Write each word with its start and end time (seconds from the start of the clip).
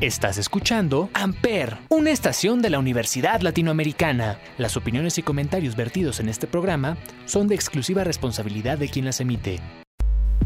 Estás 0.00 0.38
escuchando 0.38 1.10
Amper, 1.12 1.76
una 1.88 2.12
estación 2.12 2.62
de 2.62 2.70
la 2.70 2.78
Universidad 2.78 3.40
Latinoamericana. 3.40 4.38
Las 4.56 4.76
opiniones 4.76 5.18
y 5.18 5.24
comentarios 5.24 5.74
vertidos 5.74 6.20
en 6.20 6.28
este 6.28 6.46
programa 6.46 6.96
son 7.24 7.48
de 7.48 7.56
exclusiva 7.56 8.04
responsabilidad 8.04 8.78
de 8.78 8.88
quien 8.88 9.06
las 9.06 9.20
emite. 9.20 9.58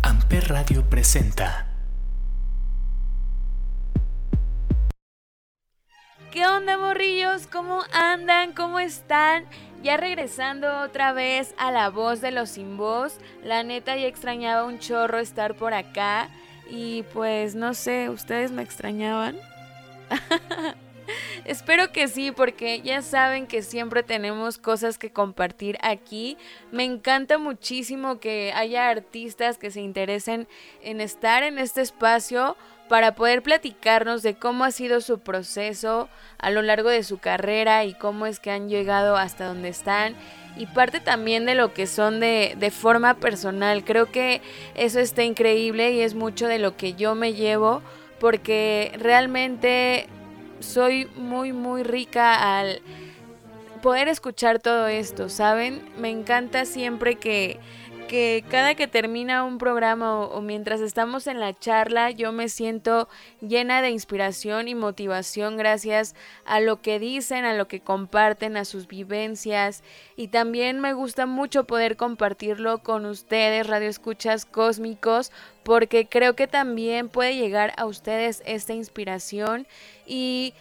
Amper 0.03 0.49
Radio 0.49 0.89
presenta. 0.89 1.69
¿Qué 6.31 6.47
onda, 6.47 6.79
morrillos? 6.79 7.47
¿Cómo 7.47 7.83
andan? 7.93 8.55
¿Cómo 8.55 8.81
están? 8.81 9.45
Ya 9.83 9.99
regresando 9.99 10.81
otra 10.81 11.13
vez 11.13 11.55
a 11.59 11.71
la 11.71 11.91
voz 11.91 12.23
de 12.23 12.31
los 12.31 12.49
sin 12.49 12.79
voz. 12.79 13.19
La 13.45 13.65
neta 13.65 13.97
ya 13.97 14.07
extrañaba 14.07 14.65
un 14.65 14.79
chorro 14.79 15.19
estar 15.19 15.55
por 15.57 15.75
acá. 15.75 16.31
Y 16.69 17.03
pues 17.13 17.55
no 17.55 17.75
sé, 17.75 18.09
¿ustedes 18.09 18.51
me 18.51 18.63
extrañaban? 18.63 19.37
Espero 21.45 21.93
que 21.93 22.09
sí, 22.09 22.31
porque 22.31 22.81
ya 22.81 23.03
saben 23.03 23.47
que 23.47 23.63
siempre 23.63 24.03
tenemos 24.03 24.59
cosas 24.59 24.99
que 24.99 25.11
compartir 25.11 25.77
aquí. 25.83 26.37
Me 26.71 26.85
encanta 26.85 27.39
muchísimo 27.39 28.21
que 28.21 28.53
haya 28.55 28.89
artistas 28.89 29.59
que 29.59 29.71
se 29.71 29.81
interesen 29.81 30.47
en 30.83 31.01
estar 31.01 31.43
en 31.43 31.59
este 31.59 31.81
espacio 31.81 32.57
para 32.93 33.15
poder 33.15 33.43
platicarnos 33.43 34.23
de 34.23 34.35
cómo 34.35 34.65
ha 34.65 34.71
sido 34.71 35.01
su 35.01 35.19
proceso 35.19 36.11
a 36.37 36.51
lo 36.51 36.61
largo 36.61 36.91
de 36.91 37.03
su 37.05 37.17
carrera 37.17 37.87
y 37.87 37.95
cómo 37.95 38.27
es 38.27 38.39
que 38.39 38.51
han 38.51 38.69
llegado 38.69 39.17
hasta 39.17 39.47
donde 39.47 39.71
están 39.71 40.15
y 40.59 40.67
parte 40.67 41.01
también 41.01 41.47
de 41.47 41.55
lo 41.55 41.73
que 41.73 41.87
son 41.87 42.21
de, 42.21 42.55
de, 42.59 42.71
forma 42.71 43.15
personal. 43.15 43.83
Creo 43.83 44.13
que 44.13 44.43
eso 44.75 45.01
está 45.01 45.23
increíble 45.23 45.93
y 45.93 46.03
es 46.03 46.15
mucho 46.15 46.49
de 46.49 46.59
lo 46.59 46.77
que 46.77 46.93
yo 46.93 47.15
me 47.15 47.33
llevo 47.33 47.81
porque 48.21 48.93
realmente 48.99 50.07
soy 50.61 51.07
muy 51.17 51.55
muy 51.55 51.85
rica 51.85 52.59
al 52.59 52.83
poder 53.81 54.09
escuchar 54.09 54.59
todo 54.59 54.87
esto, 54.87 55.31
¿saben? 55.31 55.83
Me 55.97 56.11
encanta 56.11 56.67
siempre 56.67 57.15
que 57.15 57.59
que 58.13 58.45
cada 58.51 58.75
que 58.75 58.87
termina 58.87 59.43
un 59.43 59.57
programa 59.57 60.21
o, 60.21 60.43
mientras 60.43 60.83
estamos 60.83 61.27
en 61.27 61.41
la 61.41 61.59
charla 61.59 62.11
yo 62.11 62.31
me 62.31 62.51
siento 62.51 63.09
llena 63.41 63.81
de 63.81 63.89
inspiración 63.89 64.69
y 64.69 64.75
motivación 64.75 65.57
gracias 65.57 66.15
a 66.45 66.61
lo 66.61 66.83
que 66.83 66.99
dicen, 66.99 67.47
a 67.47 67.55
lo 67.55 67.69
que 67.69 67.81
comparten, 67.81 68.59
a 68.59 68.67
sus 68.67 68.87
vivencias. 68.87 69.83
Y 70.15 70.29
también 70.29 70.79
me 70.79 70.93
gusta 70.93 71.25
mucho 71.25 71.65
poder 71.65 71.97
compartirlo 71.97 72.83
con 72.83 73.07
ustedes, 73.07 73.67
radio 73.67 73.89
escuchas 73.89 74.45
cósmicos, 74.45 75.33
porque 75.63 76.07
creo 76.07 76.37
que 76.37 76.47
también 76.47 77.09
puede 77.09 77.35
llegar 77.35 77.73
a 77.79 77.87
ustedes 77.87 78.43
esta 78.45 78.75
inspiración. 78.75 79.67
Y 80.05 80.53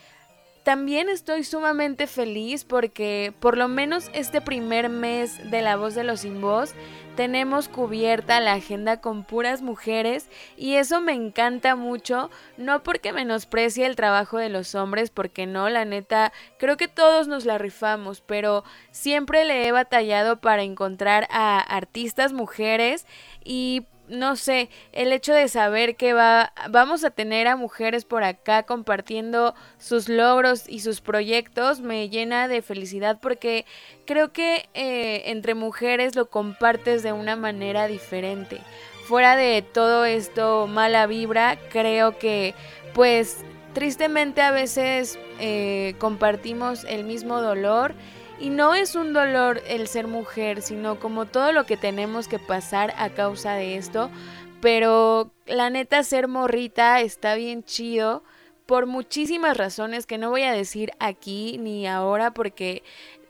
también 0.63 1.09
estoy 1.09 1.43
sumamente 1.43 2.07
feliz 2.07 2.65
porque 2.65 3.33
por 3.39 3.57
lo 3.57 3.67
menos 3.67 4.09
este 4.13 4.41
primer 4.41 4.89
mes 4.89 5.49
de 5.49 5.61
La 5.61 5.75
Voz 5.75 5.95
de 5.95 6.03
los 6.03 6.21
Sin 6.21 6.41
Voz 6.41 6.75
tenemos 7.15 7.67
cubierta 7.67 8.39
la 8.39 8.53
agenda 8.53 9.01
con 9.01 9.23
puras 9.23 9.61
mujeres 9.61 10.29
y 10.57 10.75
eso 10.75 11.01
me 11.01 11.13
encanta 11.13 11.75
mucho, 11.75 12.29
no 12.57 12.83
porque 12.83 13.11
menosprecie 13.11 13.85
el 13.85 13.95
trabajo 13.95 14.37
de 14.37 14.49
los 14.49 14.75
hombres, 14.75 15.09
porque 15.09 15.45
no, 15.45 15.69
la 15.69 15.83
neta, 15.83 16.31
creo 16.57 16.77
que 16.77 16.87
todos 16.87 17.27
nos 17.27 17.45
la 17.45 17.57
rifamos, 17.57 18.21
pero 18.21 18.63
siempre 18.91 19.45
le 19.45 19.67
he 19.67 19.71
batallado 19.71 20.39
para 20.39 20.63
encontrar 20.63 21.27
a 21.31 21.59
artistas 21.59 22.33
mujeres 22.33 23.05
y 23.43 23.85
no 24.11 24.35
sé, 24.35 24.69
el 24.91 25.11
hecho 25.13 25.33
de 25.33 25.47
saber 25.47 25.95
que 25.95 26.13
va, 26.13 26.53
vamos 26.69 27.03
a 27.03 27.09
tener 27.09 27.47
a 27.47 27.55
mujeres 27.55 28.05
por 28.05 28.23
acá 28.23 28.63
compartiendo 28.63 29.55
sus 29.79 30.09
logros 30.09 30.67
y 30.67 30.81
sus 30.81 31.01
proyectos 31.01 31.79
me 31.79 32.09
llena 32.09 32.47
de 32.47 32.61
felicidad 32.61 33.19
porque 33.21 33.65
creo 34.05 34.31
que 34.31 34.69
eh, 34.73 35.23
entre 35.27 35.55
mujeres 35.55 36.15
lo 36.15 36.29
compartes 36.29 37.03
de 37.03 37.13
una 37.13 37.35
manera 37.35 37.87
diferente. 37.87 38.59
Fuera 39.05 39.35
de 39.35 39.61
todo 39.61 40.05
esto 40.05 40.67
mala 40.67 41.07
vibra, 41.07 41.57
creo 41.71 42.17
que 42.17 42.53
pues 42.93 43.37
tristemente 43.73 44.41
a 44.41 44.51
veces 44.51 45.17
eh, 45.39 45.95
compartimos 45.97 46.83
el 46.83 47.05
mismo 47.05 47.41
dolor 47.41 47.95
y 48.41 48.49
no 48.49 48.73
es 48.73 48.95
un 48.95 49.13
dolor 49.13 49.61
el 49.67 49.87
ser 49.87 50.07
mujer, 50.07 50.63
sino 50.63 50.99
como 50.99 51.27
todo 51.27 51.51
lo 51.51 51.65
que 51.65 51.77
tenemos 51.77 52.27
que 52.27 52.39
pasar 52.39 52.93
a 52.97 53.11
causa 53.11 53.53
de 53.53 53.77
esto. 53.77 54.09
Pero 54.61 55.31
la 55.45 55.69
neta, 55.69 56.03
ser 56.03 56.27
morrita 56.27 57.01
está 57.01 57.35
bien 57.35 57.63
chido 57.63 58.23
por 58.65 58.87
muchísimas 58.87 59.57
razones 59.57 60.07
que 60.07 60.17
no 60.17 60.31
voy 60.31 60.43
a 60.43 60.53
decir 60.53 60.91
aquí 60.99 61.57
ni 61.59 61.87
ahora 61.87 62.33
porque 62.33 62.83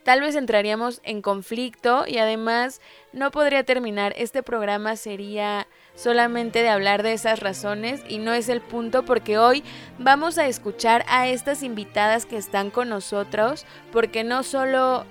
tal 0.03 0.21
vez 0.21 0.35
entraríamos 0.35 1.01
en 1.03 1.21
conflicto 1.21 2.05
y 2.07 2.17
además 2.17 2.79
no 3.11 3.31
podría 3.31 3.63
terminar. 3.63 4.13
Este 4.17 4.43
programa 4.43 4.95
sería 4.95 5.67
solamente 5.95 6.61
de 6.61 6.69
hablar 6.69 7.03
de 7.03 7.13
esas 7.13 7.39
razones 7.39 8.01
y 8.07 8.17
no 8.17 8.33
es 8.33 8.49
el 8.49 8.61
punto 8.61 9.03
porque 9.03 9.37
hoy 9.37 9.63
vamos 9.99 10.37
a 10.37 10.47
escuchar 10.47 11.05
a 11.07 11.27
estas 11.27 11.63
invitadas 11.63 12.25
que 12.25 12.37
están 12.37 12.71
con 12.71 12.89
nosotros 12.89 13.65
porque 13.91 14.23
no 14.23 14.43
solo 14.43 15.05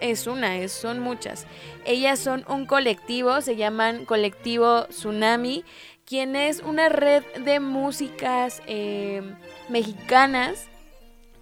es 0.00 0.26
una, 0.26 0.58
es, 0.58 0.72
son 0.72 1.00
muchas. 1.00 1.46
Ellas 1.84 2.18
son 2.18 2.44
un 2.48 2.66
colectivo, 2.66 3.40
se 3.40 3.56
llaman 3.56 4.04
Colectivo 4.04 4.84
Tsunami, 4.88 5.64
quien 6.04 6.36
es 6.36 6.60
una 6.60 6.88
red 6.88 7.24
de 7.44 7.60
músicas 7.60 8.62
eh, 8.66 9.22
mexicanas, 9.68 10.66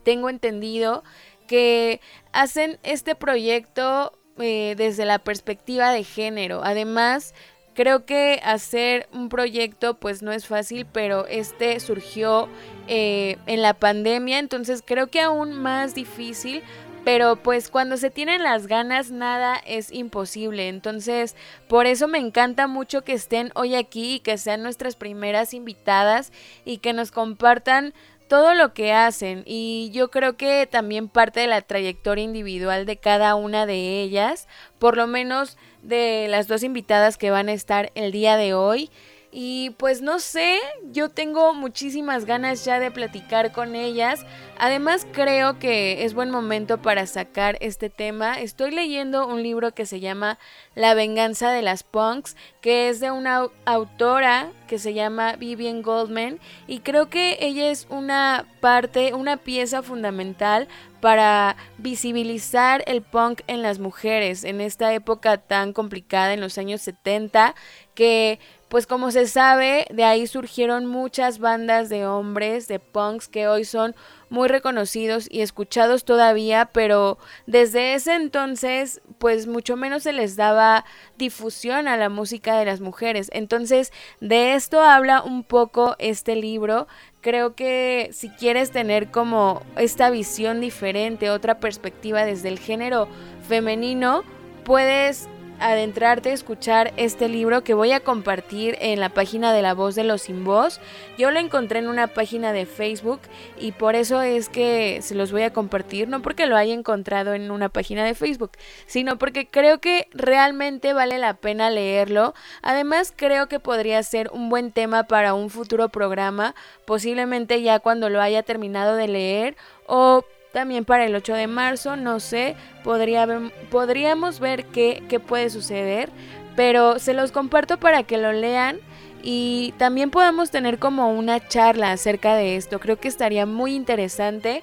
tengo 0.03 0.29
entendido, 0.29 1.03
que 1.47 2.01
hacen 2.33 2.79
este 2.85 3.15
proyecto 3.15 4.17
eh, 4.39 4.75
desde 4.77 5.05
la 5.05 5.19
perspectiva 5.19 5.91
de 5.91 6.05
género. 6.05 6.61
Además, 6.63 7.35
Creo 7.75 8.05
que 8.05 8.41
hacer 8.43 9.09
un 9.13 9.29
proyecto 9.29 9.95
pues 9.95 10.23
no 10.23 10.33
es 10.33 10.47
fácil, 10.47 10.87
pero 10.91 11.27
este 11.27 11.79
surgió 11.81 12.49
eh, 12.89 13.39
en 13.47 13.63
la 13.63 13.75
pandemia, 13.75 14.39
entonces 14.39 14.83
creo 14.85 15.07
que 15.07 15.21
aún 15.21 15.53
más 15.53 15.95
difícil, 15.95 16.63
pero 17.05 17.37
pues 17.37 17.71
cuando 17.71 17.97
se 17.97 18.11
tienen 18.11 18.43
las 18.43 18.67
ganas 18.67 19.11
nada 19.11 19.57
es 19.65 19.93
imposible, 19.93 20.69
entonces 20.69 21.37
por 21.69 21.87
eso 21.87 22.09
me 22.09 22.19
encanta 22.19 22.67
mucho 22.67 23.03
que 23.03 23.13
estén 23.13 23.53
hoy 23.55 23.75
aquí 23.75 24.17
y 24.17 24.21
que 24.21 24.37
sean 24.37 24.63
nuestras 24.63 24.97
primeras 24.97 25.55
invitadas 25.55 26.33
y 26.65 26.79
que 26.79 26.93
nos 26.93 27.11
compartan 27.11 27.95
todo 28.31 28.55
lo 28.55 28.73
que 28.75 28.93
hacen 28.93 29.43
y 29.45 29.91
yo 29.93 30.13
creo 30.13 30.37
que 30.37 30.69
también 30.71 31.09
parte 31.09 31.41
de 31.41 31.49
la 31.49 31.63
trayectoria 31.63 32.23
individual 32.23 32.87
de 32.87 32.97
cada 32.97 33.35
una 33.35 33.67
de 33.67 34.03
ellas, 34.03 34.47
por 34.79 34.97
lo 34.97 35.09
menos 35.09 35.59
de 35.83 36.29
las 36.29 36.47
dos 36.47 36.63
invitadas 36.63 37.19
que 37.19 37.33
van 37.33 37.49
a 37.49 37.53
estar 37.53 37.91
el 37.97 38.13
día 38.13 38.37
de 38.37 38.55
hoy. 38.55 38.89
Y 39.33 39.71
pues 39.71 40.03
no 40.03 40.19
sé, 40.19 40.59
yo 40.91 41.09
tengo 41.09 41.55
muchísimas 41.55 42.25
ganas 42.25 42.65
ya 42.65 42.81
de 42.81 42.91
platicar 42.91 43.53
con 43.53 43.77
ellas. 43.77 44.27
Además 44.59 45.07
creo 45.13 45.59
que 45.61 46.05
es 46.05 46.15
buen 46.15 46.31
momento 46.31 46.83
para 46.83 47.07
sacar 47.07 47.57
este 47.61 47.91
tema. 47.91 48.41
Estoy 48.41 48.73
leyendo 48.73 49.29
un 49.29 49.43
libro 49.43 49.73
que 49.73 49.87
se 49.87 50.01
llama 50.01 50.39
La 50.75 50.95
venganza 50.95 51.53
de 51.53 51.63
las 51.63 51.85
punks, 51.85 52.37
que 52.61 52.89
es 52.89 52.99
de 52.99 53.13
una 53.13 53.47
autora 53.67 54.51
que 54.67 54.79
se 54.79 54.95
llama 54.95 55.37
Vivian 55.37 55.83
Goldman 55.83 56.39
y 56.67 56.81
creo 56.81 57.09
que 57.09 57.39
ella 57.41 57.71
es 57.71 57.87
una 57.91 58.47
parte, 58.61 59.15
una 59.15 59.37
pieza 59.37 59.83
fundamental 59.83 60.69
para 61.01 61.57
visibilizar 61.79 62.85
el 62.87 63.03
punk 63.03 63.41
en 63.47 63.63
las 63.63 63.79
mujeres 63.79 64.45
en 64.45 64.61
esta 64.61 64.93
época 64.93 65.39
tan 65.39 65.73
complicada 65.73 66.35
en 66.35 66.41
los 66.41 66.59
años 66.59 66.83
70 66.83 67.55
que 67.95 68.39
pues 68.71 68.87
como 68.87 69.11
se 69.11 69.27
sabe, 69.27 69.85
de 69.91 70.05
ahí 70.05 70.29
surgieron 70.29 70.87
muchas 70.87 71.41
bandas 71.41 71.89
de 71.89 72.07
hombres, 72.07 72.69
de 72.69 72.79
punks, 72.79 73.27
que 73.27 73.49
hoy 73.49 73.65
son 73.65 73.97
muy 74.29 74.47
reconocidos 74.47 75.27
y 75.29 75.41
escuchados 75.41 76.05
todavía, 76.05 76.67
pero 76.73 77.19
desde 77.49 77.95
ese 77.95 78.15
entonces, 78.15 79.01
pues 79.19 79.49
mucho 79.49 79.77
menos 79.77 80.05
se 80.05 80.13
les 80.13 80.37
daba 80.37 80.85
difusión 81.19 81.89
a 81.89 81.97
la 81.97 82.11
música 82.11 82.57
de 82.61 82.65
las 82.65 82.81
mujeres. 82.81 83.29
Entonces, 83.33 83.93
de 84.21 84.55
esto 84.55 84.81
habla 84.81 85.21
un 85.23 85.43
poco 85.43 85.97
este 85.99 86.37
libro. 86.37 86.87
Creo 87.23 87.57
que 87.57 88.11
si 88.13 88.31
quieres 88.31 88.71
tener 88.71 89.11
como 89.11 89.63
esta 89.75 90.11
visión 90.11 90.61
diferente, 90.61 91.31
otra 91.31 91.59
perspectiva 91.59 92.25
desde 92.25 92.47
el 92.47 92.61
género 92.61 93.09
femenino, 93.49 94.23
puedes 94.63 95.29
adentrarte 95.61 96.31
a 96.31 96.33
escuchar 96.33 96.93
este 96.97 97.29
libro 97.29 97.63
que 97.63 97.75
voy 97.75 97.93
a 97.93 98.01
compartir 98.01 98.77
en 98.81 98.99
la 98.99 99.11
página 99.11 99.53
de 99.53 99.63
La 99.63 99.75
Voz 99.75 99.95
de 99.95 100.05
los 100.05 100.23
Sin 100.23 100.45
Voz. 100.45 100.81
Yo 101.19 101.31
lo 101.31 101.39
encontré 101.39 101.79
en 101.79 101.89
una 101.89 102.09
página 102.09 102.53
de 102.53 102.67
Facebook 102.67 103.21
y 103.59 103.73
por 103.73 103.95
eso 103.95 104.23
es 104.23 104.49
que 104.49 105.01
se 105.03 105.15
los 105.15 105.33
voy 105.33 105.43
a 105.43 105.53
compartir, 105.53 106.09
no 106.09 106.23
porque 106.23 106.47
lo 106.47 106.57
haya 106.57 106.75
encontrado 106.75 107.35
en 107.35 107.51
una 107.51 107.69
página 107.69 108.05
de 108.05 108.15
Facebook, 108.15 108.53
sino 108.87 109.19
porque 109.19 109.47
creo 109.49 109.79
que 109.81 110.09
realmente 110.13 110.93
vale 110.93 111.19
la 111.19 111.35
pena 111.35 111.71
leerlo. 111.71 112.35
Además, 112.63 113.13
creo 113.15 113.47
que 113.47 113.61
podría 113.61 114.03
ser 114.03 114.31
un 114.33 114.49
buen 114.49 114.73
tema 114.73 115.05
para 115.05 115.35
un 115.35 115.51
futuro 115.51 115.91
programa, 115.91 116.55
posiblemente 116.87 117.63
ya 117.63 117.81
cuando 117.81 118.09
lo 118.09 118.21
haya 118.21 118.43
terminado 118.43 118.97
de 118.97 119.09
leer 119.09 119.57
o 119.87 120.25
también 120.53 120.85
para 120.85 121.05
el 121.07 121.15
8 121.15 121.35
de 121.35 121.47
marzo, 121.47 121.97
no 121.97 122.21
sé, 122.21 122.57
podría, 122.85 123.27
podríamos 123.71 124.41
ver 124.41 124.67
qué, 124.67 125.03
qué 125.09 125.21
puede 125.21 125.51
suceder, 125.51 126.11
pero 126.57 126.99
se 126.99 127.15
los 127.15 127.33
comparto 127.33 127.79
para 127.79 128.03
que 128.03 128.19
lo 128.19 128.33
lean 128.33 128.79
y 129.23 129.75
también 129.79 130.11
podamos 130.11 130.51
tener 130.51 130.79
como 130.79 131.13
una 131.13 131.47
charla 131.47 131.93
acerca 131.93 132.35
de 132.35 132.57
esto. 132.57 132.81
Creo 132.81 132.99
que 132.99 133.09
estaría 133.09 133.47
muy 133.47 133.75
interesante. 133.75 134.63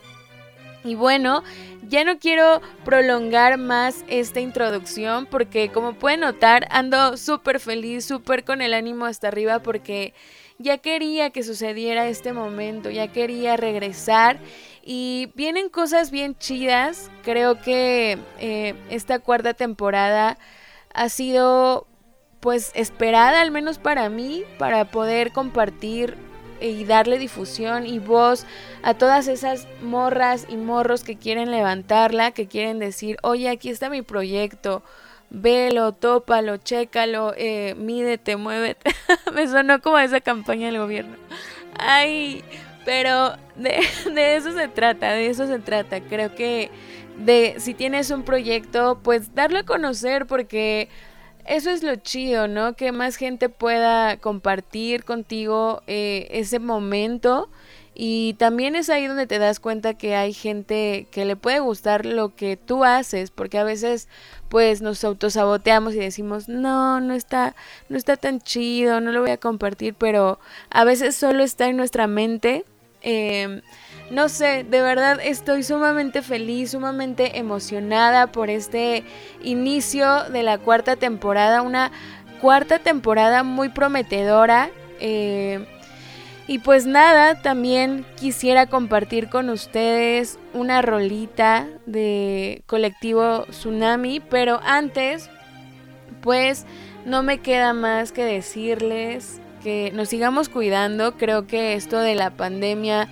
Y 0.83 0.95
bueno, 0.95 1.43
ya 1.89 2.03
no 2.03 2.17
quiero 2.17 2.61
prolongar 2.85 3.57
más 3.57 4.05
esta 4.07 4.39
introducción 4.39 5.25
porque 5.25 5.69
como 5.69 5.93
pueden 5.93 6.21
notar 6.21 6.67
ando 6.71 7.17
súper 7.17 7.59
feliz, 7.59 8.05
súper 8.05 8.43
con 8.45 8.61
el 8.61 8.73
ánimo 8.73 9.05
hasta 9.05 9.27
arriba 9.27 9.59
porque 9.59 10.13
ya 10.59 10.77
quería 10.77 11.29
que 11.31 11.43
sucediera 11.43 12.07
este 12.07 12.31
momento, 12.31 12.89
ya 12.89 13.09
quería 13.09 13.57
regresar 13.57 14.39
y 14.89 15.33
vienen 15.35 15.67
cosas 15.67 16.11
bien 16.11 16.37
chidas. 16.37 17.11
Creo 17.21 17.59
que 17.59 18.17
eh, 18.39 18.73
esta 18.89 19.19
cuarta 19.19 19.53
temporada 19.53 20.37
ha 20.93 21.09
sido 21.09 21.85
pues 22.39 22.71
esperada 22.73 23.41
al 23.41 23.51
menos 23.51 23.79
para 23.79 24.07
mí 24.07 24.45
para 24.57 24.85
poder 24.85 25.33
compartir 25.33 26.15
y 26.61 26.85
darle 26.85 27.19
difusión 27.19 27.85
y 27.85 27.99
voz 27.99 28.45
a 28.81 28.93
todas 28.93 29.27
esas 29.27 29.67
morras 29.81 30.47
y 30.47 30.55
morros 30.55 31.03
que 31.03 31.17
quieren 31.17 31.51
levantarla, 31.51 32.31
que 32.31 32.47
quieren 32.47 32.79
decir, 32.79 33.17
oye, 33.23 33.49
aquí 33.49 33.69
está 33.69 33.89
mi 33.89 34.03
proyecto, 34.03 34.83
velo, 35.29 35.91
tópalo, 35.91 36.55
chécalo, 36.55 37.33
eh, 37.35 37.75
mídete, 37.77 38.37
muévete. 38.37 38.95
Me 39.33 39.47
sonó 39.49 39.81
como 39.81 39.99
esa 39.99 40.21
campaña 40.21 40.67
del 40.67 40.79
gobierno. 40.79 41.17
Ay, 41.77 42.43
pero 42.87 43.35
de, 43.57 44.35
eso 44.37 44.53
se 44.53 44.69
trata, 44.69 45.11
de 45.11 45.27
eso 45.27 45.45
se 45.45 45.59
trata. 45.59 45.99
Creo 45.99 46.33
que 46.33 46.71
de 47.17 47.55
si 47.57 47.73
tienes 47.73 48.11
un 48.11 48.23
proyecto, 48.23 49.01
pues 49.03 49.35
darlo 49.35 49.59
a 49.59 49.63
conocer 49.63 50.25
porque 50.25 50.87
eso 51.45 51.69
es 51.69 51.83
lo 51.83 51.97
chido, 51.97 52.47
¿no? 52.47 52.75
Que 52.75 52.93
más 52.93 53.17
gente 53.17 53.49
pueda 53.49 54.15
compartir 54.15 55.03
contigo 55.03 55.83
eh, 55.85 56.29
ese 56.31 56.59
momento. 56.59 57.49
Y 57.93 58.35
también 58.35 58.77
es 58.77 58.89
ahí 58.89 59.07
donde 59.07 59.27
te 59.27 59.37
das 59.37 59.59
cuenta 59.59 59.95
que 59.95 60.15
hay 60.15 60.31
gente 60.31 61.07
que 61.11 61.25
le 61.25 61.35
puede 61.35 61.59
gustar 61.59 62.05
lo 62.05 62.35
que 62.35 62.55
tú 62.55 62.85
haces, 62.85 63.31
porque 63.31 63.57
a 63.57 63.65
veces 63.65 64.07
pues 64.47 64.81
nos 64.81 65.03
autosaboteamos 65.03 65.93
y 65.93 65.97
decimos, 65.97 66.47
no, 66.47 67.01
no 67.01 67.13
está, 67.15 67.53
no 67.89 67.97
está 67.97 68.15
tan 68.15 68.39
chido, 68.39 69.01
no 69.01 69.11
lo 69.11 69.21
voy 69.21 69.31
a 69.31 69.37
compartir, 69.37 69.93
pero 69.93 70.39
a 70.69 70.85
veces 70.85 71.17
solo 71.17 71.43
está 71.43 71.67
en 71.67 71.75
nuestra 71.75 72.07
mente 72.07 72.63
Em, 73.09 73.61
no 74.11 74.27
sé, 74.27 74.65
de 74.65 74.81
verdad 74.81 75.19
estoy 75.23 75.63
sumamente 75.63 76.21
feliz, 76.21 76.71
sumamente 76.71 77.39
emocionada 77.39 78.27
por 78.33 78.49
este 78.49 79.05
inicio 79.41 80.25
de 80.25 80.43
la 80.43 80.57
cuarta 80.57 80.97
temporada, 80.97 81.61
una 81.61 81.93
cuarta 82.41 82.79
temporada 82.79 83.43
muy 83.43 83.69
prometedora. 83.69 84.71
Em, 84.99 85.65
y 86.47 86.59
pues 86.59 86.85
nada, 86.85 87.41
también 87.41 88.05
quisiera 88.17 88.65
compartir 88.65 89.29
con 89.29 89.49
ustedes 89.49 90.37
una 90.53 90.81
rolita 90.81 91.65
de 91.85 92.63
colectivo 92.65 93.45
Tsunami, 93.49 94.19
pero 94.19 94.59
antes, 94.65 95.29
pues 96.19 96.65
no 97.05 97.23
me 97.23 97.37
queda 97.37 97.71
más 97.71 98.11
que 98.11 98.25
decirles 98.25 99.39
que 99.59 99.91
nos 99.93 100.09
sigamos 100.09 100.49
cuidando. 100.49 101.17
Creo 101.17 101.47
que 101.47 101.73
esto 101.73 101.99
de 101.99 102.15
la 102.15 102.31
pandemia, 102.31 103.09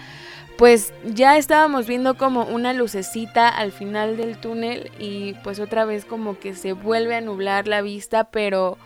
pues 0.57 0.93
ya 1.03 1.37
estábamos 1.37 1.87
viendo 1.87 2.17
como 2.17 2.43
una 2.45 2.73
lucecita 2.73 3.47
al 3.49 3.71
final 3.71 4.17
del 4.17 4.37
túnel 4.37 4.91
y 4.99 5.33
pues 5.43 5.59
otra 5.59 5.85
vez 5.85 6.05
como 6.05 6.39
que 6.39 6.55
se 6.55 6.73
vuelve 6.73 7.15
a 7.15 7.21
nublar 7.21 7.67
la 7.67 7.81
vista, 7.81 8.25
pero 8.25 8.77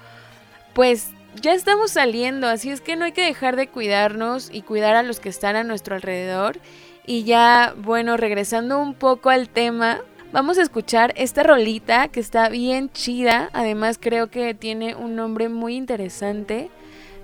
pues 0.74 1.12
ya 1.36 1.54
estamos 1.54 1.92
saliendo, 1.92 2.48
así 2.48 2.70
es 2.70 2.82
que 2.82 2.96
no 2.96 3.06
hay 3.06 3.12
que 3.12 3.26
dejar 3.26 3.56
de 3.56 3.68
cuidarnos 3.68 4.50
y 4.52 4.62
cuidar 4.62 4.96
a 4.96 5.04
los 5.04 5.20
que 5.20 5.30
están 5.30 5.56
a 5.56 5.64
nuestro 5.64 5.96
alrededor. 5.96 6.60
Y 7.06 7.24
ya, 7.24 7.74
bueno, 7.78 8.18
regresando 8.18 8.80
un 8.80 8.94
poco 8.94 9.30
al 9.30 9.50
tema, 9.50 10.02
vamos 10.32 10.58
a 10.58 10.62
escuchar 10.62 11.14
esta 11.18 11.44
rolita 11.44 12.08
que 12.08 12.20
está 12.20 12.50
bien 12.50 12.92
chida, 12.92 13.50
además 13.54 13.98
creo 14.00 14.28
que 14.28 14.54
tiene 14.54 14.96
un 14.96 15.16
nombre 15.16 15.50
muy 15.50 15.76
interesante. 15.76 16.70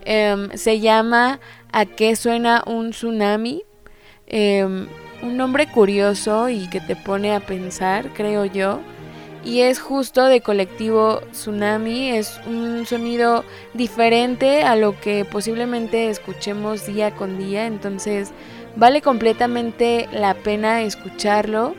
Em, 0.05 0.51
se 0.55 0.79
llama 0.79 1.39
¿A 1.71 1.85
qué 1.85 2.15
suena 2.15 2.63
un 2.65 2.91
tsunami? 2.91 3.63
Em, 4.27 4.87
un 5.21 5.37
nombre 5.37 5.67
curioso 5.67 6.49
y 6.49 6.69
que 6.69 6.79
te 6.79 6.95
pone 6.95 7.33
a 7.33 7.39
pensar, 7.39 8.13
creo 8.13 8.45
yo. 8.45 8.79
Y 9.43 9.61
es 9.61 9.79
justo 9.79 10.25
de 10.25 10.41
colectivo 10.41 11.21
Tsunami, 11.31 12.09
es 12.09 12.39
un 12.47 12.87
sonido 12.87 13.43
diferente 13.75 14.63
a 14.63 14.75
lo 14.75 14.99
que 14.99 15.23
posiblemente 15.23 16.09
escuchemos 16.09 16.87
día 16.87 17.11
con 17.11 17.37
día, 17.37 17.67
entonces 17.67 18.31
vale 18.75 19.03
completamente 19.03 20.09
la 20.11 20.33
pena 20.33 20.81
escucharlo 20.81 21.75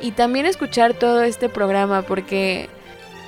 y 0.00 0.12
también 0.12 0.46
escuchar 0.46 0.94
todo 0.94 1.22
este 1.24 1.50
programa 1.50 2.00
porque 2.00 2.70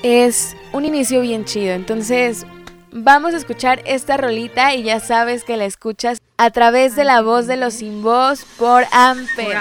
es 0.02 0.56
un 0.72 0.86
inicio 0.86 1.20
bien 1.20 1.44
chido, 1.44 1.74
entonces 1.74 2.46
Vamos 2.92 3.34
a 3.34 3.36
escuchar 3.36 3.82
esta 3.86 4.16
rolita 4.16 4.74
y 4.74 4.82
ya 4.82 4.98
sabes 4.98 5.44
que 5.44 5.56
la 5.56 5.64
escuchas 5.64 6.18
a 6.36 6.50
través 6.50 6.96
de 6.96 7.04
la 7.04 7.20
voz 7.22 7.46
de 7.46 7.56
los 7.56 7.74
sin 7.74 8.02
voz 8.02 8.44
por 8.58 8.84
Amper. 8.90 9.58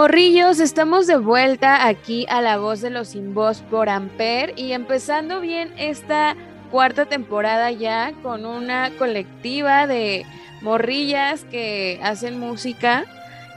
Morrillos, 0.00 0.60
estamos 0.60 1.06
de 1.06 1.18
vuelta 1.18 1.86
aquí 1.86 2.24
a 2.30 2.40
La 2.40 2.56
Voz 2.56 2.80
de 2.80 2.88
los 2.88 3.08
Sin 3.08 3.34
Voz 3.34 3.60
por 3.60 3.90
Amper 3.90 4.54
y 4.56 4.72
empezando 4.72 5.42
bien 5.42 5.74
esta 5.76 6.36
cuarta 6.70 7.04
temporada 7.04 7.70
ya 7.70 8.14
con 8.22 8.46
una 8.46 8.96
colectiva 8.96 9.86
de 9.86 10.24
morrillas 10.62 11.44
que 11.44 12.00
hacen 12.02 12.40
música 12.40 13.04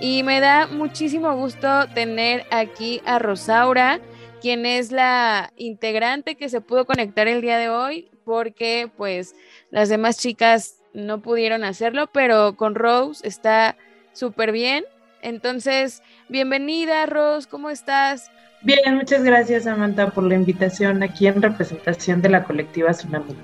y 0.02 0.24
me 0.24 0.42
da 0.42 0.68
muchísimo 0.68 1.34
gusto 1.34 1.88
tener 1.94 2.46
aquí 2.52 3.02
a 3.06 3.20
Rosaura, 3.20 4.02
quien 4.42 4.66
es 4.66 4.92
la 4.92 5.54
integrante 5.56 6.36
que 6.36 6.50
se 6.50 6.60
pudo 6.60 6.86
conectar 6.86 7.30
el 7.30 7.40
día 7.40 7.58
de 7.58 7.70
hoy 7.70 8.12
porque 8.26 8.92
pues 8.98 9.34
las 9.72 9.88
demás 9.88 10.18
chicas 10.18 10.82
no 10.94 11.22
pudieron 11.22 11.64
hacerlo, 11.64 12.08
pero 12.12 12.58
con 12.58 12.76
Rose 12.76 13.26
está 13.26 13.78
súper 14.12 14.52
bien 14.52 14.84
entonces, 15.24 16.04
bienvenida, 16.30 17.06
Ros, 17.06 17.48
¿cómo 17.48 17.70
estás? 17.70 18.30
Bien, 18.62 18.96
muchas 18.96 19.24
gracias, 19.24 19.64
Samantha, 19.64 20.10
por 20.12 20.24
la 20.24 20.36
invitación 20.36 21.02
aquí 21.04 21.28
en 21.28 21.42
representación 21.42 22.22
de 22.22 22.30
la 22.30 22.44
colectiva 22.44 22.92
Tsunami. 22.92 23.36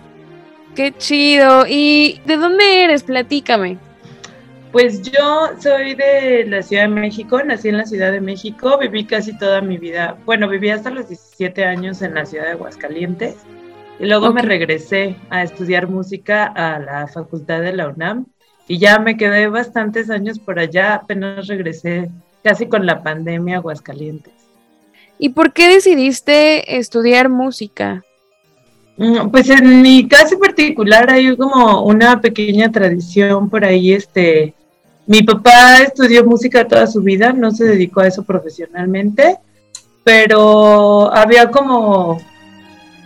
Qué 0.75 0.93
chido. 0.97 1.65
¿Y 1.67 2.21
de 2.25 2.37
dónde 2.37 2.83
eres? 2.83 3.03
Platícame. 3.03 3.77
Pues 4.71 5.01
yo 5.01 5.49
soy 5.59 5.95
de 5.95 6.45
la 6.45 6.61
Ciudad 6.61 6.83
de 6.83 6.89
México, 6.89 7.41
nací 7.43 7.69
en 7.69 7.77
la 7.77 7.85
Ciudad 7.85 8.11
de 8.11 8.21
México, 8.21 8.77
viví 8.77 9.03
casi 9.05 9.35
toda 9.37 9.61
mi 9.61 9.79
vida, 9.79 10.15
bueno, 10.25 10.47
viví 10.47 10.69
hasta 10.69 10.91
los 10.91 11.09
17 11.09 11.65
años 11.65 12.03
en 12.03 12.13
la 12.13 12.25
ciudad 12.25 12.45
de 12.45 12.51
Aguascalientes 12.51 13.37
y 13.99 14.05
luego 14.05 14.31
me 14.31 14.43
regresé 14.43 15.15
a 15.31 15.41
estudiar 15.41 15.87
música 15.87 16.45
a 16.45 16.77
la 16.77 17.07
Facultad 17.07 17.61
de 17.61 17.73
la 17.73 17.89
UNAM 17.89 18.27
y 18.69 18.77
ya 18.77 18.99
me 18.99 19.17
quedé 19.17 19.47
bastantes 19.47 20.11
años 20.11 20.37
por 20.37 20.59
allá, 20.59 20.93
apenas 20.93 21.47
regresé 21.47 22.11
casi 22.43 22.67
con 22.67 22.85
la 22.85 23.01
pandemia 23.01 23.55
a 23.55 23.57
Aguascalientes. 23.57 24.33
¿Y 25.17 25.29
por 25.29 25.53
qué 25.53 25.73
decidiste 25.73 26.77
estudiar 26.77 27.29
música? 27.29 28.03
Mm, 28.95 29.29
pues 29.31 29.49
en 29.49 29.81
mi 29.81 30.07
caso 30.07 30.37
particular 30.37 31.09
hay 31.09 31.35
como 31.35 31.83
una 31.83 32.21
pequeña 32.21 32.71
tradición 32.71 33.49
por 33.49 33.65
ahí, 33.65 33.91
este, 33.91 34.53
mi 35.07 35.23
papá 35.23 35.81
estudió 35.81 36.23
música 36.23 36.67
toda 36.67 36.85
su 36.85 37.01
vida, 37.01 37.33
no 37.33 37.49
se 37.49 37.65
dedicó 37.65 38.01
a 38.01 38.07
eso 38.07 38.21
profesionalmente, 38.21 39.39
pero 40.03 41.11
había 41.11 41.49
como 41.49 42.21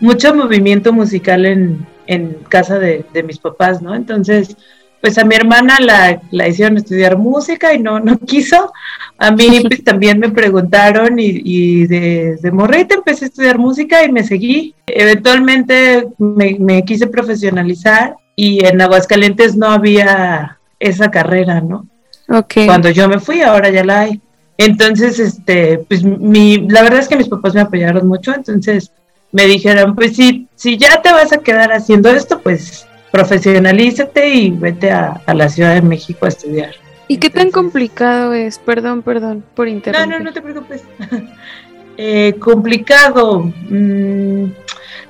mucho 0.01 0.36
movimiento 0.36 0.91
musical 0.91 1.46
en, 1.46 1.88
en 2.05 2.34
casa 2.50 2.79
de, 2.79 3.05
de 3.13 3.24
mis 3.24 3.39
papás, 3.39 3.82
¿no? 3.82 3.96
Entonces, 3.96 4.58
pues 5.03 5.17
a 5.17 5.25
mi 5.25 5.36
hermana 5.36 5.79
la, 5.81 6.22
la 6.31 6.48
hicieron 6.48 6.77
estudiar 6.77 7.17
música 7.17 7.74
y 7.74 7.79
no, 7.79 8.00
no 8.00 8.17
quiso. 8.19 8.72
A 9.17 9.31
mí 9.31 9.62
pues, 9.67 9.83
también 9.83 10.17
me 10.17 10.29
preguntaron 10.29 11.19
y, 11.19 11.41
y 11.43 11.88
desde 11.88 12.51
morrita 12.53 12.95
empecé 12.95 13.25
a 13.25 13.27
estudiar 13.27 13.57
música 13.57 14.05
y 14.05 14.13
me 14.13 14.24
seguí. 14.24 14.74
Eventualmente 14.88 16.07
me, 16.17 16.86
quise 16.86 17.07
profesionalizar 17.07 18.15
y 18.38 18.65
en 18.65 18.79
Aguascalientes 18.79 19.57
no 19.57 19.67
había 19.67 20.57
esa 20.79 21.12
carrera, 21.12 21.60
¿no? 21.60 21.86
Okay. 22.29 22.65
Cuando 22.65 22.89
yo 22.89 23.10
me 23.10 23.19
fui, 23.19 23.41
ahora 23.41 23.69
ya 23.69 23.83
la 23.83 24.00
hay. 24.00 24.22
Entonces, 24.57 25.19
este, 25.19 25.79
pues 25.79 26.01
mi, 26.05 26.69
la 26.69 26.81
verdad 26.81 27.00
es 27.00 27.10
que 27.10 27.17
mis 27.17 27.27
papás 27.27 27.53
me 27.53 27.60
apoyaron 27.62 28.07
mucho, 28.07 28.33
entonces 28.33 28.89
me 29.33 29.48
dijeron, 29.48 29.95
pues 29.95 30.15
si, 30.15 30.48
si 30.55 30.77
ya 30.77 31.01
te 31.01 31.12
vas 31.12 31.33
a 31.33 31.39
quedar 31.39 31.74
haciendo 31.74 32.10
esto, 32.10 32.39
pues 32.39 32.88
profesionalízate 33.13 34.27
y 34.27 34.50
vete 34.50 34.89
a, 34.89 35.22
la 35.36 35.48
Ciudad 35.48 35.75
de 35.75 35.84
México 35.84 36.25
a 36.25 36.29
estudiar. 36.29 36.72
¿Y 37.08 37.17
qué 37.17 37.29
tan 37.29 37.51
complicado 37.51 38.34
es? 38.34 38.58
Perdón, 38.58 39.03
perdón, 39.03 39.43
por 39.53 39.67
interrumpir. 39.67 40.10
No, 40.10 40.17
no, 40.17 40.25
no 40.25 40.34
te 40.34 40.41
preocupes. 40.41 40.84
eh, 41.98 42.34
complicado. 42.39 43.53
Mm, 43.70 44.46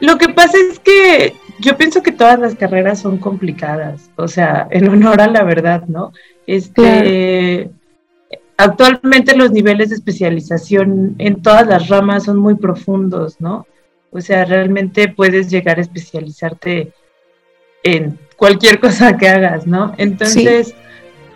lo 0.02 0.18
que 0.18 0.28
pasa 0.28 0.58
es 0.70 0.80
que 0.80 1.34
yo 1.60 1.78
pienso 1.78 2.04
que 2.04 2.12
todas 2.12 2.38
las 2.38 2.56
carreras 2.56 3.00
son 3.00 3.20
complicadas, 3.20 4.10
o 4.18 4.28
sea, 4.28 4.68
en 4.70 4.90
honor 4.90 5.22
a 5.22 5.28
la 5.28 5.44
verdad, 5.44 5.86
¿no? 5.88 6.12
Este, 6.46 7.72
Actualmente 8.58 9.36
los 9.36 9.52
niveles 9.52 9.90
de 9.90 9.96
especialización 9.96 11.16
en 11.20 11.42
todas 11.42 11.66
las 11.66 11.88
ramas 11.88 12.26
son 12.26 12.38
muy 12.38 12.56
profundos, 12.56 13.40
¿no? 13.40 13.66
O 14.12 14.20
sea, 14.20 14.44
realmente 14.44 15.08
puedes 15.08 15.50
llegar 15.50 15.80
a 15.80 15.82
especializarte 15.82 16.92
en 17.84 18.18
cualquier 18.36 18.80
cosa 18.86 19.18
que 19.18 19.30
hagas, 19.30 19.68
¿no? 19.68 19.94
Entonces, 19.98 20.74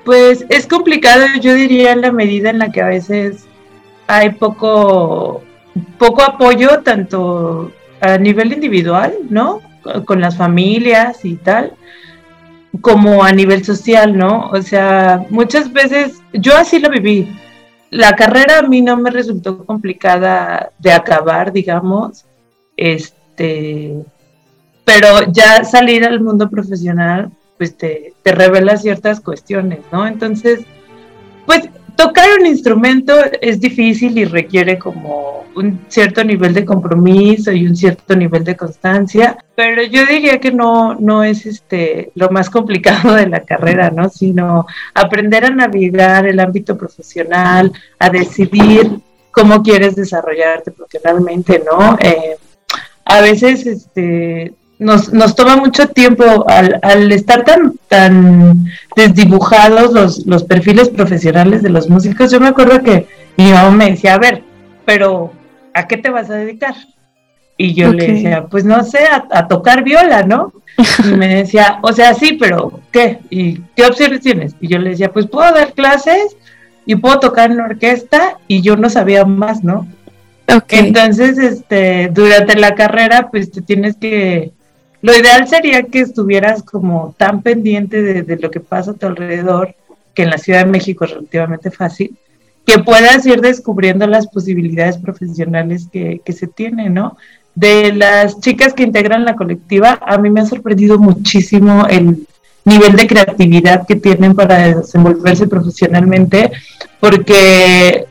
pues 0.03 0.45
es 0.49 0.67
complicado, 0.67 1.25
yo 1.41 1.53
diría, 1.53 1.91
en 1.91 2.01
la 2.01 2.11
medida 2.11 2.49
en 2.49 2.59
la 2.59 2.71
que 2.71 2.81
a 2.81 2.87
veces 2.87 3.45
hay 4.07 4.31
poco, 4.31 5.43
poco 5.97 6.23
apoyo, 6.23 6.79
tanto 6.79 7.71
a 7.99 8.17
nivel 8.17 8.53
individual, 8.53 9.13
¿no? 9.29 9.61
Con 10.05 10.21
las 10.21 10.37
familias 10.37 11.23
y 11.25 11.35
tal, 11.35 11.73
como 12.81 13.23
a 13.23 13.31
nivel 13.31 13.63
social, 13.63 14.17
¿no? 14.17 14.49
O 14.49 14.61
sea, 14.61 15.25
muchas 15.29 15.71
veces, 15.71 16.21
yo 16.33 16.55
así 16.55 16.79
lo 16.79 16.89
viví. 16.89 17.27
la 17.89 18.15
carrera 18.15 18.59
a 18.59 18.63
mí 18.63 18.81
no 18.81 18.97
me 18.97 19.11
resultó 19.11 19.65
complicada 19.65 20.71
de 20.77 20.91
acabar, 20.91 21.53
digamos, 21.53 22.25
este, 22.75 23.95
pero 24.87 25.29
ya 25.33 25.65
salir 25.65 26.05
al 26.05 26.21
mundo 26.21 26.49
profesional, 26.49 27.29
pues 27.57 27.75
te, 27.75 28.13
te 28.23 28.31
revela 28.31 28.77
ciertas 28.77 29.19
cuestiones, 29.19 29.79
¿no? 29.91 30.07
Entonces, 30.07 30.61
pues 31.45 31.67
tocar 31.97 32.29
un 32.39 32.45
instrumento 32.45 33.13
es 33.41 33.59
difícil 33.59 34.17
y 34.17 34.23
requiere 34.23 34.79
como 34.79 35.43
un 35.55 35.81
cierto 35.89 36.23
nivel 36.23 36.53
de 36.53 36.63
compromiso 36.63 37.51
y 37.51 37.67
un 37.67 37.75
cierto 37.75 38.15
nivel 38.15 38.45
de 38.45 38.55
constancia, 38.55 39.37
pero 39.55 39.83
yo 39.83 40.05
diría 40.05 40.39
que 40.39 40.53
no, 40.53 40.95
no 40.95 41.21
es 41.21 41.45
este 41.45 42.11
lo 42.15 42.29
más 42.29 42.49
complicado 42.49 43.13
de 43.13 43.27
la 43.27 43.41
carrera, 43.41 43.89
¿no? 43.89 44.07
Sino 44.07 44.67
aprender 44.93 45.43
a 45.43 45.49
navegar 45.49 46.27
el 46.27 46.39
ámbito 46.39 46.77
profesional, 46.77 47.73
a 47.99 48.09
decidir 48.09 48.89
cómo 49.31 49.61
quieres 49.61 49.97
desarrollarte 49.97 50.71
profesionalmente, 50.71 51.61
¿no? 51.69 51.97
Eh, 51.99 52.37
a 53.03 53.21
veces 53.21 53.65
este, 53.65 54.53
nos, 54.79 55.11
nos 55.11 55.35
toma 55.35 55.55
mucho 55.57 55.87
tiempo 55.87 56.45
al, 56.47 56.79
al 56.83 57.11
estar 57.11 57.43
tan, 57.43 57.73
tan 57.87 58.65
desdibujados 58.95 59.93
los, 59.93 60.25
los 60.25 60.43
perfiles 60.43 60.89
profesionales 60.89 61.63
de 61.63 61.69
los 61.69 61.89
músicos. 61.89 62.31
Yo 62.31 62.39
me 62.39 62.47
acuerdo 62.47 62.81
que 62.83 63.07
mi 63.37 63.51
mamá 63.51 63.71
me 63.71 63.91
decía, 63.91 64.13
a 64.13 64.19
ver, 64.19 64.43
pero 64.85 65.33
¿a 65.73 65.87
qué 65.87 65.97
te 65.97 66.09
vas 66.09 66.29
a 66.29 66.35
dedicar? 66.35 66.75
Y 67.57 67.73
yo 67.73 67.91
le 67.91 68.07
decía, 68.07 68.45
pues 68.45 68.65
no 68.65 68.83
sé, 68.83 68.99
a, 69.31 69.47
tocar 69.47 69.83
viola, 69.83 70.21
¿no? 70.21 70.53
Y 71.03 71.07
me 71.07 71.27
decía, 71.27 71.79
o 71.81 71.91
sea, 71.91 72.13
sí, 72.13 72.37
pero 72.39 72.81
¿qué? 72.91 73.17
¿Y 73.31 73.61
qué 73.75 73.85
opciones 73.85 74.21
tienes? 74.21 74.55
Y 74.61 74.67
yo 74.67 74.77
le 74.77 74.91
decía, 74.91 75.11
pues 75.11 75.25
puedo 75.25 75.51
dar 75.51 75.73
clases 75.73 76.37
y 76.85 76.95
puedo 76.95 77.19
tocar 77.19 77.49
en 77.49 77.59
orquesta 77.59 78.37
y 78.47 78.61
yo 78.61 78.77
no 78.77 78.91
sabía 78.91 79.25
más, 79.25 79.63
¿no? 79.63 79.87
Entonces, 80.69 81.39
este, 81.39 82.09
durante 82.13 82.55
la 82.55 82.75
carrera, 82.75 83.29
pues 83.31 83.51
te 83.51 83.61
tienes 83.61 83.97
que 83.97 84.51
lo 85.01 85.15
ideal 85.15 85.47
sería 85.47 85.83
que 85.83 85.99
estuvieras 85.99 86.63
como 86.63 87.13
tan 87.17 87.41
pendiente 87.41 88.01
de, 88.01 88.37
lo 88.37 88.49
que 88.49 88.59
pasa 88.59 88.91
a 88.91 88.93
tu 88.95 89.05
alrededor, 89.05 89.75
que 90.13 90.23
en 90.23 90.31
la 90.31 90.37
Ciudad 90.37 90.65
de 90.65 90.71
México 90.71 91.05
es 91.05 91.11
relativamente 91.11 91.69
fácil, 91.69 92.17
que 92.65 92.79
puedas 92.79 93.25
ir 93.25 93.39
descubriendo 93.39 94.07
las 94.07 94.27
posibilidades 94.27 94.97
profesionales 94.97 95.87
que, 95.91 96.21
se 96.33 96.47
tienen, 96.47 96.95
¿no? 96.95 97.17
De 97.53 97.93
las 97.93 98.39
chicas 98.39 98.73
que 98.73 98.83
integran 98.83 99.25
la 99.25 99.35
colectiva, 99.35 99.99
a 100.01 100.17
mí 100.17 100.29
me 100.29 100.41
ha 100.41 100.45
sorprendido 100.45 100.99
muchísimo 100.99 101.85
el 101.87 102.27
nivel 102.65 102.95
de 102.95 103.07
creatividad 103.07 103.87
que 103.87 103.95
tienen 103.95 104.35
para 104.35 104.75
desenvolverse 104.75 105.47
profesionalmente, 105.47 106.51
porque, 106.99 108.05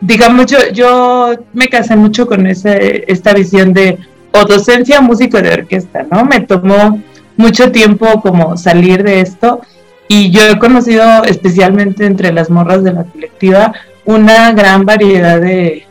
digamos, 0.00 0.46
yo, 0.46 0.58
yo 0.72 1.34
me 1.54 1.68
casé 1.68 1.96
mucho 1.96 2.26
con 2.26 2.46
esta 2.46 3.32
visión 3.32 3.72
de 3.72 3.98
o 4.32 4.44
docencia 4.44 5.00
músico 5.00 5.40
de 5.40 5.52
orquesta, 5.52 6.06
¿no? 6.10 6.24
Me 6.24 6.40
tomó 6.40 7.00
mucho 7.36 7.70
tiempo 7.70 8.20
como 8.20 8.56
salir 8.56 9.02
de 9.02 9.20
esto 9.20 9.60
y 10.08 10.30
yo 10.30 10.42
he 10.48 10.58
conocido 10.58 11.24
especialmente 11.24 12.06
entre 12.06 12.32
las 12.32 12.50
morras 12.50 12.84
de 12.84 12.92
la 12.92 13.04
colectiva 13.04 13.72
una 14.04 14.52
gran 14.52 14.84
variedad 14.86 15.40
de, 15.40 15.82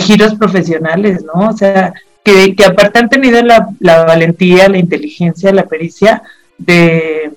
giros 0.00 0.34
profesionales, 0.34 1.24
¿no? 1.24 1.48
O 1.48 1.56
sea, 1.56 1.94
que, 2.22 2.54
aparte 2.64 2.98
han 2.98 3.08
tenido 3.08 3.40
la, 3.42 4.04
valentía, 4.04 4.68
la 4.68 4.76
inteligencia, 4.76 5.50
la 5.50 5.66
pericia 5.66 6.22
de, 6.58 7.32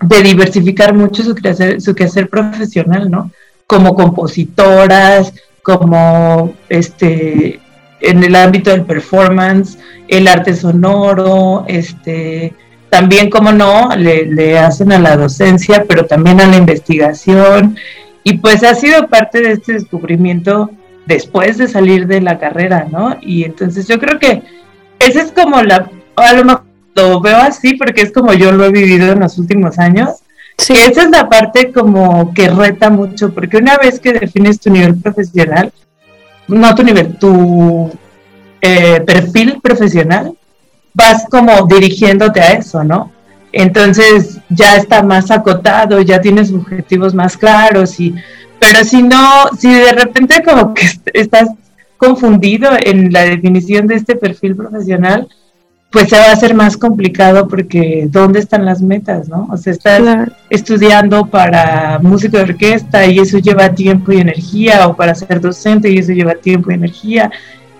de 0.00 0.22
diversificar 0.22 0.94
mucho 0.94 1.24
su 1.24 1.34
quehacer, 1.34 1.80
su 1.80 1.94
quehacer 1.94 2.28
profesional, 2.28 3.10
¿no? 3.10 3.32
Como 3.66 3.96
compositoras, 3.96 5.32
como 5.62 6.54
este 6.68 7.58
en 8.00 8.22
el 8.22 8.34
ámbito 8.34 8.70
del 8.70 8.84
performance, 8.84 9.78
el 10.08 10.28
arte 10.28 10.54
sonoro, 10.54 11.64
este, 11.66 12.54
también, 12.90 13.30
como 13.30 13.52
no, 13.52 13.90
le, 13.96 14.58
hacen 14.58 14.92
a 14.92 14.98
la 14.98 15.16
docencia, 15.16 15.84
pero 15.88 16.06
también 16.06 16.40
a 16.40 16.46
la 16.46 16.56
investigación. 16.56 17.76
Y 18.22 18.38
pues 18.38 18.62
ha 18.64 18.74
sido 18.74 19.08
parte 19.08 19.40
de 19.40 19.52
este 19.52 19.74
descubrimiento 19.74 20.70
después 21.06 21.58
de 21.58 21.68
salir 21.68 22.06
de 22.06 22.20
la 22.20 22.38
carrera, 22.38 22.86
¿no? 22.90 23.16
Y 23.20 23.44
entonces 23.44 23.86
yo 23.86 23.98
creo 23.98 24.18
que 24.18 24.42
esa 24.98 25.22
es 25.22 25.32
como 25.32 25.62
la, 25.62 25.90
a 26.16 26.32
lo 26.32 26.44
mejor 26.44 26.64
lo 26.94 27.20
veo 27.20 27.36
así 27.36 27.74
porque 27.74 28.02
es 28.02 28.12
como 28.12 28.32
yo 28.32 28.52
lo 28.52 28.64
he 28.64 28.72
vivido 28.72 29.12
en 29.12 29.20
los 29.20 29.38
últimos 29.38 29.78
años, 29.78 30.10
sí. 30.56 30.72
esa 30.72 31.02
es 31.02 31.10
la 31.10 31.28
parte 31.28 31.70
como 31.70 32.32
que 32.32 32.48
reta 32.48 32.90
mucho, 32.90 33.32
porque 33.32 33.58
una 33.58 33.76
vez 33.76 34.00
que 34.00 34.14
defines 34.14 34.58
tu 34.58 34.70
nivel 34.70 34.96
profesional, 34.96 35.72
no 36.48 36.74
tu 36.74 36.82
nivel, 36.82 37.16
tu 37.18 37.90
eh, 38.60 39.00
perfil 39.00 39.60
profesional, 39.62 40.36
vas 40.94 41.26
como 41.30 41.66
dirigiéndote 41.66 42.40
a 42.40 42.52
eso, 42.52 42.82
¿no? 42.84 43.12
Entonces 43.52 44.38
ya 44.48 44.76
está 44.76 45.02
más 45.02 45.30
acotado, 45.30 46.00
ya 46.00 46.20
tienes 46.20 46.52
objetivos 46.52 47.14
más 47.14 47.36
claros 47.36 47.98
y 48.00 48.14
pero 48.58 48.84
si 48.84 49.02
no, 49.02 49.50
si 49.58 49.72
de 49.72 49.92
repente 49.92 50.42
como 50.42 50.74
que 50.74 50.86
estás 51.14 51.50
confundido 51.96 52.70
en 52.78 53.12
la 53.12 53.22
definición 53.22 53.86
de 53.86 53.96
este 53.96 54.16
perfil 54.16 54.56
profesional, 54.56 55.28
pues 55.90 56.08
se 56.08 56.18
va 56.18 56.26
a 56.26 56.32
hacer 56.32 56.54
más 56.54 56.76
complicado 56.76 57.48
porque 57.48 58.08
¿dónde 58.10 58.40
están 58.40 58.64
las 58.64 58.82
metas, 58.82 59.28
no? 59.28 59.48
O 59.50 59.56
sea, 59.56 59.72
estás 59.72 60.28
estudiando 60.50 61.26
para 61.26 61.98
músico 62.02 62.36
de 62.36 62.42
orquesta 62.42 63.06
y 63.06 63.18
eso 63.18 63.38
lleva 63.38 63.74
tiempo 63.74 64.12
y 64.12 64.20
energía, 64.20 64.86
o 64.88 64.96
para 64.96 65.14
ser 65.14 65.40
docente 65.40 65.88
y 65.90 65.98
eso 65.98 66.12
lleva 66.12 66.34
tiempo 66.34 66.70
y 66.70 66.74
energía. 66.74 67.30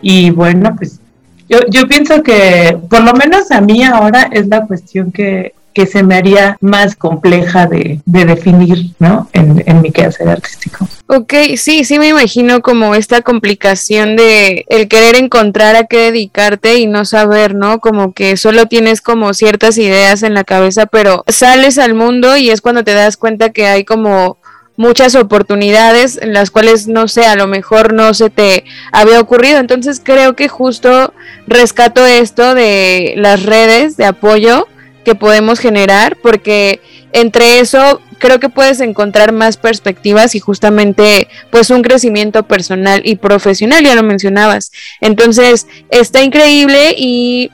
Y 0.01 0.31
bueno, 0.31 0.75
pues 0.77 1.01
yo, 1.49 1.59
yo 1.71 1.87
pienso 1.87 2.23
que 2.23 2.79
por 2.89 3.03
lo 3.03 3.13
menos 3.13 3.51
a 3.51 3.61
mí 3.61 3.83
ahora 3.83 4.29
es 4.33 4.47
la 4.49 4.67
cuestión 4.67 5.13
que, 5.13 5.55
que 5.77 5.87
se 5.87 6.03
me 6.03 6.15
haría 6.15 6.57
más 6.63 6.97
compleja 6.97 7.67
de, 7.67 8.01
definir, 8.07 8.95
¿no? 8.99 9.29
En, 9.35 9.63
en, 9.67 9.83
mi 9.83 9.93
quehacer 9.93 10.27
artístico. 10.27 10.89
Ok, 11.07 11.35
sí, 11.59 11.85
sí 11.85 11.99
me 11.99 12.09
imagino 12.09 12.63
como 12.63 12.95
esta 12.95 13.21
complicación 13.21 14.17
de 14.17 14.65
el 14.71 14.89
querer 14.89 15.17
encontrar 15.17 15.77
a 15.77 15.85
qué 15.85 16.11
dedicarte 16.11 16.77
y 16.77 16.87
no 16.87 17.05
saber, 17.05 17.55
¿no? 17.55 17.81
Como 17.81 18.15
que 18.15 18.39
solo 18.39 18.65
tienes 18.65 19.03
como 19.03 19.35
ciertas 19.35 19.77
ideas 19.77 20.23
en 20.23 20.33
la 20.33 20.45
cabeza, 20.45 20.87
pero 20.87 21.25
sales 21.29 21.77
al 21.77 21.93
mundo 21.93 22.39
y 22.39 22.49
es 22.49 22.63
cuando 22.63 22.83
te 22.83 22.95
das 22.95 23.19
cuenta 23.19 23.51
que 23.51 23.67
hay 23.67 23.85
como 23.85 24.39
muchas 24.79 25.15
oportunidades 25.15 26.19
en 26.23 26.33
las 26.33 26.51
cuales 26.51 26.89
no 26.89 27.07
sé, 27.07 27.27
a 27.27 27.37
lo 27.37 27.49
mejor 27.49 27.93
no 27.93 28.15
se 28.15 28.31
te 28.31 28.65
había 28.93 29.21
ocurrido. 29.21 29.59
Entonces 29.59 30.01
creo 30.03 30.35
que 30.37 30.49
justo 30.49 31.13
rescato 31.47 32.07
esto 32.07 32.55
de 32.55 33.13
las 33.19 33.43
redes 33.43 33.99
de 33.99 34.07
apoyo 34.07 34.67
que 35.07 35.15
podemos 35.15 35.61
generar, 35.61 36.17
porque 36.21 36.81
entre 37.13 37.61
eso 37.61 38.03
creo 38.19 38.41
que 38.41 38.49
puedes 38.49 38.81
encontrar 38.81 39.31
más 39.31 39.57
perspectivas 39.57 40.35
y 40.35 40.41
justamente 40.41 41.29
pues 41.51 41.71
un 41.71 41.83
crecimiento 41.83 42.43
personal 42.43 43.03
y 43.05 43.15
profesional, 43.15 43.85
ya 43.85 43.95
lo 43.95 44.03
mencionabas. 44.03 44.73
Entonces, 45.01 45.69
está 45.91 46.25
increíble 46.25 46.97
y 46.99 47.53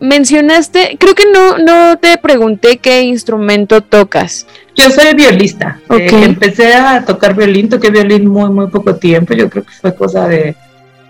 mencionaste, 0.00 0.96
creo 0.98 1.14
que 1.14 1.26
no, 1.32 1.58
no 1.58 1.98
te 1.98 2.18
pregunté 2.18 2.78
qué 2.78 3.02
instrumento 3.02 3.80
tocas. 3.80 4.48
Yo 4.74 4.90
soy 4.90 5.14
violista. 5.14 5.78
Eh, 5.90 6.08
empecé 6.24 6.74
a 6.74 7.04
tocar 7.04 7.36
violín, 7.36 7.68
toqué 7.68 7.90
violín 7.90 8.26
muy, 8.26 8.50
muy 8.50 8.66
poco 8.66 8.96
tiempo, 8.96 9.34
yo 9.34 9.48
creo 9.48 9.62
que 9.62 9.72
fue 9.72 9.94
cosa 9.94 10.26
de 10.26 10.56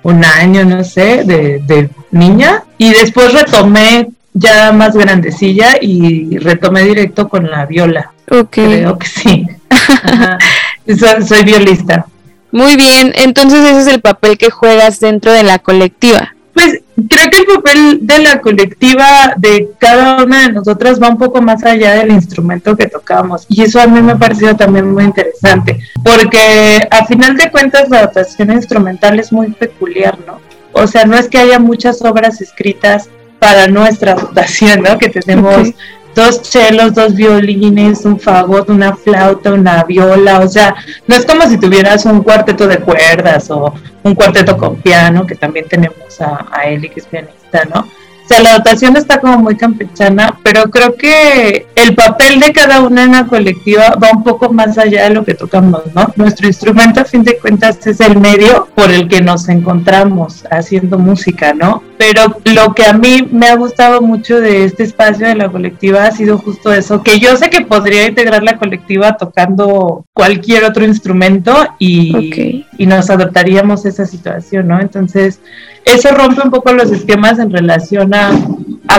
un 0.02 0.22
año, 0.22 0.66
no 0.66 0.84
sé, 0.84 1.24
de, 1.24 1.62
de 1.66 1.88
niña. 2.10 2.64
Y 2.76 2.92
después 2.92 3.32
retomé 3.32 4.08
ya 4.38 4.72
más 4.72 4.96
grandecilla 4.96 5.76
y 5.80 6.38
retomé 6.38 6.84
directo 6.84 7.28
con 7.28 7.50
la 7.50 7.66
viola. 7.66 8.12
Ok. 8.30 8.52
Creo 8.52 8.98
que 8.98 9.06
sí. 9.06 9.46
soy, 11.26 11.44
violista. 11.44 12.06
Muy 12.50 12.76
bien, 12.76 13.12
entonces 13.16 13.60
ese 13.60 13.80
es 13.80 13.86
el 13.88 14.00
papel 14.00 14.38
que 14.38 14.50
juegas 14.50 15.00
dentro 15.00 15.32
de 15.32 15.42
la 15.42 15.58
colectiva. 15.58 16.34
Pues 16.54 16.80
creo 17.08 17.30
que 17.30 17.38
el 17.38 17.46
papel 17.46 17.98
de 18.02 18.18
la 18.20 18.40
colectiva 18.40 19.34
de 19.36 19.70
cada 19.78 20.24
una 20.24 20.46
de 20.46 20.52
nosotras 20.54 21.00
va 21.00 21.08
un 21.08 21.18
poco 21.18 21.40
más 21.40 21.62
allá 21.64 21.94
del 21.94 22.10
instrumento 22.10 22.76
que 22.76 22.88
tocamos 22.88 23.46
y 23.48 23.62
eso 23.62 23.80
a 23.80 23.86
mí 23.86 24.02
me 24.02 24.12
ha 24.12 24.16
parecido 24.16 24.56
también 24.56 24.90
muy 24.92 25.04
interesante 25.04 25.78
porque 26.02 26.88
a 26.90 27.04
final 27.06 27.36
de 27.36 27.52
cuentas 27.52 27.88
la 27.90 27.98
adaptación 27.98 28.50
instrumental 28.50 29.20
es 29.20 29.32
muy 29.32 29.52
peculiar, 29.52 30.18
¿no? 30.26 30.40
O 30.72 30.88
sea, 30.88 31.04
no 31.04 31.16
es 31.16 31.28
que 31.28 31.38
haya 31.38 31.60
muchas 31.60 32.02
obras 32.02 32.40
escritas 32.40 33.08
para 33.38 33.68
nuestra 33.68 34.14
dotación, 34.14 34.82
¿no? 34.82 34.98
Que 34.98 35.08
tenemos 35.08 35.72
dos 36.14 36.42
chelos, 36.42 36.94
dos 36.94 37.14
violines, 37.14 38.04
un 38.04 38.18
fagot, 38.18 38.68
una 38.70 38.96
flauta, 38.96 39.52
una 39.52 39.84
viola, 39.84 40.40
o 40.40 40.48
sea, 40.48 40.74
no 41.06 41.14
es 41.14 41.24
como 41.24 41.48
si 41.48 41.58
tuvieras 41.58 42.04
un 42.06 42.22
cuarteto 42.22 42.66
de 42.66 42.78
cuerdas 42.78 43.50
o 43.50 43.72
un 44.02 44.14
cuarteto 44.14 44.56
con 44.56 44.76
piano, 44.76 45.26
que 45.26 45.36
también 45.36 45.66
tenemos 45.68 46.20
a, 46.20 46.46
a 46.50 46.64
Eli, 46.64 46.88
que 46.88 47.00
es 47.00 47.06
pianista, 47.06 47.64
¿no? 47.72 47.86
O 48.28 48.34
sea, 48.34 48.42
la 48.42 48.56
dotación 48.56 48.94
está 48.94 49.20
como 49.20 49.38
muy 49.38 49.56
campechana, 49.56 50.38
pero 50.42 50.64
creo 50.64 50.94
que 50.96 51.66
el 51.74 51.94
papel 51.94 52.40
de 52.40 52.52
cada 52.52 52.82
una 52.82 53.04
en 53.04 53.12
la 53.12 53.24
colectiva 53.24 53.96
va 54.02 54.10
un 54.14 54.22
poco 54.22 54.52
más 54.52 54.76
allá 54.76 55.04
de 55.04 55.14
lo 55.14 55.24
que 55.24 55.32
tocamos, 55.32 55.80
¿no? 55.94 56.12
Nuestro 56.16 56.46
instrumento, 56.46 57.00
a 57.00 57.06
fin 57.06 57.24
de 57.24 57.38
cuentas, 57.38 57.86
es 57.86 58.00
el 58.00 58.18
medio 58.18 58.68
por 58.74 58.90
el 58.90 59.08
que 59.08 59.22
nos 59.22 59.48
encontramos 59.48 60.44
haciendo 60.50 60.98
música, 60.98 61.54
¿no? 61.54 61.82
Pero 61.96 62.36
lo 62.44 62.74
que 62.74 62.84
a 62.84 62.92
mí 62.92 63.26
me 63.32 63.48
ha 63.48 63.56
gustado 63.56 64.02
mucho 64.02 64.42
de 64.42 64.64
este 64.64 64.82
espacio 64.82 65.26
de 65.26 65.34
la 65.34 65.48
colectiva 65.48 66.04
ha 66.04 66.10
sido 66.10 66.36
justo 66.36 66.70
eso, 66.70 67.02
que 67.02 67.18
yo 67.18 67.34
sé 67.36 67.48
que 67.48 67.62
podría 67.62 68.08
integrar 68.08 68.42
la 68.42 68.58
colectiva 68.58 69.16
tocando 69.16 70.04
cualquier 70.12 70.64
otro 70.64 70.84
instrumento 70.84 71.56
y, 71.78 72.66
y 72.76 72.86
nos 72.86 73.08
adaptaríamos 73.08 73.86
a 73.86 73.88
esa 73.88 74.04
situación, 74.04 74.68
¿no? 74.68 74.78
Entonces, 74.80 75.40
eso 75.84 76.10
rompe 76.10 76.42
un 76.42 76.50
poco 76.50 76.72
los 76.72 76.92
esquemas 76.92 77.38
en 77.38 77.50
relación 77.50 78.14
a, 78.14 78.17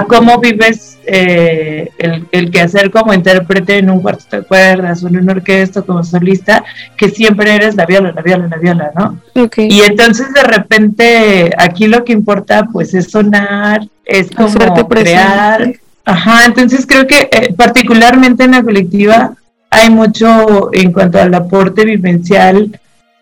cómo 0.08 0.40
vives 0.40 0.98
eh, 1.06 1.90
el, 1.98 2.28
el 2.32 2.52
quehacer 2.52 2.92
como 2.92 3.14
intérprete 3.14 3.78
en 3.78 3.90
un 3.90 4.02
cuarto 4.02 4.38
de 4.38 4.44
cuerdas 4.44 5.04
o 5.04 5.08
en 5.08 5.18
una 5.18 5.34
orquesta 5.34 5.82
como 5.82 6.04
solista, 6.04 6.64
que 6.98 7.10
siempre 7.10 7.56
eres 7.56 7.76
la 7.76 7.86
viola, 7.86 8.12
la 8.12 8.22
viola, 8.22 8.48
la 8.48 8.58
viola, 8.58 8.92
¿no? 8.96 9.20
Y 9.58 9.82
entonces 9.82 10.34
de 10.34 10.44
repente 10.44 11.52
aquí 11.58 11.88
lo 11.88 12.04
que 12.04 12.14
importa 12.14 12.68
pues 12.72 12.94
es 12.94 13.10
sonar, 13.12 13.88
es 14.06 14.30
como 14.32 14.88
crear. 14.88 15.74
Ajá, 16.06 16.46
entonces 16.46 16.86
creo 16.88 17.06
que 17.06 17.30
eh, 17.32 17.54
particularmente 17.56 18.44
en 18.44 18.52
la 18.52 18.64
colectiva 18.64 19.34
hay 19.70 19.90
mucho 19.90 20.70
en 20.74 20.92
cuanto 20.92 21.20
al 21.20 21.34
aporte 21.34 21.86
vivencial 21.86 22.80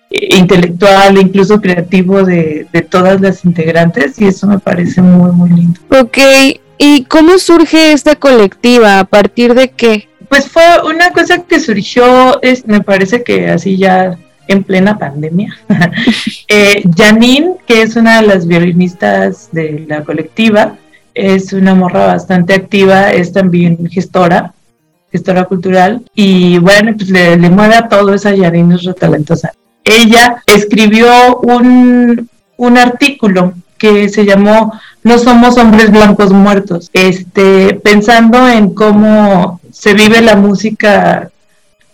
intelectual, 0.10 1.18
incluso 1.18 1.60
creativo 1.60 2.24
de, 2.24 2.68
todas 2.90 3.20
las 3.20 3.44
integrantes 3.44 4.20
y 4.20 4.26
eso 4.26 4.48
me 4.48 4.60
parece 4.60 5.02
muy, 5.02 5.32
muy 5.32 5.50
lindo. 5.50 5.80
Ok, 5.90 6.18
¿y 6.78 7.04
cómo 7.06 7.38
surge 7.38 7.92
esta 7.92 8.16
colectiva? 8.16 9.00
¿A 9.00 9.04
partir 9.04 9.54
de 9.54 9.70
qué? 9.70 10.08
Pues 10.30 10.48
fue 10.48 10.64
una 10.86 11.12
cosa 11.12 11.44
que 11.44 11.60
surgió, 11.60 12.42
es, 12.42 12.66
me 12.68 12.82
parece 12.82 13.24
que 13.24 13.50
así 13.50 13.78
ya 13.78 14.18
en 14.48 14.64
plena 14.64 14.98
pandemia. 14.98 15.58
eh, 16.48 16.84
Janine, 16.96 17.56
que 17.66 17.82
es 17.82 17.96
una 17.96 18.22
de 18.22 18.28
las 18.28 18.48
violinistas 18.48 19.50
de 19.52 19.86
la 19.88 20.04
colectiva, 20.04 20.78
es 21.14 21.52
una 21.54 21.76
morra 21.76 22.08
bastante 22.08 22.54
activa, 22.54 23.12
es 23.12 23.34
también 23.34 23.90
gestora, 23.90 24.54
gestora 25.12 25.46
cultural, 25.46 26.04
y 26.14 26.60
bueno, 26.60 26.94
pues 26.96 27.10
le, 27.10 27.38
mueve 27.50 27.76
a 27.76 27.88
todo, 27.88 28.14
esa 28.14 28.36
Janine 28.38 28.76
es 28.76 28.96
talentosa 28.96 29.52
ella 29.88 30.44
escribió 30.46 31.38
un, 31.38 32.30
artículo 32.78 33.54
que 33.78 34.10
se 34.10 34.26
llamó 34.26 34.74
No 35.04 35.18
somos 35.18 35.58
hombres 35.58 35.92
blancos 35.92 36.32
muertos, 36.32 36.90
este, 36.94 37.76
pensando 37.76 38.48
en 38.50 38.74
cómo 38.74 39.60
se 39.72 39.94
vive 39.94 40.22
la 40.22 40.36
música 40.36 41.30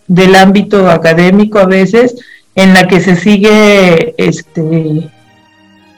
del 0.06 0.34
ámbito 0.34 0.90
académico 0.90 1.58
a 1.58 1.66
veces, 1.66 2.14
en 2.54 2.74
la 2.74 2.86
que 2.86 3.00
se 3.00 3.16
sigue 3.16 4.14
este, 4.16 5.10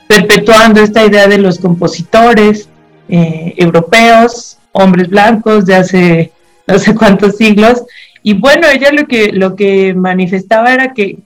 perpetuando 0.08 0.80
esta 0.80 1.04
idea 1.04 1.26
de 1.26 1.38
los 1.38 1.58
compositores 1.58 2.68
eh, 3.08 3.54
europeos, 3.56 4.58
hombres 4.72 5.08
blancos 5.08 5.66
de 5.66 5.74
hace 5.74 6.32
no 6.66 6.78
sé 6.78 6.94
cuántos 6.94 7.36
siglos. 7.36 7.82
Y 8.22 8.34
bueno, 8.34 8.66
ella 8.68 8.90
lo 8.92 9.06
que, 9.06 9.30
lo 9.32 9.54
que 9.54 9.94
manifestaba 9.94 10.72
era 10.72 10.94
que 10.94 11.18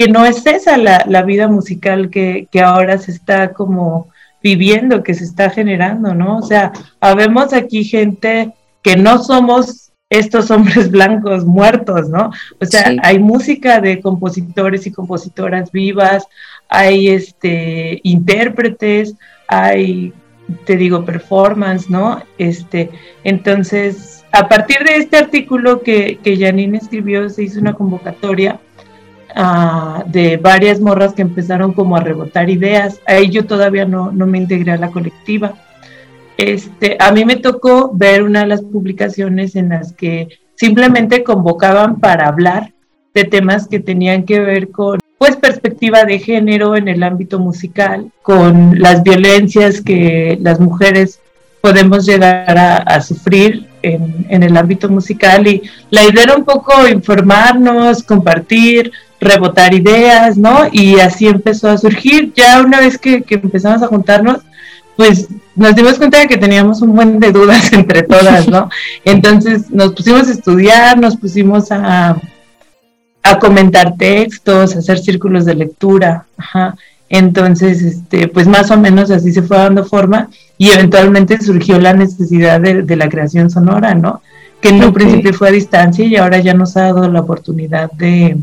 que 0.00 0.08
no 0.08 0.24
es 0.24 0.46
esa 0.46 0.78
la, 0.78 1.04
la 1.06 1.22
vida 1.24 1.46
musical 1.46 2.08
que, 2.08 2.48
que, 2.50 2.62
ahora 2.62 2.96
se 2.96 3.10
está 3.12 3.52
como 3.52 4.08
viviendo, 4.42 5.02
que 5.02 5.12
se 5.12 5.24
está 5.24 5.50
generando, 5.50 6.14
¿no? 6.14 6.38
O 6.38 6.42
sea, 6.42 6.72
habemos 7.02 7.52
aquí 7.52 7.84
gente 7.84 8.54
que 8.80 8.96
no 8.96 9.22
somos 9.22 9.92
estos 10.08 10.50
hombres 10.50 10.90
blancos 10.96 11.44
muertos, 11.44 12.08
¿no? 12.08 12.30
O 12.58 12.64
sea, 12.64 12.94
hay 13.02 13.18
música 13.18 13.78
de 13.78 14.00
compositores 14.00 14.86
y 14.86 14.90
compositoras 14.90 15.70
vivas, 15.70 16.24
hay 16.70 17.10
este 17.10 18.00
intérpretes, 18.02 19.16
hay 19.48 20.14
te 20.64 20.78
digo 20.78 21.04
performance, 21.04 21.90
¿no? 21.90 22.22
Este, 22.38 22.88
entonces, 23.22 24.24
a 24.32 24.48
partir 24.48 24.78
de 24.78 24.96
este 24.96 25.18
artículo 25.18 25.82
que, 25.82 26.18
que 26.24 26.38
Janine 26.38 26.78
escribió, 26.78 27.28
se 27.28 27.42
hizo 27.42 27.60
una 27.60 27.74
convocatoria 27.74 28.58
de 30.06 30.36
varias 30.36 30.80
morras 30.80 31.14
que 31.14 31.22
empezaron 31.22 31.72
como 31.72 31.96
a 31.96 32.00
rebotar 32.00 32.50
ideas. 32.50 33.00
Ahí 33.06 33.30
yo 33.30 33.46
todavía 33.46 33.84
no, 33.84 34.12
no 34.12 34.26
me 34.26 34.38
integré 34.38 34.72
a 34.72 34.76
la 34.76 34.90
colectiva. 34.90 35.54
Este, 36.36 36.96
a 36.98 37.12
mí 37.12 37.24
me 37.24 37.36
tocó 37.36 37.90
ver 37.92 38.22
una 38.22 38.40
de 38.40 38.46
las 38.46 38.62
publicaciones 38.62 39.56
en 39.56 39.68
las 39.68 39.92
que 39.92 40.28
simplemente 40.54 41.22
convocaban 41.22 42.00
para 42.00 42.28
hablar 42.28 42.72
de 43.14 43.24
temas 43.24 43.68
que 43.68 43.80
tenían 43.80 44.24
que 44.24 44.40
ver 44.40 44.70
con 44.70 45.00
pues 45.18 45.36
perspectiva 45.36 46.04
de 46.04 46.18
género 46.18 46.76
en 46.76 46.88
el 46.88 47.02
ámbito 47.02 47.38
musical, 47.38 48.10
con 48.22 48.80
las 48.80 49.02
violencias 49.02 49.82
que 49.82 50.38
las 50.40 50.60
mujeres 50.60 51.20
podemos 51.60 52.06
llegar 52.06 52.56
a, 52.58 53.00
sufrir 53.02 53.66
en, 53.82 54.24
en, 54.30 54.42
el 54.42 54.56
ámbito 54.56 54.88
musical 54.88 55.46
y 55.46 55.62
la 55.90 56.04
idea 56.04 56.24
era 56.24 56.36
un 56.36 56.44
poco 56.44 56.88
informarnos, 56.88 58.02
compartir, 58.02 58.92
rebotar 59.20 59.74
ideas, 59.74 60.36
¿no? 60.36 60.68
Y 60.72 60.98
así 60.98 61.26
empezó 61.26 61.68
a 61.68 61.78
surgir. 61.78 62.32
Ya 62.34 62.62
una 62.62 62.80
vez 62.80 62.98
que, 62.98 63.24
empezamos 63.28 63.82
a 63.82 63.86
juntarnos, 63.86 64.38
pues 64.96 65.28
nos 65.54 65.74
dimos 65.74 65.98
cuenta 65.98 66.20
de 66.20 66.26
que 66.26 66.36
teníamos 66.36 66.82
un 66.82 66.94
buen 66.94 67.20
de 67.20 67.32
dudas 67.32 67.72
entre 67.72 68.02
todas, 68.02 68.48
¿no? 68.48 68.68
Entonces 69.04 69.70
nos 69.70 69.92
pusimos 69.92 70.28
a 70.28 70.32
estudiar, 70.32 70.98
nos 70.98 71.16
pusimos 71.16 71.70
a, 71.70 72.16
a 73.22 73.38
comentar 73.38 73.96
textos, 73.96 74.74
a 74.74 74.78
hacer 74.78 74.98
círculos 74.98 75.44
de 75.44 75.54
lectura, 75.54 76.26
ajá. 76.36 76.74
Entonces, 77.10 77.82
este, 77.82 78.28
pues 78.28 78.46
más 78.46 78.70
o 78.70 78.78
menos 78.78 79.10
así 79.10 79.32
se 79.32 79.42
fue 79.42 79.56
dando 79.56 79.84
forma 79.84 80.28
y 80.56 80.70
eventualmente 80.70 81.42
surgió 81.42 81.78
la 81.80 81.92
necesidad 81.92 82.60
de, 82.60 82.96
la 82.96 83.08
creación 83.08 83.50
sonora, 83.50 83.94
¿no? 83.94 84.22
Que 84.60 84.68
en 84.68 84.84
un 84.84 84.92
principio 84.92 85.34
fue 85.34 85.48
a 85.48 85.52
distancia 85.52 86.04
y 86.04 86.14
ahora 86.16 86.38
ya 86.38 86.54
nos 86.54 86.76
ha 86.76 86.82
dado 86.82 87.10
la 87.10 87.20
oportunidad 87.20 87.90
de, 87.92 88.38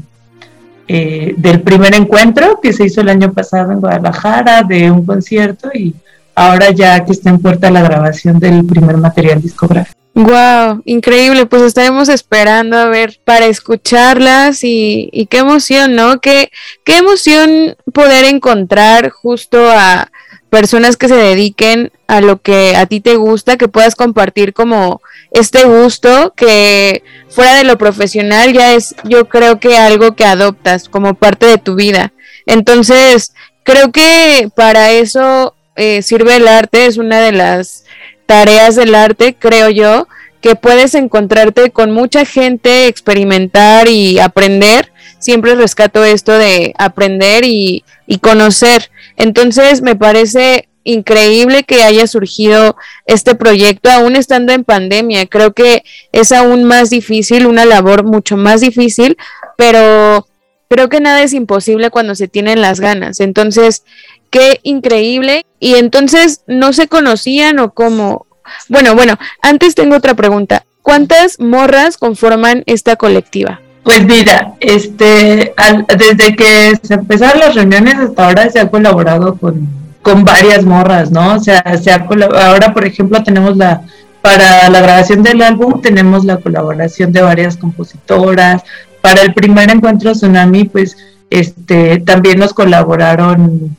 eh, 0.88 1.34
del 1.38 1.62
primer 1.62 1.94
encuentro 1.96 2.60
que 2.62 2.74
se 2.74 2.86
hizo 2.86 3.02
el 3.02 3.10
año 3.10 3.34
pasado 3.34 3.72
en 3.72 3.82
Guadalajara, 3.82 4.64
de 4.64 4.90
un 4.90 5.06
concierto 5.06 5.70
y 5.74 5.94
ahora 6.36 6.72
ya 6.72 7.04
que 7.04 7.12
está 7.12 7.30
en 7.30 7.40
puerta 7.40 7.72
la 7.72 7.82
grabación 7.82 8.40
del 8.40 8.66
primer 8.66 8.98
material 8.98 9.42
discográfico. 9.42 9.98
Wow, 10.14 10.82
increíble, 10.86 11.46
pues 11.46 11.62
estaremos 11.62 12.10
esperando 12.10 12.76
a 12.76 12.86
ver 12.86 13.20
para 13.24 13.46
escucharlas 13.46 14.64
y, 14.64 15.10
y 15.12 15.28
qué 15.28 15.40
emoción, 15.40 15.96
¿no? 15.96 16.20
Qué, 16.20 16.50
qué 16.84 16.98
emoción 16.98 17.76
poder 17.94 18.26
encontrar 18.26 19.10
justo 19.10 19.70
a 19.70 20.10
personas 20.50 20.98
que 20.98 21.08
se 21.08 21.16
dediquen 21.16 21.92
a 22.08 22.22
lo 22.22 22.42
que 22.42 22.76
a 22.76 22.88
ti 22.88 23.00
te 23.00 23.16
gusta, 23.16 23.58
que 23.58 23.68
puedas 23.68 23.96
compartir 23.96 24.54
como 24.54 25.02
este 25.32 25.66
gusto 25.66 26.34
que 26.36 27.04
fuera 27.30 27.56
de 27.56 27.64
lo 27.64 27.78
profesional 27.78 28.54
ya 28.54 28.74
es 28.74 28.96
yo 29.04 29.28
creo 29.28 29.60
que 29.60 29.78
algo 29.78 30.16
que 30.16 30.26
adoptas 30.26 30.90
como 30.90 31.14
parte 31.14 31.46
de 31.46 31.58
tu 31.58 31.76
vida. 31.76 32.14
Entonces, 32.46 33.34
creo 33.64 33.92
que 33.92 34.50
para 34.56 34.92
eso 34.92 35.56
eh, 35.76 36.02
sirve 36.02 36.38
el 36.38 36.48
arte, 36.48 36.86
es 36.86 36.98
una 36.98 37.20
de 37.22 37.34
las 37.34 37.86
tareas 38.26 38.76
del 38.76 38.96
arte, 38.96 39.36
creo 39.38 39.70
yo, 39.70 40.08
que 40.42 40.56
puedes 40.56 40.96
encontrarte 40.96 41.72
con 41.72 41.92
mucha 41.92 42.26
gente, 42.26 42.88
experimentar 42.88 43.88
y 43.88 44.20
aprender. 44.20 44.92
Siempre 45.20 45.56
rescato 45.56 46.04
esto 46.04 46.32
de 46.38 46.74
aprender 46.78 47.44
y, 47.44 47.84
y 48.06 48.20
conocer. 48.20 48.92
Entonces, 49.16 49.82
me 49.82 49.96
parece 49.96 50.70
increíble 50.88 51.64
que 51.64 51.84
haya 51.84 52.08
surgido 52.08 52.78
este 53.06 53.36
proyecto 53.36 53.92
aún 53.92 54.16
estando 54.16 54.54
en 54.54 54.64
pandemia. 54.64 55.26
Creo 55.28 55.54
que 55.54 55.84
es 56.12 56.32
aún 56.32 56.64
más 56.64 56.90
difícil, 56.90 57.46
una 57.46 57.66
labor 57.66 58.04
mucho 58.04 58.38
más 58.38 58.62
difícil, 58.62 59.18
pero 59.58 60.28
creo 60.70 60.90
que 60.90 61.02
nada 61.02 61.22
es 61.22 61.34
imposible 61.34 61.90
cuando 61.90 62.16
se 62.16 62.28
tienen 62.28 62.62
las 62.62 62.80
ganas. 62.80 63.20
Entonces, 63.20 63.84
qué 64.30 64.60
increíble. 64.64 65.46
Y 65.60 65.76
entonces, 65.76 66.42
¿no 66.48 66.74
se 66.74 66.88
conocían 66.88 67.60
o 67.60 67.74
cómo? 67.74 68.26
Bueno, 68.70 68.96
bueno, 68.96 69.18
antes 69.42 69.76
tengo 69.76 69.98
otra 69.98 70.14
pregunta. 70.14 70.66
¿Cuántas 70.82 71.40
morras 71.40 71.98
conforman 71.98 72.64
esta 72.66 72.96
colectiva? 72.96 73.60
Pues 73.84 74.06
mira, 74.06 74.54
este, 74.62 75.54
desde 75.98 76.36
que 76.36 76.74
se 76.82 76.94
empezaron 76.94 77.40
las 77.40 77.56
reuniones 77.56 77.96
hasta 77.96 78.26
ahora 78.26 78.50
se 78.50 78.60
ha 78.60 78.70
colaborado 78.70 79.36
con 79.36 79.87
con 80.08 80.24
varias 80.24 80.64
morras, 80.64 81.12
¿no? 81.12 81.36
O 81.36 81.40
sea, 81.42 81.62
se 81.78 81.92
ahora, 81.92 82.74
por 82.74 82.86
ejemplo, 82.86 83.22
tenemos 83.24 83.58
la, 83.58 83.82
para 84.22 84.70
la 84.70 84.80
grabación 84.80 85.22
del 85.22 85.42
álbum, 85.42 85.82
tenemos 85.82 86.24
la 86.24 86.38
colaboración 86.38 87.12
de 87.12 87.22
varias 87.22 87.58
compositoras. 87.58 88.64
Para 89.02 89.22
el 89.22 89.34
primer 89.34 89.70
encuentro 89.70 90.14
Tsunami, 90.14 90.64
pues, 90.64 90.96
este, 91.30 92.00
también 92.00 92.40
nos 92.40 92.54
colaboraron 92.54 93.76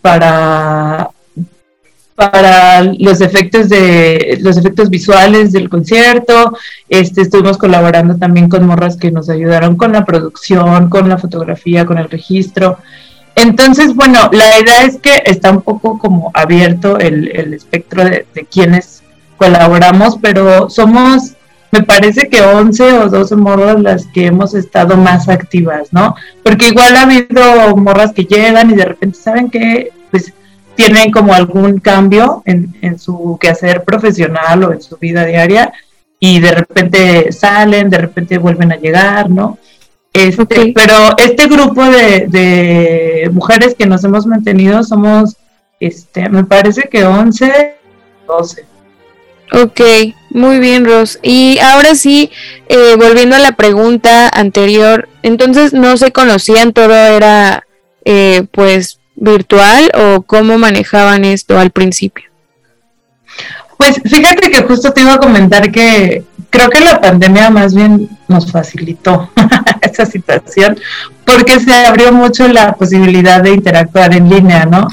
para 0.00 1.10
para 2.14 2.82
los 2.82 3.20
efectos 3.20 3.68
de 3.68 4.38
los 4.40 4.56
efectos 4.56 4.88
visuales 4.88 5.52
del 5.52 5.68
concierto. 5.68 6.56
Este, 6.88 7.20
estuvimos 7.20 7.58
colaborando 7.58 8.16
también 8.16 8.48
con 8.48 8.66
morras 8.66 8.96
que 8.96 9.10
nos 9.10 9.28
ayudaron 9.28 9.76
con 9.76 9.92
la 9.92 10.06
producción, 10.06 10.88
con 10.88 11.10
la 11.10 11.18
fotografía, 11.18 11.84
con 11.84 11.98
el 11.98 12.08
registro. 12.08 12.78
Entonces, 13.40 13.94
bueno, 13.94 14.28
la 14.32 14.58
idea 14.58 14.84
es 14.84 14.98
que 14.98 15.22
está 15.24 15.50
un 15.52 15.62
poco 15.62 15.98
como 15.98 16.30
abierto 16.34 16.98
el, 16.98 17.54
espectro 17.54 18.04
de, 18.04 18.26
de, 18.34 18.44
quienes 18.44 19.02
colaboramos, 19.36 20.18
pero 20.20 20.68
somos, 20.68 21.34
me 21.70 21.82
parece 21.82 22.28
que 22.28 22.40
11 22.40 22.92
o 22.94 23.08
12 23.08 23.36
morras 23.36 23.80
las 23.80 24.06
que 24.06 24.26
hemos 24.26 24.54
estado 24.54 24.96
más 24.96 25.28
activas, 25.28 25.92
¿no? 25.92 26.16
Porque 26.42 26.68
igual 26.68 26.96
ha 26.96 27.02
habido 27.02 27.76
morras 27.76 28.12
que 28.12 28.24
llegan 28.24 28.70
y 28.70 28.74
de 28.74 28.84
repente 28.84 29.18
saben 29.18 29.50
que, 29.50 29.92
pues, 30.10 30.32
tienen 30.74 31.10
como 31.10 31.32
algún 31.32 31.78
cambio 31.78 32.42
en, 32.44 32.76
en 32.82 32.98
su 32.98 33.38
quehacer 33.40 33.84
profesional 33.84 34.64
o 34.64 34.72
en 34.72 34.80
su 34.80 34.96
vida 34.96 35.24
diaria 35.24 35.72
y 36.20 36.40
de 36.40 36.52
repente 36.52 37.32
salen, 37.32 37.90
de 37.90 37.98
repente 37.98 38.38
vuelven 38.38 38.72
a 38.72 38.76
llegar, 38.76 39.30
¿no? 39.30 39.58
Este, 40.26 40.72
Pero 40.74 41.16
este 41.18 41.46
grupo 41.46 41.84
de, 41.84 42.26
de, 42.28 43.30
mujeres 43.32 43.74
que 43.78 43.86
nos 43.86 44.02
hemos 44.04 44.26
mantenido 44.26 44.82
somos, 44.82 45.36
este, 45.80 46.28
me 46.28 46.44
parece 46.44 46.88
que 46.90 47.04
11, 47.04 47.76
12. 48.26 48.64
Ok, 49.52 49.80
muy 50.30 50.58
bien, 50.58 50.84
Ros. 50.84 51.18
Y 51.22 51.58
ahora 51.60 51.94
sí, 51.94 52.30
eh, 52.68 52.96
volviendo 52.98 53.36
a 53.36 53.38
la 53.38 53.52
pregunta 53.52 54.28
anterior, 54.28 55.08
entonces 55.22 55.72
no 55.72 55.96
se 55.96 56.12
conocían, 56.12 56.72
todo 56.72 56.92
era 56.92 57.64
eh, 58.04 58.44
pues 58.50 58.98
virtual 59.20 59.90
o 59.94 60.22
cómo 60.22 60.58
manejaban 60.58 61.24
esto 61.24 61.58
al 61.58 61.70
principio? 61.70 62.24
Pues 63.76 64.00
fíjate 64.04 64.50
que 64.50 64.62
justo 64.62 64.92
te 64.92 65.02
iba 65.02 65.14
a 65.14 65.18
comentar 65.18 65.70
que 65.70 66.24
creo 66.50 66.68
que 66.70 66.80
la 66.80 67.00
pandemia 67.00 67.50
más 67.50 67.74
bien 67.74 68.08
nos 68.28 68.50
facilitó 68.50 69.30
esa 69.82 70.06
situación 70.06 70.78
porque 71.24 71.60
se 71.60 71.74
abrió 71.74 72.12
mucho 72.12 72.48
la 72.48 72.72
posibilidad 72.72 73.42
de 73.42 73.52
interactuar 73.52 74.14
en 74.14 74.28
línea, 74.30 74.64
¿no? 74.64 74.88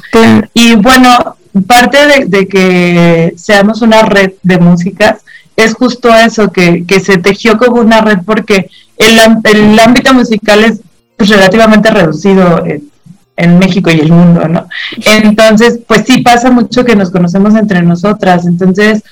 Y 0.54 0.76
bueno, 0.76 1.38
parte 1.66 2.26
de, 2.28 2.48
que 2.48 3.34
seamos 3.38 3.82
una 3.82 4.04
red 4.04 4.34
de 4.44 4.58
música 4.58 5.18
es 5.56 5.74
justo 5.74 6.14
eso, 6.14 6.52
que, 6.52 6.86
que 6.86 7.00
se 7.00 7.18
tejió 7.18 7.58
como 7.58 7.80
una 7.80 8.02
red 8.02 8.20
porque 8.26 8.70
el, 8.98 9.20
el 9.46 9.80
ámbito 9.80 10.14
musical 10.14 10.66
es 10.66 10.82
pues, 11.16 11.30
relativamente 11.30 11.90
reducido 11.90 12.66
en, 12.66 12.90
en 13.38 13.60
México 13.60 13.90
y 13.92 14.00
el 14.00 14.12
mundo, 14.12 14.48
¿no? 14.48 14.68
Entonces, 15.06 15.80
pues 15.86 16.04
sí 16.06 16.22
pasa 16.22 16.52
mucho 16.52 16.86
que 16.86 16.96
nos 16.96 17.12
conocemos 17.12 17.56
entre 17.56 17.82
nosotras. 17.82 18.46
Entonces, 18.46 19.04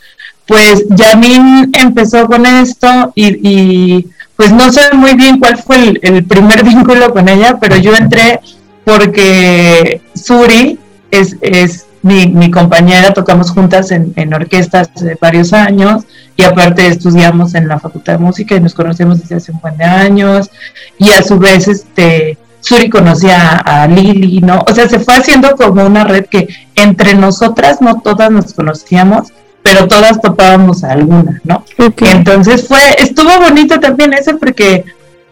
pues 0.48 0.86
Yamin 0.90 1.72
empezó 1.74 2.28
con 2.28 2.46
esto 2.46 3.12
y, 3.16 4.08
pues 4.36 4.52
no 4.52 4.72
sé 4.72 4.94
muy 4.94 5.14
bien 5.16 5.40
cuál 5.40 5.58
fue 5.58 5.94
el, 6.02 6.26
primer 6.26 6.64
vínculo 6.66 7.14
con 7.14 7.30
ella, 7.30 7.58
pero 7.60 7.78
yo 7.78 7.96
entré 7.96 8.40
porque 8.84 10.02
Suri 10.14 10.80
es, 11.12 11.38
es 11.42 11.86
mi, 12.04 12.52
compañera, 12.52 13.14
tocamos 13.14 13.52
juntas 13.52 13.92
en, 13.92 14.34
orquestas 14.34 14.94
de 14.96 15.18
varios 15.20 15.54
años 15.54 16.04
y 16.36 16.44
aparte 16.44 16.86
estudiamos 16.88 17.56
en 17.56 17.68
la 17.68 17.80
Facultad 17.80 18.14
de 18.14 18.20
Música 18.20 18.56
y 18.56 18.60
nos 18.60 18.74
conocemos 18.74 19.22
desde 19.22 19.36
hace 19.36 19.52
un 19.52 19.60
buen 19.62 19.78
de 19.78 19.86
años 19.86 20.50
y 20.98 21.12
a 21.12 21.24
su 21.24 21.40
vez 21.40 21.68
este 21.68 22.38
Suri 22.60 22.90
conocía 22.90 23.58
a, 23.58 23.88
Lili, 23.88 24.40
¿no? 24.40 24.64
O 24.68 24.74
sea, 24.74 24.88
se 24.88 25.00
fue 25.00 25.16
haciendo 25.16 25.56
como 25.56 25.86
una 25.86 26.04
red 26.06 26.26
que 26.26 26.48
entre 26.76 27.14
nosotras 27.14 27.82
no 27.82 28.02
todas 28.02 28.32
nos 28.32 28.54
conocíamos, 28.54 29.34
pero 29.63 29.88
todas 29.88 30.21
topábamos 30.21 30.84
a 30.84 30.91
alguna, 30.91 31.41
¿no? 31.45 31.65
Entonces 32.12 32.67
fue, 32.67 32.82
estuvo 32.99 33.39
bonito 33.39 33.80
también 33.80 34.13
eso 34.13 34.38
porque 34.38 34.84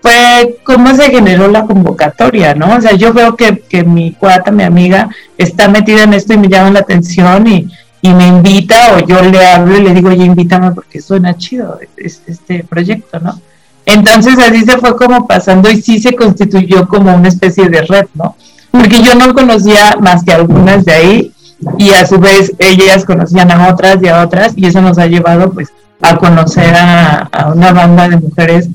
fue 0.01 0.57
cómo 0.63 0.95
se 0.95 1.11
generó 1.11 1.47
la 1.47 1.65
convocatoria, 1.65 2.55
¿no? 2.55 2.75
O 2.75 2.81
sea, 2.81 2.93
yo 2.93 3.13
veo 3.13 3.35
que, 3.35 3.59
que 3.59 3.83
mi 3.83 4.13
cuata, 4.13 4.49
mi 4.49 4.63
amiga, 4.63 5.09
está 5.37 5.67
metida 5.67 6.03
en 6.03 6.13
esto 6.13 6.33
y 6.33 6.37
me 6.37 6.47
llama 6.47 6.71
la 6.71 6.79
atención 6.79 7.45
y, 7.45 7.67
y 8.01 8.13
me 8.13 8.27
invita 8.27 8.95
o 8.95 9.05
yo 9.05 9.21
le 9.21 9.45
hablo 9.45 9.77
y 9.77 9.83
le 9.83 9.93
digo, 9.93 10.09
oye, 10.09 10.25
invítame 10.25 10.71
porque 10.71 11.01
suena 11.01 11.37
chido 11.37 11.79
este 11.97 12.63
proyecto, 12.63 13.19
¿no? 13.19 13.39
Entonces 13.85 14.37
así 14.39 14.63
se 14.63 14.77
fue 14.77 14.95
como 14.95 15.27
pasando 15.27 15.69
y 15.69 15.81
sí 15.81 15.99
se 15.99 16.15
constituyó 16.15 16.87
como 16.87 17.13
una 17.13 17.27
especie 17.27 17.67
de 17.67 17.81
red, 17.81 18.05
¿no? 18.13 18.35
Porque 18.71 19.01
yo 19.03 19.15
no 19.15 19.33
conocía 19.33 19.97
más 19.99 20.23
que 20.23 20.31
algunas 20.31 20.85
de 20.85 20.93
ahí 20.93 21.33
y 21.77 21.91
a 21.91 22.05
su 22.05 22.19
vez 22.19 22.53
ellas 22.59 23.05
conocían 23.05 23.51
a 23.51 23.69
otras 23.69 23.97
y 24.01 24.07
a 24.07 24.21
otras 24.21 24.53
y 24.55 24.65
eso 24.65 24.81
nos 24.81 24.97
ha 24.97 25.07
llevado 25.07 25.51
pues 25.51 25.69
a 26.01 26.17
conocer 26.17 26.73
a, 26.75 27.51
una 27.53 27.71
banda 27.71 28.09
de 28.09 28.17
mujeres 28.17 28.69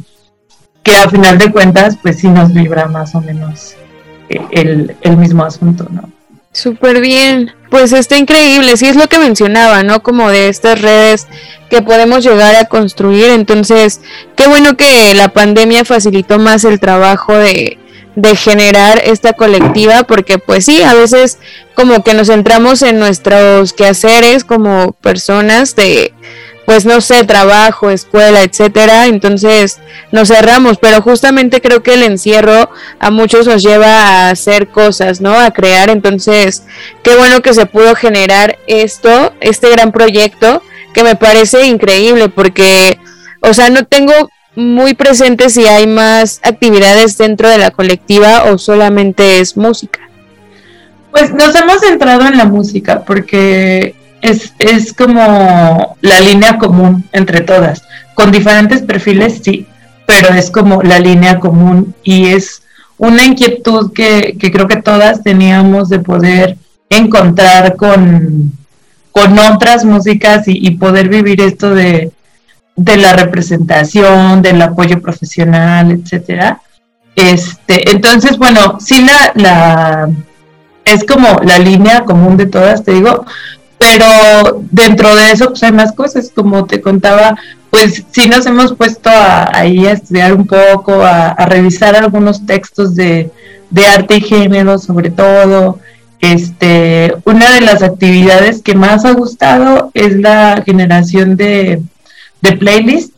que 0.83 0.97
a 0.97 1.09
final 1.09 1.39
de 1.39 1.51
cuentas 1.51 1.97
pues 2.01 2.19
sí 2.19 2.29
nos 2.29 2.53
vibra 2.53 2.87
más 2.87 3.15
o 3.15 3.21
menos 3.21 3.75
el, 4.29 4.97
el 5.01 5.17
mismo 5.17 5.45
asunto, 5.45 5.87
¿no? 5.91 6.11
Súper 6.57 7.03
bien, 7.03 7.53
pues 7.71 7.93
está 7.93 8.17
increíble, 8.17 8.79
sí 8.79 8.87
es 8.87 8.97
lo 8.97 9.09
que 9.09 9.19
mencionaba, 9.19 9.83
¿no? 9.83 10.03
Como 10.03 10.31
de 10.31 10.49
estas 10.49 10.81
redes 10.81 11.27
que 11.69 11.83
podemos 11.83 12.25
llegar 12.25 12.57
a 12.57 12.65
construir, 12.65 13.27
entonces, 13.27 14.01
qué 14.37 14.49
bueno 14.49 14.75
que 14.75 15.13
la 15.15 15.29
pandemia 15.29 15.85
facilitó 15.85 16.39
más 16.39 16.65
el 16.65 16.81
trabajo 16.81 17.37
de, 17.37 17.79
de 18.17 18.35
generar 18.35 19.01
esta 19.05 19.35
colectiva, 19.35 20.03
porque 20.03 20.39
pues 20.39 20.65
sí, 20.65 20.83
a 20.83 20.95
veces 20.95 21.39
como 21.75 22.03
que 22.03 22.15
nos 22.15 22.29
centramos 22.29 22.83
en 22.83 22.99
nuestros 22.99 23.73
quehaceres 23.73 24.43
como 24.43 24.93
personas 24.93 25.77
de 25.77 26.13
pues 26.65 26.85
no 26.85 27.01
sé, 27.01 27.23
trabajo, 27.23 27.91
escuela, 27.91 28.43
etcétera, 28.43 29.07
entonces 29.07 29.79
nos 30.11 30.27
cerramos, 30.27 30.79
pero 30.79 31.01
justamente 31.01 31.61
creo 31.61 31.81
que 31.85 31.95
el 31.95 32.03
encierro 32.03 32.69
a 32.99 33.13
muchos 33.13 33.47
nos 33.47 33.63
lleva 33.63 33.87
a 33.87 34.31
hacer 34.31 34.67
cosas, 34.67 35.21
¿no? 35.21 35.39
A 35.39 35.53
crear, 35.53 35.91
entonces 35.91 36.65
qué 37.05 37.15
bueno 37.15 37.41
que 37.41 37.55
se 37.55 37.67
pudo 37.67 37.95
generar 37.95 38.59
esto, 38.67 39.33
este 39.41 39.71
gran 39.71 39.93
proyecto 39.93 40.61
que 40.93 41.05
me 41.05 41.15
parece 41.15 41.67
increíble 41.67 42.31
porque 42.31 42.99
o 43.41 43.55
sea, 43.55 43.71
no 43.71 43.85
tengo 43.85 44.13
muy 44.57 44.95
presente 44.95 45.51
si 45.51 45.67
hay 45.67 45.87
más 45.87 46.41
actividades 46.43 47.17
dentro 47.19 47.49
de 47.49 47.59
la 47.59 47.71
colectiva 47.71 48.45
o 48.45 48.59
solamente 48.59 49.41
es 49.41 49.57
música. 49.57 50.01
Pues 51.13 51.33
nos 51.33 51.55
hemos 51.55 51.81
centrado 51.81 52.27
en 52.27 52.37
la 52.37 52.47
música 52.47 53.05
porque 53.05 53.95
es, 54.23 54.53
es 54.59 54.93
como 54.93 55.97
la 56.01 56.21
línea 56.21 56.59
común 56.59 57.05
entre 57.13 57.43
todas, 57.43 57.83
con 58.15 58.33
diferentes 58.33 58.83
perfiles, 58.83 59.41
sí, 59.45 59.67
pero 60.07 60.35
es 60.35 60.51
como 60.51 60.83
la 60.83 60.99
línea 60.99 61.39
común 61.39 61.95
y 62.03 62.27
es 62.27 62.63
una 62.99 63.25
inquietud 63.25 63.93
que, 63.93 64.37
que 64.39 64.51
creo 64.51 64.67
que 64.67 64.83
todas 64.83 65.23
teníamos 65.23 65.89
de 65.89 65.99
poder 65.99 66.57
encontrar 66.89 67.77
con, 67.77 68.53
con 69.13 69.39
otras 69.39 69.85
músicas 69.85 70.45
y, 70.47 70.71
poder 70.73 71.09
vivir 71.09 71.41
esto 71.41 71.75
de, 71.75 72.13
de, 72.77 72.97
la 72.97 73.15
representación, 73.15 74.43
del 74.43 74.63
apoyo 74.63 75.01
profesional, 75.01 75.91
etcétera. 75.91 76.61
Este, 77.15 77.91
entonces, 77.91 78.37
bueno, 78.37 78.79
sí 78.79 79.03
la, 79.03 79.33
la 79.35 80.09
es 80.85 81.05
como 81.05 81.41
la 81.45 81.59
línea 81.59 82.05
común 82.05 82.37
de 82.37 82.47
todas, 82.47 82.85
te 82.85 82.93
digo, 82.93 83.27
pero 83.79 84.63
dentro 84.71 85.15
de 85.15 85.33
eso 85.33 85.49
pues 85.49 85.63
hay 85.63 85.73
más 85.73 85.93
cosas, 85.93 86.31
como 86.35 86.65
te 86.65 86.81
contaba, 86.81 87.37
pues 87.71 88.05
sí 88.11 88.29
nos 88.29 88.47
hemos 88.47 88.75
puesto 88.75 89.11
ahí 89.13 89.87
a 89.87 89.93
estudiar 89.93 90.33
un 90.33 90.47
poco, 90.47 91.03
a, 91.05 91.35
revisar 91.47 91.97
algunos 91.97 92.47
textos 92.47 92.95
de, 92.95 93.31
arte 93.95 94.17
y 94.17 94.21
género 94.21 94.79
sobre 94.79 95.11
todo. 95.11 95.81
Este, 96.21 97.15
una 97.25 97.53
de 97.53 97.61
las 97.61 97.83
actividades 97.83 98.63
que 98.63 98.75
más 98.75 99.05
ha 99.05 99.13
gustado 99.13 99.91
es 99.93 100.17
la 100.17 100.63
generación 100.65 101.37
de, 101.37 101.83
de 102.41 102.57
playlist 102.57 103.15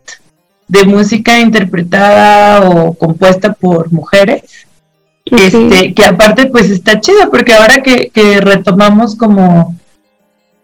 de 0.69 0.85
música 0.85 1.41
interpretada 1.41 2.69
o 2.69 2.95
compuesta 2.95 3.53
por 3.53 3.93
mujeres. 3.93 4.43
Este, 5.25 5.93
que 5.93 6.05
aparte 6.07 6.47
pues 6.47 6.71
está 6.71 7.01
chido 7.01 7.31
porque 7.31 7.53
ahora 7.53 7.83
que, 7.83 8.09
que 8.09 8.41
retomamos 8.41 9.15
como 9.15 9.77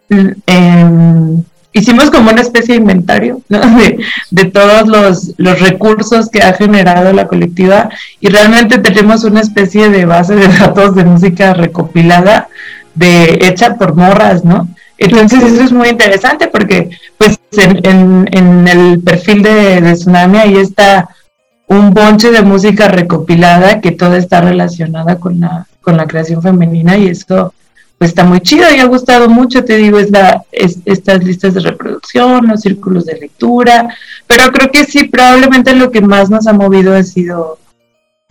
eh, 0.09 1.43
hicimos 1.71 2.09
como 2.09 2.31
una 2.31 2.41
especie 2.41 2.73
de 2.73 2.81
inventario 2.81 3.41
de, 4.31 4.45
todos 4.45 4.87
los, 4.87 5.33
los, 5.37 5.59
recursos 5.59 6.29
que 6.29 6.41
ha 6.41 6.53
generado 6.53 7.13
la 7.13 7.27
colectiva 7.27 7.89
y 8.19 8.29
realmente 8.29 8.79
tenemos 8.79 9.23
una 9.23 9.41
especie 9.41 9.89
de 9.89 10.05
base 10.05 10.35
de 10.35 10.47
datos 10.47 10.95
de 10.95 11.03
música 11.03 11.53
recopilada 11.53 12.47
de 12.95 13.39
hecha 13.41 13.75
por 13.75 13.93
morras, 13.95 14.45
¿no? 14.45 14.69
Entonces 14.97 15.43
eso 15.43 15.63
es 15.63 15.71
muy 15.71 15.89
interesante 15.89 16.47
porque 16.47 16.89
pues 17.17 17.39
en, 17.51 18.27
en, 18.31 18.67
el 18.67 19.01
perfil 19.01 19.43
de, 19.43 19.81
de, 19.81 19.93
Tsunami 19.93 20.37
ahí 20.37 20.57
está 20.57 21.09
un 21.67 21.93
bonche 21.93 22.31
de 22.31 22.41
música 22.41 22.87
recopilada 22.87 23.81
que 23.81 23.91
toda 23.91 24.17
está 24.17 24.41
relacionada 24.41 25.19
con 25.19 25.39
la, 25.39 25.67
con 25.81 25.97
la 25.97 26.07
creación 26.07 26.41
femenina 26.41 26.97
y 26.97 27.07
eso 27.07 27.53
pues 27.97 28.09
está 28.09 28.25
muy 28.25 28.41
chido 28.41 28.65
y 28.75 28.79
ha 28.79 28.85
gustado 28.85 29.29
mucho, 29.29 29.63
te 29.63 29.77
digo, 29.77 29.99
es 29.99 30.11
la 30.11 30.43
es, 30.51 30.79
estas 30.85 31.23
listas 31.23 31.53
de 31.53 31.61
reproducción, 31.61 32.47
los 32.47 32.61
círculos 32.61 33.05
de 33.05 33.17
lectura, 33.17 33.95
pero 34.27 34.51
creo 34.51 34.69
que 34.69 34.83
sí, 34.83 35.05
probablemente 35.05 35.73
lo 35.73 35.91
que 35.91 36.01
más 36.01 36.29
nos 36.29 36.45
ha 36.47 36.53
movido 36.53 36.93
ha 36.93 37.03
sido 37.03 37.57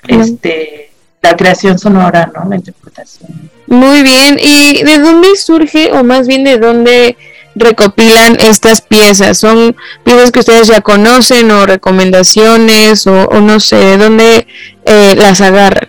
este 0.06 0.90
la 1.22 1.34
creación 1.34 1.78
sonora, 1.78 2.30
¿no? 2.34 2.46
La 2.48 2.56
interpretación. 2.56 3.50
Muy 3.74 4.04
bien, 4.04 4.38
¿y 4.40 4.84
de 4.84 4.98
dónde 4.98 5.34
surge, 5.34 5.90
o 5.90 6.04
más 6.04 6.28
bien 6.28 6.44
de 6.44 6.58
dónde 6.58 7.16
recopilan 7.56 8.36
estas 8.38 8.80
piezas? 8.80 9.36
¿Son 9.36 9.74
piezas 10.04 10.30
que 10.30 10.38
ustedes 10.38 10.68
ya 10.68 10.80
conocen 10.80 11.50
o 11.50 11.66
recomendaciones 11.66 13.04
o, 13.08 13.26
no 13.40 13.58
sé, 13.58 13.74
de 13.74 13.96
dónde 13.96 14.46
eh, 14.84 15.14
las 15.16 15.40
agarran? 15.40 15.88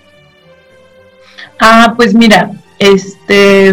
Ah, 1.60 1.94
pues 1.96 2.16
mira, 2.16 2.50
este, 2.80 3.72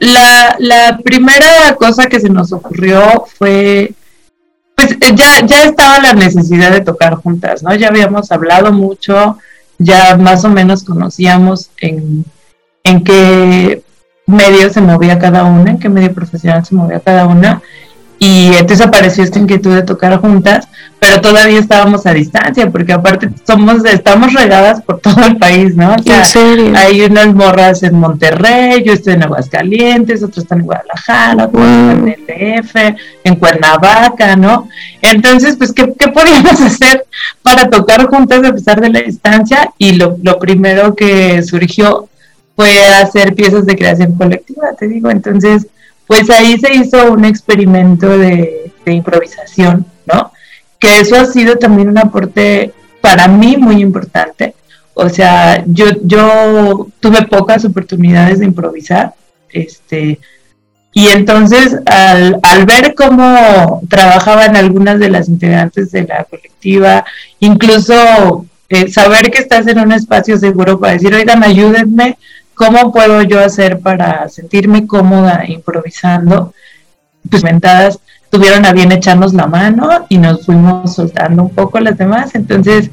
la, 0.00 0.56
la 0.58 0.98
primera 0.98 1.76
cosa 1.76 2.08
que 2.08 2.18
se 2.18 2.28
nos 2.28 2.52
ocurrió 2.52 3.24
fue 3.38 3.94
pues 4.74 4.96
ya, 5.14 5.46
ya 5.46 5.62
estaba 5.62 6.00
la 6.00 6.14
necesidad 6.14 6.72
de 6.72 6.80
tocar 6.80 7.14
juntas, 7.14 7.62
¿no? 7.62 7.72
Ya 7.76 7.86
habíamos 7.86 8.32
hablado 8.32 8.72
mucho, 8.72 9.38
ya 9.78 10.16
más 10.16 10.44
o 10.44 10.48
menos 10.48 10.82
conocíamos 10.82 11.70
en, 11.76 12.24
en 12.84 13.04
qué 13.04 13.82
medio 14.26 14.70
se 14.70 14.80
movía 14.80 15.18
cada 15.18 15.44
una, 15.44 15.72
en 15.72 15.78
qué 15.78 15.88
medio 15.88 16.12
profesional 16.12 16.64
se 16.64 16.74
movía 16.74 17.00
cada 17.00 17.26
una, 17.26 17.62
y 18.22 18.48
entonces 18.48 18.82
apareció 18.86 19.24
esta 19.24 19.38
inquietud 19.38 19.74
de 19.74 19.82
tocar 19.82 20.20
juntas, 20.20 20.68
pero 20.98 21.22
todavía 21.22 21.58
estábamos 21.58 22.04
a 22.04 22.12
distancia, 22.12 22.70
porque 22.70 22.92
aparte 22.92 23.30
somos, 23.46 23.82
estamos 23.86 24.34
regadas 24.34 24.82
por 24.82 25.00
todo 25.00 25.24
el 25.24 25.38
país, 25.38 25.74
¿no? 25.74 25.94
O 25.94 26.02
sea, 26.02 26.22
hay 26.76 27.00
unas 27.00 27.34
morras 27.34 27.82
en 27.82 27.98
Monterrey, 27.98 28.84
yo 28.84 28.92
estoy 28.92 29.14
en 29.14 29.22
Aguascalientes, 29.22 30.22
otros 30.22 30.44
están 30.44 30.60
en 30.60 30.66
Guadalajara, 30.66 31.44
otros 31.46 31.64
están 31.64 32.08
en 32.08 32.08
el 32.08 32.62
DF, 32.62 32.76
en 33.24 33.36
Cuernavaca, 33.36 34.36
¿no? 34.36 34.68
Entonces, 35.00 35.56
pues, 35.56 35.72
¿qué, 35.72 35.90
¿qué, 35.98 36.08
podíamos 36.08 36.60
hacer 36.60 37.06
para 37.42 37.70
tocar 37.70 38.04
juntas 38.04 38.44
a 38.44 38.52
pesar 38.52 38.82
de 38.82 38.90
la 38.90 39.00
distancia? 39.00 39.72
Y 39.78 39.92
lo, 39.92 40.18
lo 40.22 40.38
primero 40.38 40.94
que 40.94 41.42
surgió 41.42 42.09
fue 42.60 42.84
hacer 42.84 43.34
piezas 43.34 43.64
de 43.64 43.74
creación 43.74 44.16
colectiva, 44.16 44.74
te 44.78 44.86
digo, 44.86 45.10
entonces 45.10 45.66
pues 46.06 46.28
ahí 46.28 46.58
se 46.58 46.74
hizo 46.74 47.10
un 47.10 47.24
experimento 47.24 48.18
de, 48.18 48.70
improvisación, 48.84 49.86
¿no? 50.04 50.30
Que 50.78 51.00
eso 51.00 51.16
ha 51.16 51.24
sido 51.24 51.56
también 51.56 51.88
un 51.88 51.96
aporte 51.96 52.74
para 53.00 53.28
mí 53.28 53.56
muy 53.56 53.80
importante. 53.80 54.54
O 54.94 55.08
sea, 55.08 55.62
yo, 55.66 55.86
yo 56.02 56.88
tuve 56.98 57.22
pocas 57.28 57.64
oportunidades 57.64 58.40
de 58.40 58.46
improvisar, 58.46 59.14
este, 59.48 60.18
y 60.92 61.06
entonces 61.06 61.78
al, 61.86 62.40
al, 62.42 62.66
ver 62.66 62.94
cómo 62.96 63.80
trabajaban 63.88 64.56
algunas 64.56 64.98
de 64.98 65.08
las 65.08 65.28
integrantes 65.28 65.92
de 65.92 66.02
la 66.02 66.24
colectiva, 66.24 67.04
incluso 67.38 68.44
eh, 68.68 68.88
saber 68.88 69.32
que 69.32 69.38
estás 69.38 69.66
en 69.66 69.80
un 69.80 69.90
espacio 69.90 70.38
seguro 70.38 70.78
para 70.78 70.92
decir, 70.92 71.12
oigan, 71.12 71.42
ayúdenme, 71.42 72.16
¿Cómo 72.60 72.92
puedo 72.92 73.22
yo 73.22 73.40
hacer 73.40 73.80
para 73.80 74.28
sentirme 74.28 74.86
cómoda 74.86 75.44
improvisando? 75.48 76.52
Pues 77.30 77.42
mentadas 77.42 77.98
tuvieron 78.28 78.66
a 78.66 78.74
bien 78.74 78.92
echarnos 78.92 79.32
la 79.32 79.46
mano 79.46 80.04
y 80.10 80.18
nos 80.18 80.44
fuimos 80.44 80.94
soltando 80.94 81.44
un 81.44 81.48
poco 81.48 81.80
las 81.80 81.96
demás. 81.96 82.34
Entonces, 82.34 82.90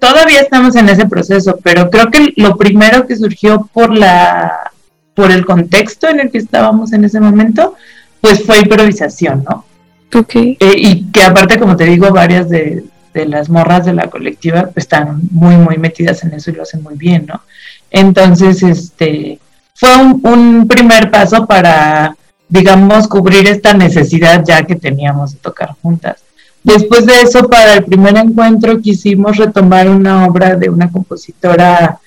todavía 0.00 0.40
estamos 0.40 0.74
en 0.74 0.88
ese 0.88 1.06
proceso, 1.06 1.60
pero 1.62 1.90
creo 1.90 2.10
que 2.10 2.32
lo 2.38 2.56
primero 2.56 3.06
que 3.06 3.14
surgió 3.14 3.70
por 3.72 3.96
la 3.96 4.72
por 5.14 5.30
el 5.30 5.46
contexto 5.46 6.08
en 6.08 6.18
el 6.18 6.32
que 6.32 6.38
estábamos 6.38 6.92
en 6.92 7.04
ese 7.04 7.20
momento, 7.20 7.76
pues 8.20 8.44
fue 8.44 8.58
improvisación, 8.58 9.44
¿no? 9.48 9.64
Ok. 10.12 10.34
Eh, 10.34 10.56
y 10.58 11.08
que 11.12 11.22
aparte, 11.22 11.60
como 11.60 11.76
te 11.76 11.84
digo, 11.84 12.10
varias 12.10 12.48
de, 12.48 12.82
de 13.14 13.26
las 13.26 13.48
morras 13.48 13.86
de 13.86 13.94
la 13.94 14.10
colectiva 14.10 14.62
pues, 14.64 14.86
están 14.86 15.20
muy, 15.30 15.56
muy 15.56 15.78
metidas 15.78 16.24
en 16.24 16.34
eso 16.34 16.50
y 16.50 16.54
lo 16.54 16.62
hacen 16.64 16.82
muy 16.82 16.96
bien, 16.96 17.26
¿no? 17.26 17.42
Entonces, 17.90 18.62
este, 18.62 19.38
fue 19.74 19.96
un, 19.96 20.66
primer 20.66 21.10
paso 21.10 21.46
para, 21.46 22.16
digamos, 22.48 23.08
cubrir 23.08 23.46
esta 23.46 23.74
necesidad 23.74 24.44
ya 24.46 24.64
que 24.64 24.76
teníamos 24.76 25.32
de 25.32 25.38
tocar 25.38 25.76
juntas. 25.80 26.22
Después 26.62 27.06
de 27.06 27.22
eso, 27.22 27.48
para 27.48 27.74
el 27.74 27.84
primer 27.84 28.16
encuentro 28.16 28.80
quisimos 28.80 29.36
retomar 29.36 29.88
una 29.88 30.26
obra 30.26 30.56
de 30.56 30.68
una 30.68 30.90
compositora 30.90 31.98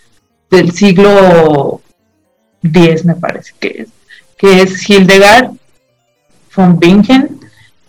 del 0.50 0.72
siglo 0.72 1.82
X, 2.62 3.06
me 3.06 3.16
parece 3.16 3.54
que 3.60 3.68
es, 3.84 3.90
que 4.38 4.62
es 4.62 4.90
Hildegard 4.90 5.52
von 6.56 6.78
Bingen, 6.78 7.40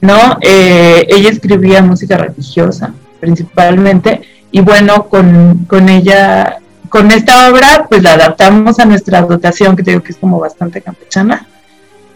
¿no? 0.00 0.38
Eh, 0.40 1.04
ella 1.08 1.30
escribía 1.30 1.82
música 1.82 2.16
religiosa 2.16 2.94
principalmente, 3.18 4.22
y 4.50 4.60
bueno, 4.60 5.08
con, 5.08 5.64
con 5.68 5.88
ella 5.88 6.61
con 6.92 7.10
esta 7.10 7.50
obra, 7.50 7.86
pues 7.88 8.02
la 8.02 8.12
adaptamos 8.12 8.78
a 8.78 8.84
nuestra 8.84 9.22
dotación, 9.22 9.74
que 9.74 9.82
digo 9.82 10.02
que 10.02 10.12
es 10.12 10.18
como 10.18 10.38
bastante 10.38 10.82
campechana. 10.82 11.46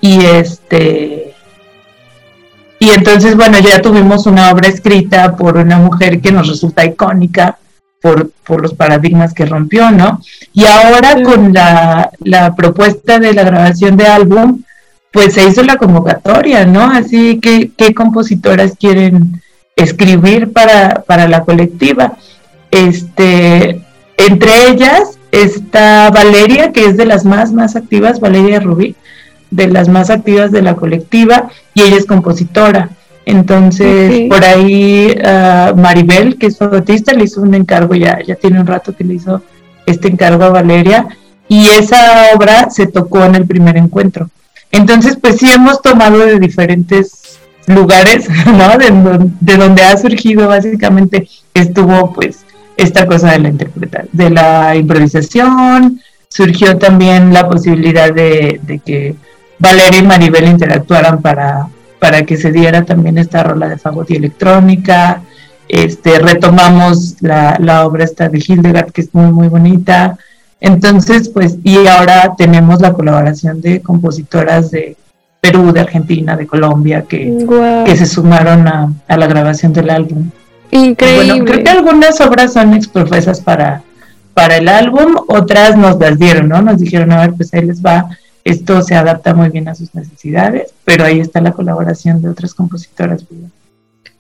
Y 0.03 0.23
este. 0.23 1.35
Y 2.79 2.91
entonces, 2.91 3.35
bueno, 3.37 3.59
ya 3.59 3.81
tuvimos 3.81 4.27
una 4.27 4.51
obra 4.51 4.69
escrita 4.69 5.35
por 5.35 5.57
una 5.57 5.79
mujer 5.79 6.21
que 6.21 6.31
nos 6.31 6.47
resulta 6.47 6.85
icónica 6.85 7.57
por, 8.03 8.31
por 8.47 8.61
los 8.61 8.75
paradigmas 8.75 9.33
que 9.33 9.47
rompió, 9.47 9.91
¿no? 9.91 10.21
Y 10.53 10.67
ahora 10.67 11.23
con 11.23 11.55
la, 11.55 12.11
la 12.19 12.55
propuesta 12.55 13.19
de 13.19 13.33
la 13.33 13.45
grabación 13.45 13.97
de 13.97 14.07
álbum, 14.07 14.62
pues 15.11 15.33
se 15.33 15.49
hizo 15.49 15.62
la 15.62 15.79
convocatoria, 15.79 16.67
¿no? 16.67 16.83
Así 16.83 17.41
que, 17.41 17.71
¿qué 17.75 17.95
compositoras 17.95 18.75
quieren 18.79 19.41
escribir 19.75 20.53
para, 20.53 21.03
para 21.07 21.27
la 21.29 21.45
colectiva? 21.45 22.19
Este, 22.71 23.86
entre 24.17 24.69
ellas 24.69 25.19
está 25.31 26.11
Valeria, 26.11 26.73
que 26.73 26.87
es 26.87 26.97
de 26.97 27.07
las 27.07 27.25
más, 27.25 27.53
más 27.53 27.77
activas, 27.77 28.21
Valeria 28.21 28.61
Rubí, 28.61 28.97
de 29.51 29.69
las 29.69 29.89
más 29.89 30.11
activas 30.11 30.51
de 30.51 30.63
la 30.63 30.77
colectiva, 30.77 31.51
y 31.75 31.83
ella 31.83 31.97
es 31.97 32.07
compositora. 32.07 32.91
Entonces, 33.25 34.29
por 34.29 34.45
ahí 34.45 35.15
uh, 35.17 35.77
Maribel, 35.77 36.39
que 36.39 36.47
es 36.47 36.63
artista, 36.63 37.13
le 37.13 37.25
hizo 37.25 37.43
un 37.43 37.55
encargo, 37.55 37.95
ya, 37.95 38.21
ya 38.25 38.37
tiene 38.37 38.61
un 38.61 38.67
rato 38.67 38.95
que 38.95 39.05
le 39.05 39.15
hizo 39.15 39.43
este 39.85 40.09
encargo 40.09 40.45
a 40.45 40.51
Valeria, 40.51 41.07
y 41.49 41.67
esa 41.67 42.35
obra 42.35 42.71
se 42.71 42.87
tocó 42.87 43.25
en 43.25 43.35
el 43.35 43.47
primer 43.47 43.77
encuentro. 43.77 44.31
Entonces, 44.73 45.17
pues 45.21 45.39
sí 45.39 45.51
hemos 45.51 45.83
tomado 45.83 46.19
de 46.19 46.39
diferentes 46.39 47.39
lugares, 47.67 48.29
¿no? 48.47 48.79
De, 48.79 49.31
de 49.41 49.57
donde 49.57 49.83
ha 49.83 49.97
surgido 49.97 50.49
básicamente, 50.49 51.29
estuvo 51.55 52.13
pues 52.13 52.46
esta 52.77 53.07
cosa 53.07 53.33
de 53.33 53.39
la 53.39 53.49
interpretación, 53.49 54.09
de 54.12 54.31
la 54.31 54.77
improvisación, 54.77 56.01
surgió 56.29 56.77
también 56.77 57.33
la 57.33 57.49
posibilidad 57.49 58.12
de, 58.12 58.81
que 58.85 59.15
Valeria 59.59 60.01
y 60.01 60.07
Maribel 60.07 60.49
interactuaran 60.49 61.23
para, 61.23 61.69
para 61.99 62.25
que 62.25 62.37
se 62.37 62.53
diera 62.53 62.85
también 62.85 63.19
esta 63.19 63.43
rola 63.43 63.69
de 63.69 63.79
fagot 63.79 64.11
y 64.11 64.17
electrónica. 64.17 65.23
Este, 65.69 66.19
retomamos 66.19 67.17
la, 67.21 67.57
la 67.59 67.87
obra 67.87 68.05
esta 68.05 68.29
de 68.29 68.39
Hildegard, 68.47 68.93
que 68.93 69.01
es 69.01 69.15
muy, 69.15 69.33
muy 69.33 69.49
bonita. 69.49 70.19
Entonces, 70.61 71.29
pues, 71.29 71.59
y 71.65 71.87
ahora 71.87 72.35
tenemos 72.37 72.81
la 72.81 72.93
colaboración 72.93 73.61
de 73.61 73.81
compositoras 73.81 74.71
de 74.71 74.97
Perú, 75.41 75.73
de 75.73 75.81
Argentina, 75.81 76.37
de 76.37 76.47
Colombia, 76.47 77.05
que, 77.09 77.47
que 77.85 77.97
se 77.97 78.07
sumaron 78.07 78.67
a, 78.69 78.93
a 79.07 79.17
la 79.17 79.27
grabación 79.27 79.73
del 79.73 79.91
álbum. 79.91 80.31
Increíble. 80.85 81.27
Bueno, 81.27 81.45
creo 81.45 81.65
que 81.65 81.71
algunas 81.71 82.21
obras 82.21 82.53
son 82.53 82.75
exprofesas 82.75 83.41
para, 83.41 83.83
para 84.35 84.57
el 84.57 84.69
álbum, 84.69 85.17
otras 85.29 85.77
nos 85.77 85.99
las 85.99 86.19
dieron, 86.19 86.49
¿no? 86.49 86.61
Nos 86.62 86.79
dijeron, 86.79 87.12
a 87.12 87.21
ver, 87.21 87.35
pues 87.35 87.53
ahí 87.55 87.62
les 87.62 87.83
va, 87.83 88.11
esto 88.45 88.83
se 88.83 88.95
adapta 88.95 89.35
muy 89.35 89.49
bien 89.49 89.69
a 89.69 89.75
sus 89.75 89.95
necesidades, 89.95 90.73
pero 90.85 91.05
ahí 91.05 91.21
está 91.21 91.41
la 91.41 91.53
colaboración 91.53 92.21
de 92.21 92.29
otras 92.29 92.55
compositoras. 92.55 93.25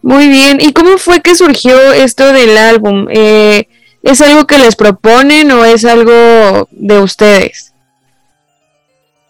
Muy 0.02 0.28
bien, 0.28 0.58
¿y 0.60 0.72
cómo 0.72 0.98
fue 0.98 1.20
que 1.20 1.34
surgió 1.34 1.92
esto 1.92 2.32
del 2.32 2.56
álbum? 2.56 3.06
Eh, 3.10 3.68
¿Es 4.02 4.20
algo 4.20 4.46
que 4.46 4.58
les 4.58 4.76
proponen 4.76 5.50
o 5.50 5.64
es 5.64 5.84
algo 5.84 6.68
de 6.70 7.00
ustedes? 7.00 7.72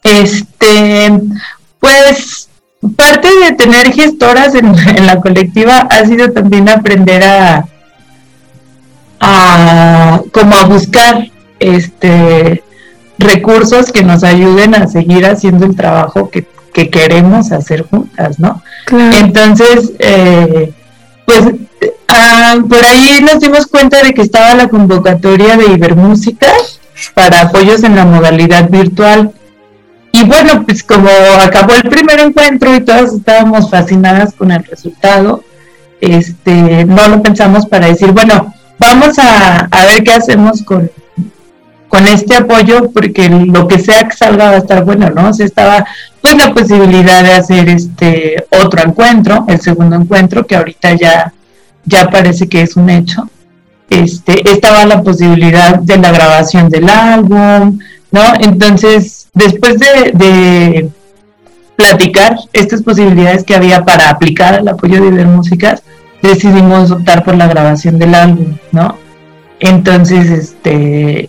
Este, 0.03 1.11
pues 1.81 2.49
parte 2.91 3.29
de 3.45 3.53
tener 3.53 3.93
gestoras 3.93 4.55
en, 4.55 4.75
la 5.07 5.21
colectiva 5.21 5.87
ha 5.91 6.05
sido 6.05 6.33
también 6.33 6.69
aprender 6.69 7.23
a, 7.25 7.67
a 9.21 10.21
como 10.33 10.57
a 10.57 10.65
buscar 10.65 11.31
este 11.59 12.63
recursos 13.19 13.91
que 13.93 14.03
nos 14.03 14.25
ayuden 14.25 14.75
a 14.75 14.87
seguir 14.87 15.25
haciendo 15.27 15.67
el 15.67 15.75
trabajo 15.75 16.31
que, 16.31 16.47
queremos 16.91 17.53
hacer 17.53 17.87
juntas, 17.89 18.39
¿no? 18.39 18.63
Entonces, 18.91 19.93
eh, 19.99 20.75
pues 21.25 21.41
ah, 22.07 22.57
por 22.69 22.85
ahí 22.85 23.19
nos 23.23 23.41
dimos 23.41 23.67
cuenta 23.67 24.03
de 24.03 24.13
que 24.13 24.21
estaba 24.21 24.55
la 24.55 24.69
convocatoria 24.69 25.57
de 25.57 25.73
Ibermúsica 25.73 26.53
para 27.15 27.41
apoyos 27.41 27.83
en 27.83 27.97
la 27.97 28.05
modalidad 28.05 28.69
virtual 28.69 29.33
y 30.19 30.25
bueno, 30.25 30.65
pues 30.65 30.83
como 30.83 31.09
acabó 31.43 31.75
el 31.75 31.89
primer 31.89 32.21
encuentro 32.21 32.75
y 32.75 32.81
todas 32.81 33.13
estábamos 33.13 33.71
fascinadas 33.71 34.33
con 34.33 34.51
el 34.51 34.65
resultado, 34.65 35.45
este, 36.01 36.85
no 36.85 37.09
lo 37.09 37.23
pensamos 37.23 37.67
para 37.67 37.89
decir, 37.89 38.13
bueno, 38.13 38.55
vamos 38.79 39.19
a, 39.19 39.69
ver 39.71 40.03
qué 40.05 40.13
hacemos 40.13 40.63
con, 40.63 40.91
con 41.89 42.07
este 42.07 42.37
apoyo, 42.37 42.91
porque 42.91 43.29
lo 43.29 43.69
que 43.69 43.79
sea 43.79 44.09
que 44.09 44.17
salga 44.17 44.47
va 44.47 44.51
a 44.53 44.59
estar 44.59 44.85
bueno, 44.85 45.11
¿no? 45.11 45.29
O 45.29 45.43
estaba 45.43 45.85
pues 46.23 46.37
la 46.37 46.53
posibilidad 46.55 47.23
de 47.23 47.33
hacer 47.33 47.69
este 47.69 48.47
otro 48.63 48.83
encuentro, 48.83 49.45
el 49.49 49.61
segundo 49.61 49.97
encuentro, 49.97 50.47
que 50.47 50.57
ahorita 50.57 50.95
ya, 50.95 51.33
ya 51.85 52.09
parece 52.09 52.49
que 52.49 52.63
es 52.63 52.77
un 52.77 52.89
hecho. 52.89 53.29
Este, 53.91 54.51
estaba 54.51 54.85
la 54.85 55.03
posibilidad 55.03 55.79
de 55.79 55.99
la 55.99 56.11
grabación 56.11 56.69
del 56.69 56.89
álbum, 56.89 57.79
¿no? 58.11 58.23
Entonces, 58.41 59.29
después 59.35 59.79
de, 59.79 60.89
platicar 61.77 62.37
estas 62.55 62.83
posibilidades 62.83 63.45
que 63.45 63.55
había 63.55 63.85
para 63.85 64.09
aplicar 64.09 64.59
el 64.59 64.67
apoyo 64.67 65.03
de 65.03 65.11
ver 65.11 65.27
músicas, 65.27 65.83
decidimos 66.23 66.91
optar 66.91 67.23
por 67.23 67.37
la 67.37 67.49
grabación 67.49 67.99
del 67.99 68.15
álbum, 68.15 68.57
¿no? 68.73 68.97
Entonces, 69.61 70.31
este, 70.31 71.29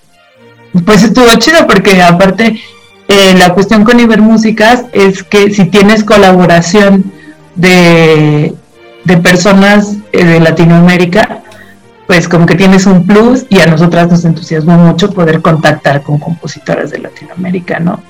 pues 0.85 1.03
estuvo 1.03 1.27
chido 1.35 1.67
porque 1.67 2.01
aparte 2.01 2.61
eh, 3.09 3.35
la 3.37 3.53
cuestión 3.53 3.83
con 3.83 3.99
Ibermúsicas 3.99 4.85
es 4.93 5.23
que 5.23 5.53
si 5.53 5.65
tienes 5.65 6.03
colaboración 6.03 7.11
de, 7.55 8.53
de 9.03 9.17
personas 9.17 9.93
eh, 10.11 10.25
de 10.25 10.39
Latinoamérica, 10.39 11.41
pues 12.07 12.27
como 12.29 12.45
que 12.45 12.55
tienes 12.55 12.85
un 12.85 13.05
plus 13.05 13.45
y 13.49 13.59
a 13.59 13.67
nosotras 13.67 14.09
nos 14.09 14.23
entusiasmó 14.23 14.77
mucho 14.77 15.11
poder 15.11 15.41
contactar 15.41 16.01
con 16.01 16.17
compositoras 16.17 16.89
de 16.89 16.99
Latinoamérica, 16.99 17.79
¿no? 17.79 18.01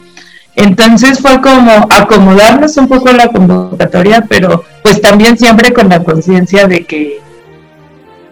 Entonces 0.56 1.20
fue 1.20 1.42
como 1.42 1.72
acomodarnos 1.90 2.78
un 2.78 2.88
poco 2.88 3.12
la 3.12 3.28
convocatoria, 3.28 4.26
pero 4.28 4.64
pues 4.84 5.02
también 5.02 5.38
siempre 5.38 5.74
con 5.74 5.90
la 5.90 6.04
conciencia 6.04 6.68
de 6.68 6.86
que 6.86 7.22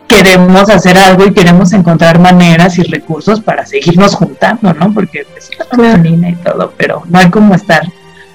queremos 0.08 0.70
hacer 0.70 0.98
algo 0.98 1.26
y 1.26 1.34
queremos 1.34 1.74
encontrar 1.74 2.20
maneras 2.20 2.78
y 2.78 2.84
recursos 2.84 3.42
para 3.42 3.66
seguirnos 3.66 4.16
juntando, 4.16 4.74
¿no? 4.74 4.94
Porque 4.94 5.26
pues 5.32 5.50
claro. 5.50 6.02
y 6.06 6.36
todo, 6.36 6.74
pero 6.78 7.04
no 7.10 7.20
hay 7.20 7.30
como 7.30 7.56
estar 7.56 7.84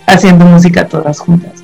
haciendo 0.07 0.45
música 0.45 0.87
todas 0.87 1.18
juntas. 1.20 1.60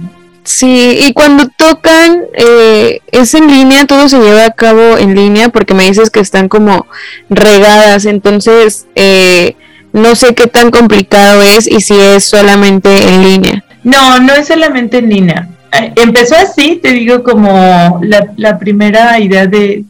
Sí, 0.46 0.98
y 1.02 1.12
cuando 1.12 1.48
tocan, 1.48 2.22
eh, 2.34 3.00
¿es 3.10 3.34
en 3.34 3.48
línea? 3.48 3.84
¿Todo 3.84 4.08
se 4.08 4.18
lleva 4.18 4.46
a 4.46 4.52
cabo 4.52 4.96
en 4.96 5.14
línea? 5.14 5.48
Porque 5.48 5.74
me 5.74 5.84
dices 5.84 6.10
que 6.10 6.20
están 6.20 6.48
como 6.48 6.86
regadas, 7.28 8.06
entonces... 8.06 8.86
Eh, 8.94 9.56
no 9.96 10.14
sé 10.14 10.34
qué 10.34 10.46
tan 10.46 10.70
complicado 10.70 11.42
es 11.42 11.66
y 11.66 11.80
si 11.80 11.98
es 11.98 12.24
solamente 12.24 13.08
en 13.08 13.22
línea. 13.22 13.64
No, 13.82 14.20
no 14.20 14.34
es 14.34 14.48
solamente 14.48 14.98
en 14.98 15.08
línea. 15.08 15.48
Eh, 15.72 15.92
empezó 15.96 16.36
así, 16.36 16.76
te 16.82 16.92
digo, 16.92 17.22
como 17.22 18.00
la, 18.02 18.58
primera 18.58 19.18
idea 19.18 19.46
de, 19.46 19.84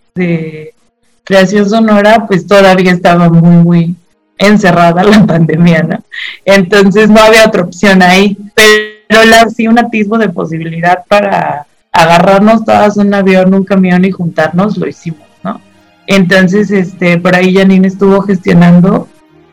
creación 1.24 1.68
sonora, 1.68 2.24
pues 2.26 2.46
todavía 2.46 2.92
estaba 2.92 3.28
muy, 3.28 3.56
muy 3.56 3.96
encerrada 4.38 5.02
la 5.02 5.26
pandemia, 5.26 5.82
¿no? 5.82 6.04
Entonces 6.44 7.10
no 7.10 7.20
había 7.20 7.44
otra 7.44 7.62
opción 7.62 8.00
ahí, 8.00 8.36
pero 8.54 8.95
la, 9.08 9.48
sí 9.48 9.68
un 9.68 9.78
atisbo 9.78 10.18
de 10.18 10.28
posibilidad 10.28 11.04
para 11.08 11.66
agarrarnos 11.92 12.64
todas 12.64 12.96
un 12.96 13.12
avión, 13.14 13.54
un 13.54 13.64
camión 13.64 14.04
y 14.04 14.10
juntarnos, 14.10 14.76
lo 14.76 14.86
hicimos, 14.86 15.26
¿no? 15.42 15.60
Entonces, 16.06 16.70
este, 16.70 17.18
por 17.18 17.34
ahí 17.34 17.54
Janine 17.54 17.88
estuvo 17.88 18.20
gestionando 18.22 19.08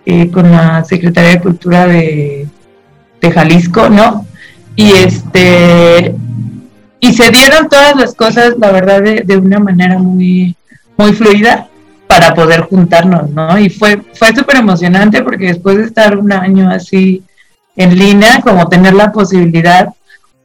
eh, 0.06 0.30
con 0.30 0.52
la 0.52 0.84
Secretaría 0.84 1.32
de 1.32 1.42
Cultura 1.42 1.88
de, 1.88 2.48
Jalisco, 3.34 3.90
¿no? 3.90 4.26
Y 4.76 4.92
este 4.92 6.14
y 7.00 7.14
se 7.14 7.32
dieron 7.32 7.70
todas 7.70 7.96
las 7.96 8.14
cosas, 8.14 8.56
la 8.58 8.72
verdad, 8.72 9.02
de, 9.02 9.38
una 9.38 9.60
manera 9.60 9.98
muy, 9.98 10.58
muy 10.98 11.14
fluida 11.14 11.70
para 12.08 12.34
poder 12.34 12.62
juntarnos, 12.62 13.30
¿no? 13.30 13.58
Y 13.58 13.70
fue, 13.70 14.02
fue 14.14 14.36
súper 14.36 14.58
emocionante 14.58 15.22
porque 15.22 15.48
después 15.48 15.78
de 15.78 15.84
estar 15.86 16.18
un 16.18 16.34
año 16.34 16.70
así 16.70 17.24
en 17.76 17.98
línea, 17.98 18.42
como 18.42 18.68
tener 18.68 18.94
la 18.94 19.12
posibilidad, 19.12 19.90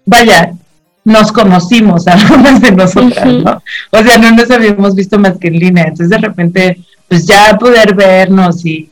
vaya, 0.04 0.52
nos 1.04 1.32
conocimos 1.32 2.06
algunas 2.08 2.60
de 2.60 2.72
nosotras, 2.72 3.26
¿no? 3.26 3.62
O 3.90 4.02
sea, 4.02 4.18
no 4.18 4.30
nos 4.32 4.50
habíamos 4.50 4.94
visto 4.94 5.18
más 5.18 5.38
que 5.38 5.48
en 5.48 5.58
línea, 5.58 5.84
entonces 5.84 6.10
de 6.10 6.18
repente, 6.18 6.80
pues 7.08 7.26
ya 7.26 7.56
poder 7.58 7.94
vernos 7.94 8.64
y, 8.64 8.90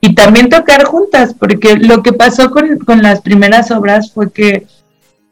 y 0.00 0.14
también 0.14 0.48
tocar 0.48 0.84
juntas, 0.84 1.34
porque 1.38 1.76
lo 1.76 2.02
que 2.02 2.12
pasó 2.12 2.50
con, 2.50 3.02
las 3.02 3.20
primeras 3.20 3.70
obras 3.70 4.12
fue 4.12 4.30
que 4.32 4.66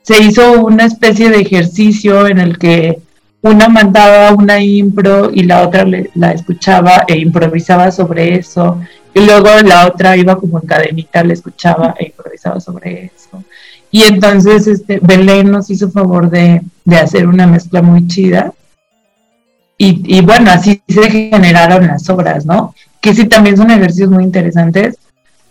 se 0.03 0.23
hizo 0.23 0.65
una 0.65 0.85
especie 0.85 1.31
de 1.31 1.41
ejercicio 1.41 2.27
en 2.27 2.39
el 2.39 2.59
que 2.59 2.99
una 3.43 3.69
mandaba 3.69 4.33
una 4.33 4.61
impro 4.61 5.31
y 5.33 5.45
la 5.45 5.63
otra 5.63 5.85
la 6.15 6.33
escuchaba 6.33 7.05
e 7.07 7.19
improvisaba 7.19 7.93
sobre 7.93 8.37
eso, 8.37 8.81
y 9.17 9.27
luego 9.27 9.49
la 9.65 9.87
otra 9.87 10.17
iba 10.17 10.37
como 10.37 10.61
en 10.61 10.67
cadenita, 10.67 11.25
le 11.25 11.35
escuchaba 11.35 11.95
e 11.99 12.07
improvisaba 12.07 12.61
sobre 12.61 13.07
eso. 13.07 13.43
Y 13.91 14.03
entonces 14.03 14.67
este, 14.67 15.01
Belén 15.01 15.51
nos 15.51 15.71
hizo 15.71 15.91
favor 15.91 16.29
de, 16.31 16.63
de 16.85 16.97
hacer 16.97 17.27
una 17.27 17.47
mezcla 17.47 17.83
muy 17.83 18.07
chida. 18.07 18.53
Y, 19.79 20.19
y 20.19 20.21
bueno, 20.21 20.51
así 20.51 20.83
se 20.89 21.11
generaron 21.11 21.87
las 21.87 22.09
obras, 22.09 22.47
¿no? 22.47 22.75
que 23.07 23.15
sí 23.15 23.27
también 23.27 23.57
son 23.57 23.71
ejercicios 23.71 24.11
muy 24.11 24.25
interesantes, 24.25 24.99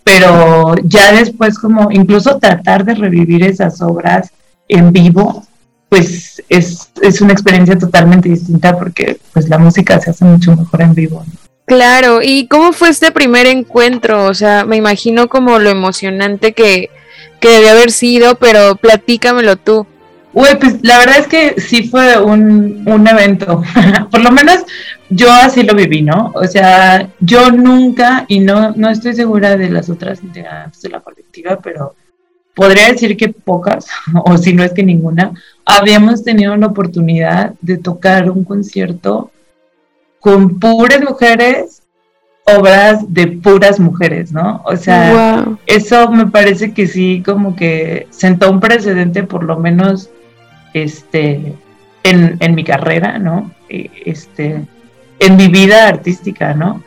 pero 0.04 0.74
ya 0.84 1.12
después 1.12 1.58
como 1.58 1.90
incluso 1.90 2.38
tratar 2.38 2.84
de 2.84 2.94
revivir 2.94 3.42
esas 3.44 3.80
obras 3.80 4.30
en 4.68 4.92
vivo, 4.92 5.42
pues 5.88 6.42
es, 6.50 6.90
una 7.22 7.32
experiencia 7.32 7.78
totalmente 7.78 8.28
distinta 8.28 8.76
porque 8.76 9.18
pues 9.32 9.48
la 9.48 9.56
música 9.56 9.98
se 10.00 10.10
hace 10.10 10.26
mucho 10.26 10.54
mejor 10.54 10.82
en 10.82 10.94
vivo. 10.94 11.24
Claro, 11.66 12.20
¿y 12.22 12.46
cómo 12.46 12.72
fue 12.72 12.90
este 12.90 13.10
primer 13.10 13.46
encuentro? 13.46 14.26
O 14.26 14.34
sea, 14.34 14.64
me 14.64 14.76
imagino 14.76 15.28
como 15.28 15.58
lo 15.58 15.68
emocionante 15.68 16.52
que, 16.52 16.90
que 17.40 17.48
debió 17.48 17.70
haber 17.70 17.90
sido, 17.90 18.36
pero 18.36 18.76
platícamelo 18.76 19.56
tú. 19.56 19.84
Uy, 20.32 20.48
pues 20.60 20.78
la 20.82 20.98
verdad 20.98 21.18
es 21.18 21.26
que 21.26 21.60
sí 21.60 21.88
fue 21.88 22.22
un, 22.22 22.84
un 22.86 23.08
evento. 23.08 23.64
Por 24.12 24.20
lo 24.20 24.30
menos 24.30 24.64
yo 25.08 25.32
así 25.32 25.64
lo 25.64 25.74
viví, 25.74 26.02
¿no? 26.02 26.30
O 26.36 26.46
sea, 26.46 27.08
yo 27.18 27.50
nunca, 27.50 28.26
y 28.28 28.38
no, 28.38 28.72
no 28.76 28.88
estoy 28.88 29.14
segura 29.14 29.56
de 29.56 29.68
las 29.68 29.90
otras 29.90 30.22
integrantes 30.22 30.82
de 30.82 30.90
la 30.90 31.00
colectiva, 31.00 31.58
pero 31.60 31.96
podría 32.54 32.92
decir 32.92 33.16
que 33.16 33.30
pocas, 33.30 33.86
o 34.24 34.36
si 34.38 34.52
no 34.52 34.62
es 34.62 34.72
que 34.72 34.84
ninguna, 34.84 35.32
habíamos 35.64 36.22
tenido 36.22 36.56
la 36.56 36.68
oportunidad 36.68 37.54
de 37.60 37.78
tocar 37.78 38.30
un 38.30 38.44
concierto 38.44 39.32
con 40.26 40.58
puras 40.58 41.00
mujeres, 41.08 41.82
obras 42.42 43.14
de 43.14 43.28
puras 43.28 43.78
mujeres, 43.78 44.32
¿no? 44.32 44.60
O 44.64 44.76
sea, 44.76 45.46
eso 45.66 46.10
me 46.10 46.26
parece 46.26 46.74
que 46.74 46.88
sí, 46.88 47.22
como 47.24 47.54
que 47.54 48.08
sentó 48.10 48.50
un 48.50 48.58
precedente 48.58 49.22
por 49.22 49.44
lo 49.44 49.56
menos 49.56 50.10
este, 50.74 51.54
en, 52.02 52.54
mi 52.56 52.64
carrera, 52.64 53.20
¿no? 53.20 53.52
E, 53.68 53.88
este, 54.04 54.64
en 55.20 55.36
mi 55.36 55.46
vida 55.46 55.86
artística, 55.86 56.54
¿no? 56.54 56.82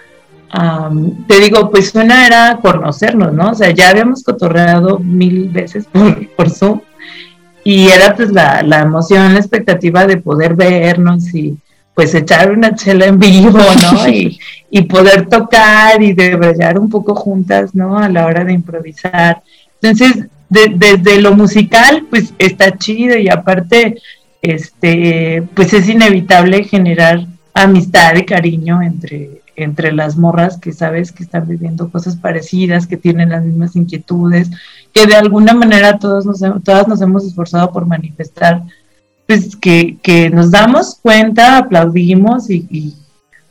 te 1.28 1.40
digo, 1.40 1.72
pues 1.72 1.96
una 1.96 2.28
era 2.28 2.60
conocernos, 2.62 3.32
¿no? 3.32 3.52
O 3.52 3.56
sea, 3.56 3.72
ya 3.72 3.88
habíamos 3.88 4.22
cotorreado 4.22 5.00
mil 5.00 5.48
veces 5.48 5.86
por, 5.86 6.28
por 6.36 6.50
Zoom 6.50 6.82
y 7.64 7.88
era 7.88 8.18
pues 8.18 8.32
la, 8.34 8.64
la 8.64 8.82
emoción, 8.82 9.32
la 9.32 9.40
expectativa 9.40 10.06
de 10.06 10.18
poder 10.18 10.56
vernos 10.56 11.34
y 11.34 11.58
pues 12.00 12.16
echar 12.16 12.50
una 12.50 12.74
chela 12.76 13.08
en 13.08 13.20
vivo, 13.20 13.60
¿no? 13.60 14.08
Y, 14.08 14.40
y 14.72 14.84
poder 14.84 15.28
tocar 15.28 16.02
y 16.02 16.14
de 16.14 16.34
brillar 16.38 16.80
un 16.80 16.90
poco 16.90 17.14
juntas, 17.14 17.76
¿no? 17.76 17.98
A 17.98 18.08
la 18.08 18.26
hora 18.26 18.46
de 18.46 18.54
improvisar. 18.54 19.44
Entonces, 19.82 20.28
desde 20.48 21.20
lo 21.20 21.36
musical, 21.36 22.08
pues 22.10 22.34
está 22.40 22.78
chido 22.78 23.18
y 23.18 23.28
aparte, 23.28 23.98
este, 24.42 25.44
pues 25.54 25.74
es 25.74 25.90
inevitable 25.90 26.64
generar 26.64 27.28
amistad 27.54 28.16
y 28.16 28.24
cariño 28.24 28.82
entre, 28.82 29.42
entre 29.58 29.92
las 29.92 30.16
morras 30.16 30.58
que 30.58 30.72
sabes 30.72 31.12
que 31.12 31.24
están 31.24 31.50
viviendo 31.50 31.92
cosas 31.92 32.16
parecidas, 32.16 32.88
que 32.88 32.96
tienen 32.96 33.32
las 33.32 33.44
mismas 33.44 33.76
inquietudes, 33.76 34.52
que 34.94 35.06
de 35.06 35.16
alguna 35.16 35.54
manera 35.54 36.00
todos 36.00 36.26
nos, 36.26 36.40
todas 36.64 36.88
nos 36.88 37.02
hemos 37.02 37.26
esforzado 37.26 37.74
por 37.74 37.86
manifestar, 37.86 38.64
pues 39.30 39.56
que, 39.56 39.98
que 40.02 40.32
nos 40.32 40.50
damos 40.50 40.98
cuenta, 41.00 41.58
aplaudimos 41.58 42.50
y, 42.50 42.96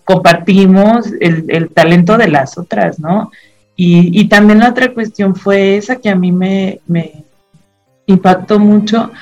compartimos 0.03 1.07
el, 1.21 1.45
el, 1.49 1.69
talento 1.69 2.19
de 2.19 2.27
las 2.27 2.59
otras, 2.59 2.99
¿no? 2.99 3.31
Y, 3.77 4.27
también 4.29 4.59
la 4.59 4.71
otra 4.71 4.93
cuestión 4.93 5.37
fue 5.37 5.77
esa 5.77 5.97
que 5.97 6.09
a 6.09 6.17
mí 6.17 6.33
me, 6.33 6.81
impactó 8.07 8.59
mucho, 8.59 9.13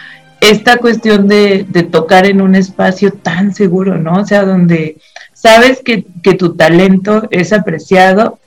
esta 0.40 0.78
cuestión 0.78 1.28
de, 1.28 1.64
tocar 1.92 2.24
en 2.24 2.40
un 2.40 2.54
espacio 2.54 3.12
tan 3.12 3.54
seguro, 3.54 3.98
¿no? 3.98 4.14
O 4.14 4.24
sea, 4.24 4.46
donde 4.46 4.96
sabes 5.34 5.82
que, 5.84 6.06
tu 6.38 6.54
talento 6.54 7.28
es 7.30 7.52
apreciado, 7.52 8.38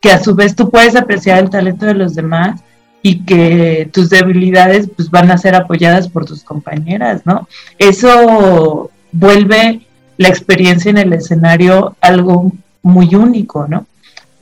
que 0.00 0.10
a 0.10 0.24
su 0.24 0.34
vez 0.34 0.56
tú 0.56 0.70
puedes 0.70 0.96
apreciar 0.96 1.40
el 1.40 1.50
talento 1.50 1.84
de 1.84 1.94
los 1.94 2.14
demás 2.14 2.62
y 3.08 3.24
que 3.24 3.88
tus 3.90 4.10
debilidades 4.10 4.86
pues 4.94 5.08
van 5.10 5.30
a 5.30 5.38
ser 5.38 5.54
apoyadas 5.54 6.08
por 6.08 6.26
tus 6.26 6.44
compañeras, 6.44 7.22
¿no? 7.24 7.48
Eso 7.78 8.90
vuelve 9.12 9.80
la 10.18 10.28
experiencia 10.28 10.90
en 10.90 10.98
el 10.98 11.14
escenario 11.14 11.96
algo 12.02 12.52
muy 12.82 13.14
único, 13.14 13.66
¿no? 13.66 13.86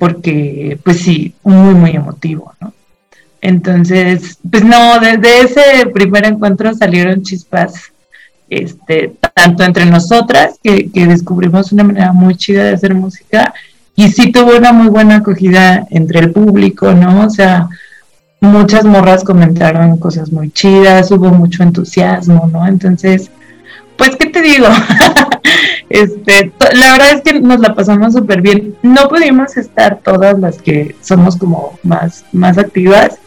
Porque, 0.00 0.80
pues 0.82 1.00
sí, 1.00 1.32
muy, 1.44 1.74
muy 1.74 1.90
emotivo, 1.92 2.54
¿no? 2.60 2.72
Entonces, 3.40 4.38
pues 4.50 4.64
no, 4.64 4.98
desde 4.98 5.42
ese 5.42 5.86
primer 5.94 6.26
encuentro 6.26 6.74
salieron 6.74 7.22
chispas, 7.22 7.92
este, 8.50 9.14
tanto 9.32 9.62
entre 9.62 9.86
nosotras, 9.86 10.58
que, 10.60 10.90
que 10.90 11.06
descubrimos 11.06 11.70
una 11.70 11.84
manera 11.84 12.12
muy 12.12 12.34
chida 12.34 12.64
de 12.64 12.74
hacer 12.74 12.96
música, 12.96 13.54
y 13.94 14.08
sí 14.08 14.32
tuvo 14.32 14.56
una 14.56 14.72
muy 14.72 14.88
buena 14.88 15.16
acogida 15.18 15.86
entre 15.90 16.18
el 16.18 16.32
público, 16.32 16.92
¿no? 16.94 17.26
O 17.26 17.30
sea, 17.30 17.68
muchas 18.40 18.84
morras 18.84 19.24
comentaron 19.24 19.98
cosas 19.98 20.30
muy 20.32 20.50
chidas, 20.50 21.10
hubo 21.10 21.30
mucho 21.30 21.62
entusiasmo, 21.62 22.48
¿no? 22.52 22.66
Entonces, 22.66 23.30
pues, 23.96 24.16
¿qué 24.16 24.26
te 24.26 24.42
digo? 24.42 24.66
este, 25.88 26.52
la 26.74 26.92
verdad 26.92 27.12
es 27.14 27.22
que 27.22 27.40
nos 27.40 27.60
la 27.60 27.74
pasamos 27.74 28.12
súper 28.12 28.42
bien. 28.42 28.76
No 28.82 29.08
pudimos 29.08 29.56
estar 29.56 30.00
todas 30.02 30.38
las 30.38 30.60
que 30.60 30.94
somos 31.00 31.36
como 31.36 31.78
más, 31.82 32.24
más 32.32 32.58
activas 32.58 33.18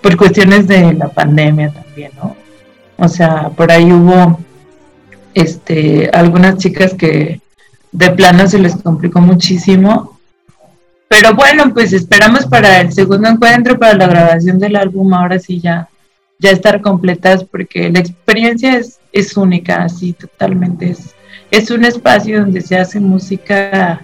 por 0.00 0.16
cuestiones 0.16 0.66
de 0.66 0.94
la 0.94 1.08
pandemia 1.08 1.70
también, 1.70 2.12
¿no? 2.16 2.36
O 2.98 3.08
sea, 3.08 3.50
por 3.50 3.70
ahí 3.70 3.92
hubo 3.92 4.40
este, 5.34 6.10
algunas 6.12 6.56
chicas 6.56 6.94
que 6.94 7.40
de 7.92 8.10
plano 8.10 8.46
se 8.48 8.58
les 8.58 8.76
complicó 8.76 9.20
muchísimo 9.20 10.15
pero 11.08 11.34
bueno, 11.34 11.72
pues 11.72 11.92
esperamos 11.92 12.46
para 12.46 12.80
el 12.80 12.92
segundo 12.92 13.28
encuentro, 13.28 13.78
para 13.78 13.94
la 13.94 14.08
grabación 14.08 14.58
del 14.58 14.76
álbum, 14.76 15.14
ahora 15.14 15.38
sí 15.38 15.60
ya, 15.60 15.88
ya 16.38 16.50
estar 16.50 16.80
completas, 16.80 17.44
porque 17.44 17.90
la 17.90 18.00
experiencia 18.00 18.76
es, 18.76 18.98
es 19.12 19.36
única, 19.36 19.84
así 19.84 20.12
totalmente. 20.12 20.90
Es, 20.90 21.14
es 21.50 21.70
un 21.70 21.84
espacio 21.84 22.40
donde 22.40 22.60
se 22.60 22.76
hace 22.76 22.98
música 22.98 24.02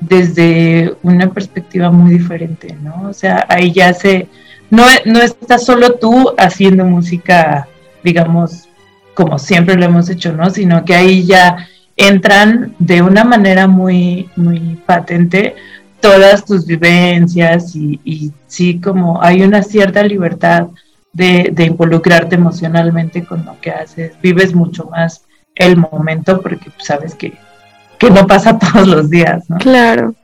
desde 0.00 0.96
una 1.02 1.32
perspectiva 1.32 1.90
muy 1.90 2.12
diferente, 2.12 2.76
¿no? 2.82 3.08
O 3.08 3.12
sea, 3.12 3.46
ahí 3.48 3.72
ya 3.72 3.94
se, 3.94 4.26
no, 4.68 4.84
no 5.04 5.20
estás 5.20 5.64
solo 5.64 5.94
tú 5.94 6.34
haciendo 6.36 6.84
música, 6.84 7.68
digamos, 8.02 8.68
como 9.14 9.38
siempre 9.38 9.76
lo 9.76 9.84
hemos 9.84 10.10
hecho, 10.10 10.32
¿no? 10.32 10.50
Sino 10.50 10.84
que 10.84 10.96
ahí 10.96 11.24
ya 11.24 11.68
entran 11.96 12.74
de 12.80 13.02
una 13.02 13.22
manera 13.22 13.68
muy, 13.68 14.28
muy 14.34 14.76
patente 14.86 15.54
todas 16.02 16.44
tus 16.44 16.66
vivencias 16.66 17.74
y, 17.76 18.32
sí, 18.46 18.80
como 18.80 19.22
hay 19.22 19.42
una 19.42 19.62
cierta 19.62 20.02
libertad 20.02 20.66
de, 21.12 21.54
involucrarte 21.58 22.34
emocionalmente 22.34 23.24
con 23.24 23.46
lo 23.46 23.58
que 23.60 23.70
haces, 23.70 24.12
vives 24.20 24.52
mucho 24.52 24.84
más 24.86 25.22
el 25.54 25.76
momento 25.76 26.42
porque 26.42 26.70
pues, 26.70 26.86
sabes 26.86 27.14
que, 27.14 27.32
que 27.98 28.10
no 28.10 28.26
pasa 28.26 28.58
todos 28.72 28.88
los 28.88 29.08
días, 29.08 29.48
¿no? 29.48 29.56
Claro. 29.58 30.14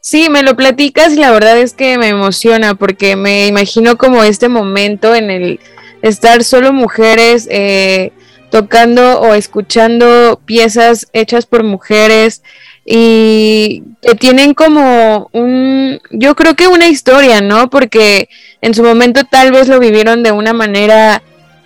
Sí, 0.00 0.28
me 0.30 0.42
lo 0.42 0.56
platicas 0.56 1.12
y 1.12 1.16
la 1.16 1.30
verdad 1.30 1.58
es 1.58 1.74
que 1.74 1.98
me 1.98 2.08
emociona 2.08 2.74
porque 2.74 3.14
me 3.14 3.46
imagino 3.46 3.96
como 3.96 4.22
este 4.22 4.48
momento 4.48 5.14
en 5.14 5.30
el 5.30 5.60
estar 6.02 6.44
solo 6.44 6.72
mujeres 6.72 7.46
eh, 7.50 8.12
tocando 8.50 9.20
o 9.20 9.34
escuchando 9.34 10.40
piezas 10.44 11.08
hechas 11.12 11.44
por 11.44 11.62
mujeres, 11.62 12.42
y 12.84 13.82
tienen 14.18 14.54
como 14.54 15.30
un, 15.32 16.00
yo 16.10 16.34
creo 16.34 16.54
que 16.54 16.68
una 16.68 16.88
historia, 16.88 17.40
¿no? 17.40 17.70
Porque 17.70 18.28
en 18.60 18.74
su 18.74 18.82
momento 18.82 19.24
tal 19.24 19.52
vez 19.52 19.68
lo 19.68 19.80
vivieron 19.80 20.22
de 20.22 20.32
una 20.32 20.52
manera 20.52 21.22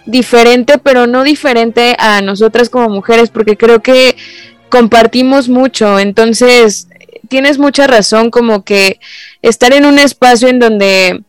diferente, 0.07 0.79
pero 0.79 1.07
no 1.07 1.25
diferente 1.25 1.97
a 1.99 2.21
nosotras 2.23 2.71
como 2.71 2.89
mujeres, 2.89 3.31
porque 3.31 3.57
creo 3.57 3.83
que 3.83 4.17
compartimos 4.69 5.49
mucho, 5.49 5.99
entonces 5.99 6.89
tienes 7.29 7.59
mucha 7.59 7.87
razón, 7.87 8.31
como 8.31 8.65
que 8.65 9.01
estar 9.43 9.73
en 9.73 9.85
un 9.85 9.99
espacio 9.99 10.49
en 10.49 10.59
donde 10.59 11.23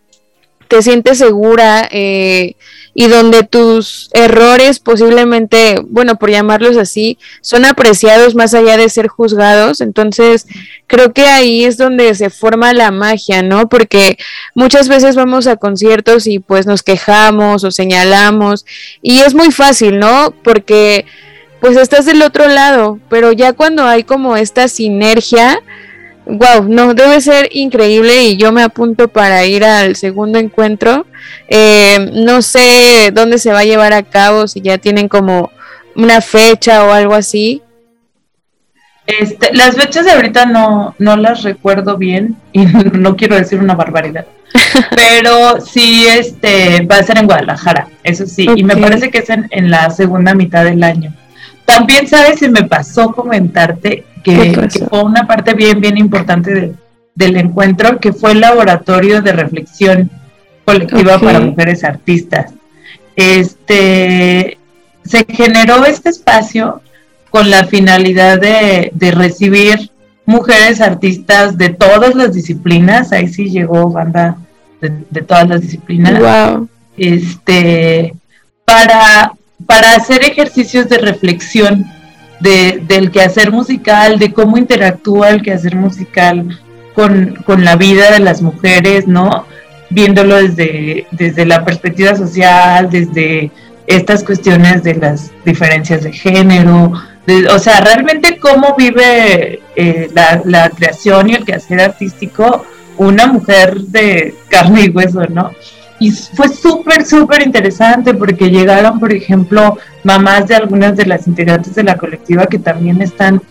te 0.67 0.81
sientes 0.81 1.17
segura, 1.17 1.89
eh, 1.91 2.55
y 2.99 3.07
donde 3.07 3.43
tus 3.43 4.09
errores 4.11 4.79
posiblemente, 4.79 5.77
bueno, 5.87 6.17
por 6.17 6.31
llamarlos 6.31 6.75
así, 6.75 7.17
son 7.39 7.63
apreciados 7.63 8.35
más 8.35 8.53
allá 8.53 8.75
de 8.75 8.89
ser 8.89 9.07
juzgados. 9.07 9.79
Entonces, 9.79 10.45
creo 10.85 11.13
que 11.13 11.25
ahí 11.25 11.63
es 11.63 11.77
donde 11.77 12.13
se 12.13 12.29
forma 12.29 12.73
la 12.73 12.91
magia, 12.91 13.41
¿no? 13.41 13.69
Porque 13.69 14.17
muchas 14.53 14.89
veces 14.89 15.15
vamos 15.15 15.47
a 15.47 15.55
conciertos 15.55 16.27
y 16.27 16.39
pues 16.39 16.65
nos 16.65 16.83
quejamos 16.83 17.63
o 17.63 17.71
señalamos 17.71 18.65
y 19.01 19.19
es 19.19 19.33
muy 19.33 19.51
fácil, 19.51 19.97
¿no? 19.97 20.33
Porque 20.43 21.05
pues 21.61 21.77
estás 21.77 22.05
del 22.05 22.21
otro 22.21 22.49
lado, 22.49 22.99
pero 23.09 23.31
ya 23.31 23.53
cuando 23.53 23.85
hay 23.85 24.03
como 24.03 24.35
esta 24.35 24.67
sinergia, 24.67 25.61
wow, 26.29 26.63
no, 26.67 26.93
debe 26.93 27.19
ser 27.21 27.49
increíble 27.51 28.23
y 28.23 28.37
yo 28.37 28.51
me 28.51 28.61
apunto 28.61 29.07
para 29.07 29.45
ir 29.45 29.63
al 29.63 29.95
segundo 29.95 30.39
encuentro. 30.39 31.05
Eh, 31.47 32.11
no 32.13 32.41
sé 32.41 33.11
dónde 33.13 33.37
se 33.39 33.51
va 33.51 33.59
a 33.59 33.65
llevar 33.65 33.93
a 33.93 34.03
cabo, 34.03 34.47
si 34.47 34.61
ya 34.61 34.77
tienen 34.77 35.07
como 35.07 35.51
una 35.95 36.21
fecha 36.21 36.85
o 36.85 36.91
algo 36.91 37.13
así. 37.13 37.61
Este, 39.07 39.55
las 39.55 39.75
fechas 39.75 40.05
de 40.05 40.11
ahorita 40.11 40.45
no, 40.45 40.95
no 40.99 41.17
las 41.17 41.41
recuerdo 41.41 41.97
bien 41.97 42.37
y 42.51 42.65
no 42.93 43.15
quiero 43.15 43.35
decir 43.35 43.59
una 43.59 43.73
barbaridad. 43.73 44.25
Pero 44.95 45.61
sí, 45.61 46.05
este, 46.07 46.85
va 46.85 46.97
a 46.97 47.03
ser 47.03 47.17
en 47.17 47.25
Guadalajara, 47.25 47.87
eso 48.03 48.25
sí, 48.25 48.47
y 48.55 48.63
me 48.63 48.77
parece 48.77 49.11
que 49.11 49.19
es 49.19 49.29
en, 49.29 49.47
en 49.51 49.69
la 49.69 49.89
segunda 49.91 50.33
mitad 50.33 50.63
del 50.63 50.83
año. 50.83 51.13
También, 51.69 52.07
¿sabes? 52.07 52.39
Se 52.39 52.49
me 52.49 52.63
pasó 52.63 53.11
comentarte 53.11 54.03
que, 54.23 54.69
fue 54.89 55.03
una 55.03 55.27
parte 55.27 55.53
bien, 55.53 55.79
bien 55.79 55.97
importante 55.97 56.73
del 57.13 57.37
encuentro, 57.37 57.99
que 57.99 58.11
fue 58.11 58.31
el 58.31 58.41
laboratorio 58.41 59.21
de 59.21 59.33
reflexión 59.33 60.09
colectiva 60.65 61.19
para 61.19 61.39
mujeres 61.39 61.83
artistas. 61.83 62.53
Este, 63.15 64.57
se 65.03 65.25
generó 65.29 65.85
este 65.85 66.09
espacio 66.09 66.81
con 67.29 67.51
la 67.51 67.65
finalidad 67.65 68.39
de, 68.39 68.91
recibir 69.11 69.91
mujeres 70.25 70.81
artistas 70.81 71.55
de 71.55 71.69
todas 71.69 72.15
las 72.15 72.33
disciplinas, 72.33 73.11
ahí 73.11 73.27
sí 73.27 73.47
llegó 73.47 73.91
banda 73.91 74.37
de, 74.81 75.21
todas 75.21 75.47
las 75.47 75.61
disciplinas, 75.61 76.19
este, 76.97 78.15
para, 78.65 79.33
para 79.65 79.95
hacer 79.95 80.23
ejercicios 80.23 80.89
de 80.89 80.97
reflexión 80.97 81.85
de, 82.39 82.81
del 82.87 83.11
quehacer 83.11 83.51
musical, 83.51 84.17
de 84.17 84.33
cómo 84.33 84.57
interactúa 84.57 85.29
el 85.29 85.41
quehacer 85.41 85.75
musical 85.75 86.59
con, 86.93 87.63
la 87.63 87.75
vida 87.75 88.11
de 88.11 88.19
las 88.19 88.41
mujeres, 88.41 89.07
¿no? 89.07 89.45
Viéndolo 89.89 90.35
desde, 90.35 91.07
desde 91.11 91.45
la 91.45 91.63
perspectiva 91.63 92.15
social, 92.15 92.89
desde 92.89 93.51
estas 93.87 94.23
cuestiones 94.23 94.83
de 94.83 94.95
las 94.95 95.31
diferencias 95.45 96.03
de 96.03 96.11
género, 96.11 96.93
o 97.51 97.59
sea, 97.59 97.79
realmente 97.81 98.37
cómo 98.37 98.75
vive 98.77 99.61
eh, 99.75 100.09
la, 100.13 100.41
la, 100.45 100.69
creación 100.69 101.29
y 101.29 101.35
el 101.35 101.45
quehacer 101.45 101.79
artístico 101.79 102.65
una 102.97 103.27
mujer 103.27 103.79
de 103.81 104.35
carne 104.49 104.85
y 104.85 104.89
hueso, 104.89 105.23
¿no? 105.27 105.51
Y 105.99 106.11
fue 106.11 106.47
súper, 106.47 107.05
súper 107.05 107.45
interesante 107.45 108.13
porque 108.13 108.49
llegaron, 108.49 108.99
por 108.99 109.11
ejemplo, 109.11 109.77
mamás 110.03 110.47
de 110.47 110.55
algunas 110.55 110.95
de 110.95 111.05
las 111.05 111.27
integrantes 111.27 111.75
de 111.75 111.83
la 111.83 111.97
colectiva 111.97 112.47
que 112.47 112.57
también 112.57 113.01
están, 113.01 113.41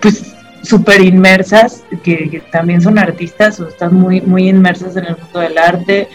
pues, 0.00 0.34
súper 0.62 1.02
inmersas, 1.02 1.84
que, 2.02 2.42
también 2.50 2.80
son 2.80 2.98
artistas 2.98 3.60
o 3.60 3.68
están 3.68 3.94
muy, 3.94 4.22
muy 4.22 4.48
inmersas 4.48 4.96
en 4.96 5.06
el 5.06 5.16
mundo 5.18 5.40
del 5.40 5.58
arte. 5.58 6.08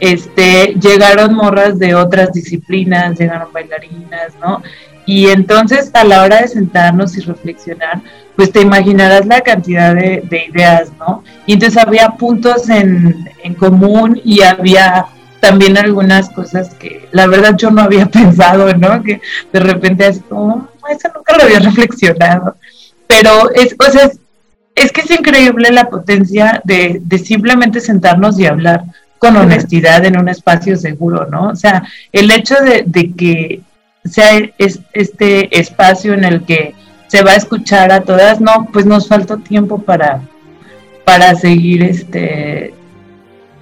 Este, 0.00 0.74
llegaron 0.80 1.34
morras 1.34 1.78
de 1.78 1.94
otras 1.94 2.32
disciplinas, 2.32 3.18
llegaron 3.18 3.52
bailarinas, 3.52 4.34
¿no? 4.40 4.62
Y 5.06 5.28
entonces 5.28 5.90
a 5.94 6.04
la 6.04 6.22
hora 6.22 6.42
de 6.42 6.48
sentarnos 6.48 7.16
y 7.16 7.20
reflexionar, 7.22 8.02
pues 8.36 8.52
te 8.52 8.60
imaginarás 8.60 9.26
la 9.26 9.40
cantidad 9.40 9.94
de, 9.94 10.46
ideas, 10.48 10.92
¿no? 10.98 11.24
Y 11.46 11.54
entonces 11.54 11.82
había 11.82 12.10
puntos 12.10 12.68
en, 12.68 13.28
en 13.42 13.54
común 13.54 14.20
y 14.24 14.42
había 14.42 15.06
también 15.42 15.76
algunas 15.76 16.30
cosas 16.30 16.72
que 16.74 17.08
la 17.10 17.26
verdad 17.26 17.56
yo 17.56 17.72
no 17.72 17.82
había 17.82 18.06
pensado, 18.20 18.72
¿no? 18.74 19.02
Que 19.02 19.20
de 19.52 19.58
repente 19.58 20.06
es 20.06 20.20
como, 20.28 20.68
eso 20.88 21.08
nunca 21.12 21.36
lo 21.36 21.42
había 21.42 21.58
reflexionado. 21.58 22.54
Pero 23.08 23.50
es, 23.52 23.74
o 23.76 23.90
sea, 23.90 24.08
es, 24.76 24.92
que 24.92 25.00
es 25.00 25.10
increíble 25.10 25.72
la 25.72 25.90
potencia 25.90 26.62
de, 26.64 27.02
simplemente 27.18 27.80
sentarnos 27.80 28.38
y 28.38 28.46
hablar 28.46 28.84
con 29.18 29.36
honestidad 29.36 30.04
en 30.04 30.16
un 30.16 30.28
espacio 30.28 30.76
seguro, 30.76 31.26
¿no? 31.26 31.48
O 31.48 31.56
sea, 31.56 31.82
el 32.12 32.30
hecho 32.30 32.54
de, 32.62 33.12
que 33.12 33.62
sea 34.04 34.30
este 34.92 35.58
espacio 35.58 36.14
en 36.14 36.22
el 36.22 36.44
que 36.44 36.76
se 37.08 37.24
va 37.24 37.32
a 37.32 37.36
escuchar 37.36 37.90
a 37.90 38.02
todas, 38.02 38.40
no, 38.40 38.68
pues 38.72 38.86
nos 38.86 39.08
faltó 39.08 39.38
tiempo 39.38 39.82
para, 39.82 40.22
para 41.04 41.34
seguir 41.34 41.82
este 41.82 42.74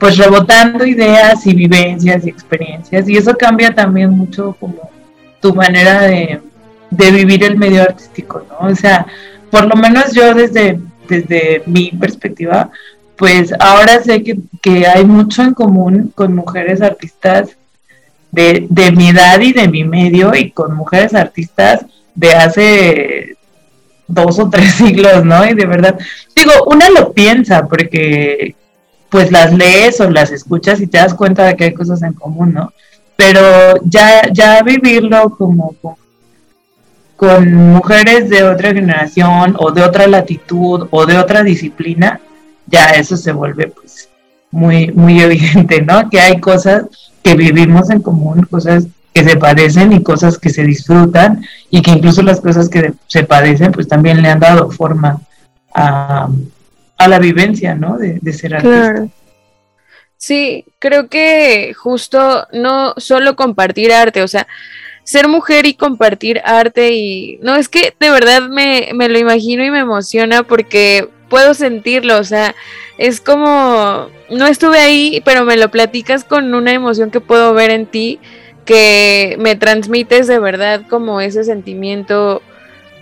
pues 0.00 0.16
rebotando 0.16 0.86
ideas 0.86 1.46
y 1.46 1.54
vivencias 1.54 2.26
y 2.26 2.30
experiencias 2.30 3.06
y 3.06 3.18
eso 3.18 3.36
cambia 3.36 3.74
también 3.74 4.10
mucho 4.10 4.56
como 4.58 4.90
tu 5.40 5.54
manera 5.54 6.00
de, 6.00 6.40
vivir 6.90 7.44
el 7.44 7.56
medio 7.56 7.82
artístico, 7.82 8.44
¿no? 8.48 8.68
O 8.68 8.74
sea, 8.74 9.06
por 9.50 9.66
lo 9.66 9.76
menos 9.76 10.12
yo 10.12 10.34
desde, 10.34 10.80
desde 11.06 11.62
mi 11.66 11.90
perspectiva, 11.90 12.70
pues 13.16 13.52
ahora 13.60 14.02
sé 14.02 14.22
que, 14.22 14.38
que 14.62 14.86
hay 14.86 15.04
mucho 15.04 15.42
en 15.42 15.54
común 15.54 16.12
con 16.14 16.34
mujeres 16.34 16.80
artistas 16.80 17.56
de, 18.32 18.66
de, 18.70 18.92
mi 18.92 19.10
edad 19.10 19.38
y 19.40 19.52
de 19.52 19.68
mi 19.68 19.84
medio 19.84 20.34
y 20.34 20.50
con 20.50 20.74
mujeres 20.74 21.14
artistas 21.14 21.84
de 22.14 22.32
hace 22.32 23.36
dos 24.08 24.38
o 24.38 24.48
tres 24.48 24.72
siglos, 24.76 25.24
¿no? 25.24 25.44
Y 25.46 25.54
de 25.54 25.66
verdad, 25.66 25.98
digo, 26.34 26.52
una 26.66 26.88
lo 26.90 27.12
piensa 27.12 27.66
porque 27.66 28.54
pues 29.10 29.32
las 29.32 29.52
lees 29.52 30.00
o 30.00 30.08
las 30.08 30.30
escuchas 30.30 30.80
y 30.80 30.86
te 30.86 30.98
das 30.98 31.14
cuenta 31.14 31.44
de 31.44 31.56
que 31.56 31.64
hay 31.64 31.74
cosas 31.74 32.02
en 32.02 32.14
común, 32.14 32.54
¿no? 32.54 32.72
Pero 33.16 33.40
ya, 33.84 34.30
ya 34.32 34.62
vivirlo 34.62 35.36
como 35.36 35.74
con, 37.16 37.54
mujeres 37.54 38.30
de 38.30 38.44
otra 38.44 38.72
generación 38.72 39.54
o 39.58 39.72
de 39.72 39.82
otra 39.82 40.06
latitud 40.06 40.88
o 40.90 41.04
de 41.04 41.18
otra 41.18 41.42
disciplina, 41.42 42.18
ya 42.66 42.86
eso 42.92 43.16
se 43.18 43.32
vuelve 43.32 43.66
pues 43.66 44.08
muy, 44.50 44.90
muy 44.92 45.20
evidente, 45.22 45.82
¿no? 45.82 46.08
Que 46.08 46.20
hay 46.20 46.40
cosas 46.40 46.84
que 47.22 47.34
vivimos 47.34 47.90
en 47.90 48.00
común, 48.00 48.46
cosas 48.50 48.86
que 49.12 49.24
se 49.24 49.36
padecen 49.36 49.92
y 49.92 50.02
cosas 50.02 50.38
que 50.38 50.50
se 50.50 50.62
disfrutan 50.62 51.44
y 51.68 51.82
que 51.82 51.90
incluso 51.90 52.22
las 52.22 52.40
cosas 52.40 52.68
que 52.68 52.94
se 53.08 53.24
padecen 53.24 53.72
pues 53.72 53.88
también 53.88 54.22
le 54.22 54.30
han 54.30 54.40
dado 54.40 54.70
forma 54.70 55.20
a, 55.74 56.28
a 57.00 57.08
la 57.08 57.18
vivencia, 57.18 57.74
¿no? 57.74 57.96
De, 57.96 58.32
ser 58.32 58.54
artista. 58.54 59.06
Sí, 60.18 60.66
creo 60.78 61.08
que 61.08 61.72
justo 61.74 62.46
no 62.52 62.92
solo 62.98 63.36
compartir 63.36 63.90
arte, 63.90 64.22
o 64.22 64.28
sea, 64.28 64.46
ser 65.02 65.28
mujer 65.28 65.64
y 65.64 65.74
compartir 65.74 66.42
arte 66.44 66.92
y 66.92 67.38
no 67.42 67.56
es 67.56 67.70
que 67.70 67.94
de 67.98 68.10
verdad 68.10 68.42
me, 68.42 68.90
me 68.94 69.08
lo 69.08 69.18
imagino 69.18 69.64
y 69.64 69.70
me 69.70 69.78
emociona 69.78 70.42
porque 70.42 71.08
puedo 71.30 71.54
sentirlo, 71.54 72.18
o 72.18 72.24
sea, 72.24 72.54
es 72.98 73.22
como, 73.22 74.08
no 74.28 74.46
estuve 74.46 74.78
ahí, 74.78 75.22
pero 75.24 75.46
me 75.46 75.56
lo 75.56 75.70
platicas 75.70 76.24
con 76.24 76.52
una 76.52 76.72
emoción 76.72 77.10
que 77.10 77.20
puedo 77.20 77.54
ver 77.54 77.70
en 77.70 77.86
ti, 77.86 78.20
que 78.66 79.36
me 79.38 79.56
transmites 79.56 80.26
de 80.26 80.38
verdad 80.38 80.82
como 80.90 81.22
ese 81.22 81.44
sentimiento 81.44 82.42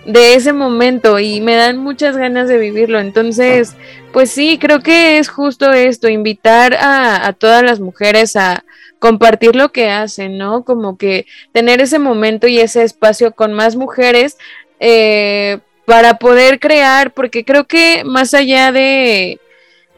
de 0.05 0.35
ese 0.35 0.53
momento 0.53 1.19
y 1.19 1.41
me 1.41 1.55
dan 1.55 1.77
muchas 1.77 2.17
ganas 2.17 2.47
de 2.47 2.57
vivirlo. 2.57 2.99
Entonces, 2.99 3.75
pues 4.11 4.31
sí, 4.31 4.57
creo 4.59 4.81
que 4.81 5.19
es 5.19 5.29
justo 5.29 5.71
esto, 5.71 6.09
invitar 6.09 6.75
a, 6.79 7.33
todas 7.33 7.63
las 7.63 7.79
mujeres 7.79 8.35
a 8.35 8.63
compartir 8.99 9.55
lo 9.55 9.71
que 9.71 9.89
hacen, 9.89 10.37
¿no? 10.37 10.63
Como 10.63 10.97
que 10.97 11.25
tener 11.51 11.81
ese 11.81 11.99
momento 11.99 12.47
y 12.47 12.59
ese 12.59 12.83
espacio 12.83 13.31
con 13.31 13.53
más 13.53 13.75
mujeres 13.75 14.37
eh, 14.79 15.59
para 15.85 16.15
poder 16.15 16.59
crear, 16.59 17.11
porque 17.11 17.45
creo 17.45 17.65
que 17.65 18.03
más 18.05 18.33
allá 18.33 18.71
de, 18.71 19.39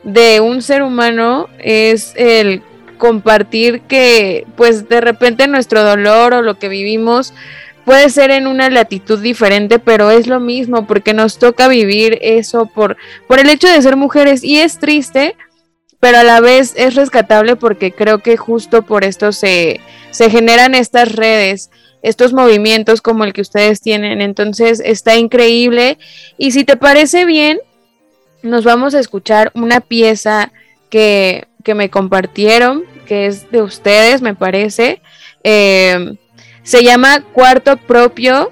de 0.03 0.39
un 0.39 0.61
ser 0.61 0.83
humano 0.83 1.47
es 1.59 2.13
el 2.15 2.63
compartir 2.97 3.81
que 3.81 4.45
pues 4.55 4.87
de 4.87 5.01
repente 5.01 5.47
nuestro 5.47 5.83
dolor 5.83 6.35
o 6.35 6.43
lo 6.43 6.59
que 6.59 6.69
vivimos 6.69 7.33
puede 7.85 8.09
ser 8.09 8.31
en 8.31 8.47
una 8.47 8.69
latitud 8.69 9.19
diferente, 9.19 9.79
pero 9.79 10.11
es 10.11 10.27
lo 10.27 10.39
mismo 10.39 10.87
porque 10.87 11.13
nos 11.13 11.37
toca 11.39 11.67
vivir 11.67 12.17
eso 12.21 12.65
por, 12.65 12.97
por 13.27 13.39
el 13.39 13.49
hecho 13.49 13.67
de 13.67 13.81
ser 13.81 13.95
mujeres 13.95 14.43
y 14.43 14.59
es 14.59 14.79
triste, 14.79 15.35
pero 15.99 16.19
a 16.19 16.23
la 16.23 16.39
vez 16.39 16.73
es 16.75 16.95
rescatable 16.95 17.55
porque 17.55 17.91
creo 17.91 18.19
que 18.19 18.37
justo 18.37 18.81
por 18.81 19.03
esto 19.03 19.31
se, 19.31 19.79
se 20.11 20.29
generan 20.29 20.75
estas 20.75 21.11
redes, 21.11 21.69
estos 22.01 22.33
movimientos 22.33 23.01
como 23.01 23.23
el 23.23 23.33
que 23.33 23.41
ustedes 23.41 23.81
tienen. 23.81 24.21
Entonces 24.21 24.81
está 24.83 25.15
increíble 25.15 25.97
y 26.37 26.51
si 26.51 26.63
te 26.63 26.75
parece 26.75 27.25
bien, 27.25 27.59
nos 28.41 28.63
vamos 28.63 28.95
a 28.95 28.99
escuchar 28.99 29.51
una 29.53 29.81
pieza 29.81 30.51
que, 30.89 31.47
que 31.63 31.75
me 31.75 31.89
compartieron, 31.89 32.83
que 33.05 33.27
es 33.27 33.51
de 33.51 33.61
ustedes, 33.61 34.21
me 34.21 34.33
parece. 34.33 35.01
Eh, 35.43 36.15
se 36.63 36.83
llama 36.83 37.23
Cuarto 37.33 37.77
Propio 37.77 38.51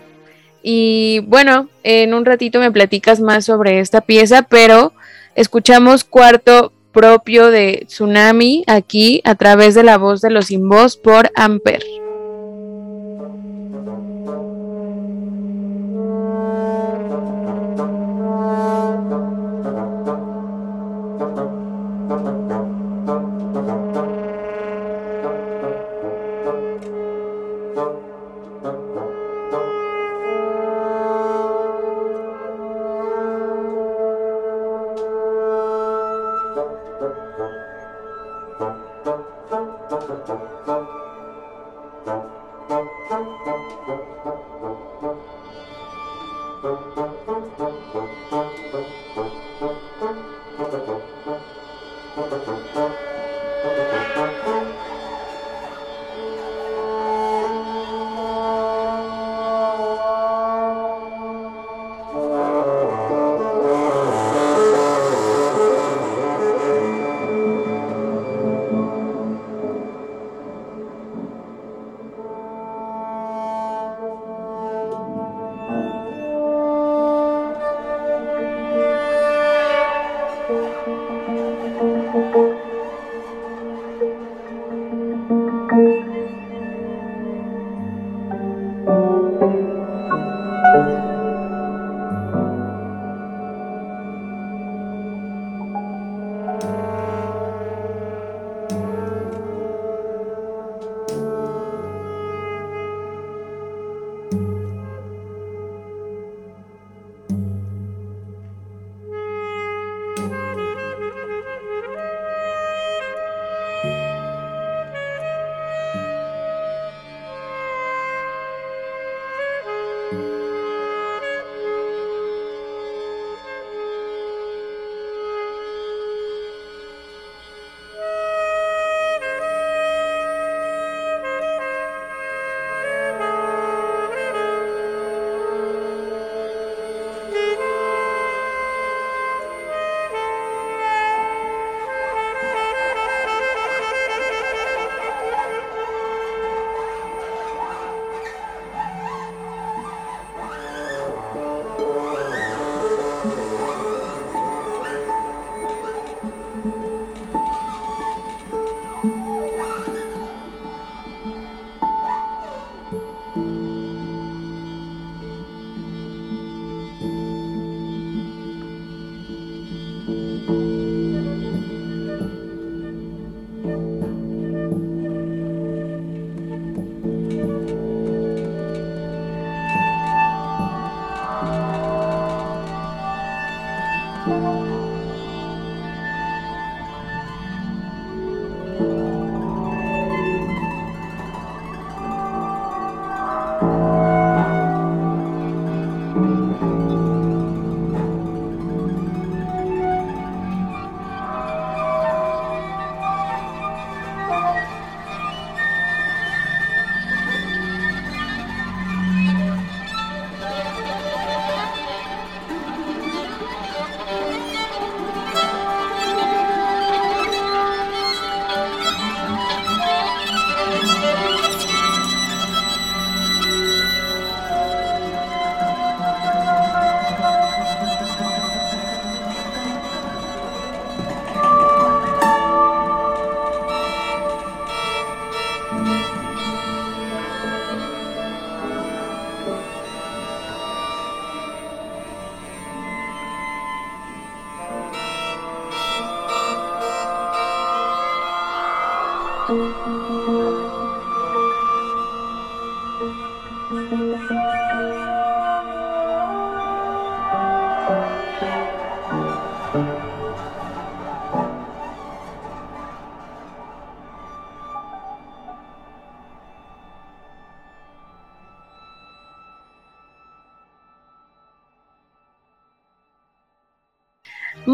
y 0.62 1.20
bueno, 1.28 1.70
en 1.84 2.14
un 2.14 2.26
ratito 2.26 2.60
me 2.60 2.72
platicas 2.72 3.20
más 3.20 3.46
sobre 3.46 3.80
esta 3.80 4.02
pieza, 4.02 4.42
pero 4.44 4.94
escuchamos 5.36 6.04
Cuarto 6.04 6.74
Propio 6.92 7.50
de 7.52 7.86
Tsunami 7.88 8.64
aquí 8.68 9.22
a 9.24 9.36
través 9.36 9.76
de 9.76 9.84
la 9.84 9.98
voz 9.98 10.22
de 10.22 10.32
los 10.32 10.48
sin 10.48 10.68
voz 10.68 10.98
por 10.98 11.32
Amper. 11.36 11.82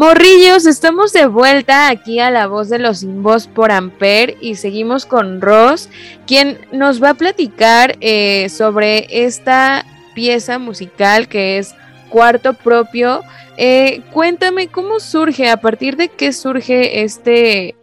Morrillos, 0.06 0.66
estamos 0.66 1.12
de 1.12 1.26
vuelta 1.26 1.88
aquí 1.88 2.20
a 2.20 2.30
la 2.30 2.46
voz 2.46 2.68
de 2.68 2.78
los 2.78 3.00
sin 3.00 3.24
voz 3.24 3.48
por 3.48 3.72
Amper 3.72 4.36
y 4.40 4.54
seguimos 4.54 5.04
con 5.04 5.40
Ross, 5.40 5.88
quien 6.28 6.60
nos 6.70 7.02
va 7.02 7.10
a 7.10 7.14
platicar 7.14 7.96
eh, 8.00 8.48
sobre 8.48 9.08
esta 9.10 9.84
pieza 10.14 10.60
musical 10.60 11.26
que 11.26 11.58
es 11.58 11.74
Cuarto 12.08 12.54
Propio. 12.54 13.22
Eh, 13.56 14.02
cuéntame 14.12 14.68
cómo 14.68 15.00
surge, 15.00 15.50
a 15.50 15.56
partir 15.56 15.96
de 15.96 16.06
qué 16.06 16.32
surge 16.32 17.02
este, 17.02 17.74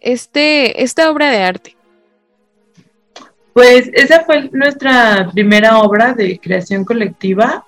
este, 0.00 0.84
esta 0.84 1.10
obra 1.10 1.32
de 1.32 1.38
arte. 1.38 1.76
Pues 3.54 3.90
esa 3.92 4.24
fue 4.24 4.48
nuestra 4.52 5.32
primera 5.32 5.78
obra 5.78 6.12
de 6.12 6.38
creación 6.38 6.84
colectiva. 6.84 7.66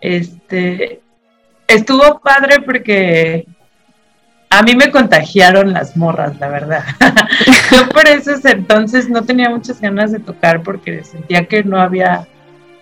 Este, 0.00 1.02
estuvo 1.68 2.18
padre 2.20 2.60
porque 2.64 3.46
a 4.50 4.62
mí 4.62 4.74
me 4.74 4.90
contagiaron 4.90 5.72
las 5.72 5.96
morras, 5.96 6.38
la 6.40 6.48
verdad. 6.48 6.82
Yo 7.70 7.88
por 7.90 8.08
eso 8.08 8.32
entonces 8.44 9.08
no 9.08 9.22
tenía 9.22 9.50
muchas 9.50 9.80
ganas 9.80 10.10
de 10.10 10.18
tocar 10.18 10.62
porque 10.62 11.04
sentía 11.04 11.44
que 11.44 11.62
no 11.62 11.80
había, 11.80 12.26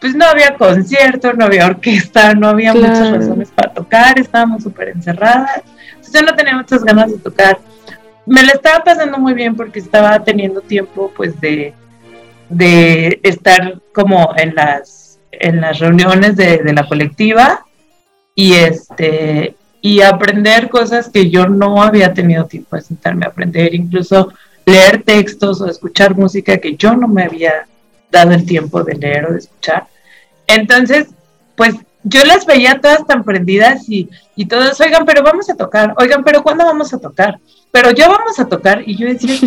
pues 0.01 0.15
no 0.15 0.25
había 0.25 0.55
concierto, 0.55 1.33
no 1.33 1.45
había 1.45 1.67
orquesta, 1.67 2.35
no 2.35 2.49
había 2.49 2.73
muchas 2.73 3.11
razones 3.11 3.51
para 3.51 3.75
tocar, 3.75 4.19
estábamos 4.19 4.63
súper 4.63 4.91
encerradas. 4.91 5.63
Entonces 5.89 6.13
yo 6.13 6.23
no 6.23 6.35
tenía 6.37 6.57
muchas 6.57 6.85
ganas 6.85 7.11
de 7.11 7.19
tocar. 7.19 7.59
Me 8.25 8.43
la 8.43 8.53
estaba 8.53 8.85
pasando 8.85 9.19
muy 9.19 9.35
bien 9.35 9.57
porque 9.57 9.81
estaba 9.81 10.23
teniendo 10.23 10.61
tiempo 10.61 11.13
pues 11.17 11.41
de, 11.41 11.75
de 12.49 13.19
estar 13.25 13.81
como 13.93 14.33
en 14.37 14.55
las, 14.55 15.19
en 15.33 15.61
las 15.61 15.81
reuniones 15.81 16.37
de, 16.37 16.59
de 16.59 16.73
la 16.73 16.87
colectiva 16.87 17.66
y 18.37 18.53
este 18.53 19.57
y 19.81 20.03
aprender 20.03 20.69
cosas 20.69 21.09
que 21.09 21.31
yo 21.31 21.49
no 21.49 21.83
había 21.83 22.13
tenido 22.13 22.45
tiempo 22.45 22.77
de 22.77 22.83
sentarme 22.83 23.25
a 23.25 23.31
aprender, 23.31 23.75
incluso 23.75 24.33
leer 24.65 25.03
textos 25.03 25.61
o 25.61 25.67
escuchar 25.67 26.17
música 26.17 26.59
que 26.59 26.77
yo 26.77 26.97
no 26.97 27.09
me 27.09 27.25
había 27.25 27.67
dado 28.11 28.33
el 28.33 28.45
tiempo 28.45 28.83
de 28.83 28.95
leer 28.95 29.27
o 29.27 29.33
de 29.33 29.39
escuchar. 29.39 29.87
Entonces, 30.47 31.09
pues 31.55 31.77
yo 32.03 32.25
las 32.25 32.47
veía 32.47 32.81
todas 32.81 33.07
tan 33.07 33.25
prendidas 33.25 33.89
y, 33.89 34.09
y 34.35 34.47
todas, 34.47 34.81
oigan, 34.81 35.07
pero 35.07 35.23
vamos 35.23 35.49
a 35.51 35.55
tocar, 35.55 35.95
oigan, 35.99 36.25
pero 36.25 36.43
¿cuándo 36.43 36.65
vamos 36.65 36.93
a 36.93 36.99
tocar? 36.99 37.39
Pero 37.71 37.91
ya 37.93 38.09
vamos 38.09 38.39
a 38.39 38.49
tocar. 38.49 38.83
Y 38.87 38.97
yo 38.97 39.07
decía, 39.07 39.39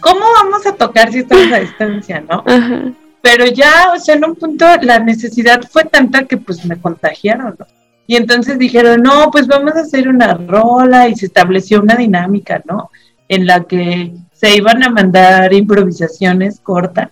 ¿cómo 0.00 0.20
vamos 0.40 0.66
a 0.66 0.72
tocar 0.72 1.10
si 1.10 1.20
estamos 1.20 1.52
a 1.52 1.60
distancia, 1.60 2.20
no? 2.20 2.44
Pero 3.22 3.46
ya, 3.46 3.92
o 3.94 4.00
sea, 4.00 4.16
en 4.16 4.24
un 4.24 4.34
punto 4.34 4.66
la 4.82 4.98
necesidad 4.98 5.62
fue 5.70 5.84
tanta 5.84 6.24
que 6.24 6.36
pues 6.36 6.64
me 6.64 6.76
contagiaron, 6.80 7.54
¿no? 7.56 7.66
Y 8.12 8.16
entonces 8.16 8.58
dijeron, 8.58 9.00
no, 9.00 9.30
pues 9.30 9.46
vamos 9.46 9.74
a 9.74 9.80
hacer 9.80 10.06
una 10.06 10.34
rola 10.34 11.08
y 11.08 11.14
se 11.14 11.24
estableció 11.24 11.80
una 11.80 11.96
dinámica, 11.96 12.62
¿no? 12.68 12.90
En 13.26 13.46
la 13.46 13.64
que 13.64 14.12
se 14.34 14.54
iban 14.54 14.82
a 14.82 14.90
mandar 14.90 15.50
improvisaciones 15.54 16.60
cortas 16.60 17.08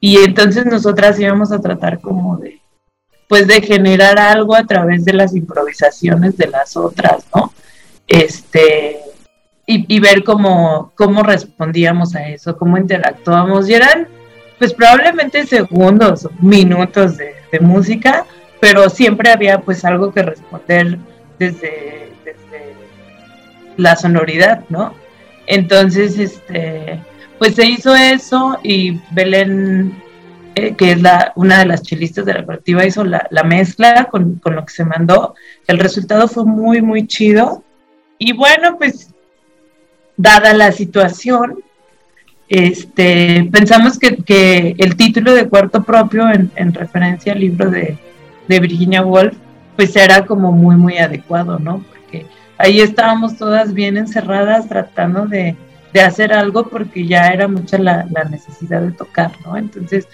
y 0.00 0.16
entonces 0.16 0.66
nosotras 0.66 1.20
íbamos 1.20 1.52
a 1.52 1.60
tratar 1.60 2.00
como 2.00 2.38
de, 2.38 2.60
pues 3.28 3.46
de 3.46 3.60
generar 3.60 4.18
algo 4.18 4.56
a 4.56 4.64
través 4.64 5.04
de 5.04 5.12
las 5.12 5.32
improvisaciones 5.36 6.36
de 6.36 6.48
las 6.48 6.76
otras, 6.76 7.24
¿no? 7.32 7.52
Este, 8.08 8.98
y, 9.64 10.00
ver 10.00 10.24
cómo, 10.24 10.90
cómo 10.96 11.22
respondíamos 11.22 12.16
a 12.16 12.26
eso, 12.30 12.56
cómo 12.56 12.76
interactuábamos. 12.78 13.68
Y 13.68 13.74
eran, 13.74 14.08
pues 14.58 14.74
probablemente 14.74 15.46
segundos, 15.46 16.28
minutos 16.40 17.16
de, 17.16 17.32
de 17.52 17.60
música, 17.60 18.26
pero 18.60 18.88
siempre 18.88 19.30
había 19.30 19.60
pues 19.60 19.84
algo 19.84 20.12
que 20.12 20.22
responder 20.22 20.98
desde, 21.38 22.12
la 23.76 23.94
sonoridad, 23.94 24.64
¿no? 24.70 24.94
Entonces, 25.46 26.18
este, 26.18 26.98
pues 27.38 27.54
se 27.54 27.66
hizo 27.66 27.94
eso 27.94 28.58
y 28.62 28.98
Belén, 29.10 29.94
eh, 30.54 30.74
que 30.74 30.92
es 30.92 31.02
la, 31.02 31.32
una 31.36 31.58
de 31.58 31.66
las 31.66 31.82
chilistas 31.82 32.24
de 32.24 32.32
la 32.32 32.46
colectiva, 32.46 32.86
hizo 32.86 33.04
la, 33.04 33.28
mezcla 33.44 34.06
con, 34.10 34.40
lo 34.42 34.64
que 34.64 34.72
se 34.72 34.84
mandó. 34.84 35.34
El 35.66 35.78
resultado 35.78 36.26
fue 36.26 36.46
muy, 36.46 36.80
muy 36.80 37.06
chido. 37.06 37.62
Y 38.18 38.32
bueno, 38.32 38.78
pues, 38.78 39.10
dada 40.16 40.54
la 40.54 40.72
situación, 40.72 41.58
este, 42.48 43.46
pensamos 43.52 43.98
que, 43.98 44.74
el 44.78 44.96
título 44.96 45.34
de 45.34 45.50
Cuarto 45.50 45.84
Propio, 45.84 46.30
en, 46.30 46.50
en 46.56 46.72
referencia 46.72 47.34
al 47.34 47.40
libro 47.40 47.70
de, 47.70 47.98
de 48.48 48.60
Virginia 48.60 49.02
Woolf, 49.02 49.36
pues 49.76 49.94
era 49.96 50.24
como 50.24 50.52
muy, 50.52 50.76
muy 50.76 50.98
adecuado, 50.98 51.58
¿no? 51.58 51.84
Porque 51.88 52.26
ahí 52.58 52.80
estábamos 52.80 53.36
todas 53.36 53.72
bien 53.72 53.96
encerradas 53.96 54.68
tratando 54.68 55.26
de, 55.26 55.56
hacer 56.04 56.30
algo 56.30 56.68
porque 56.68 57.06
ya 57.06 57.28
era 57.28 57.48
mucha 57.48 57.78
la, 57.78 58.04
necesidad 58.30 58.82
de 58.82 58.92
tocar, 58.92 59.32
¿no? 59.46 59.56
Entonces, 59.56 60.06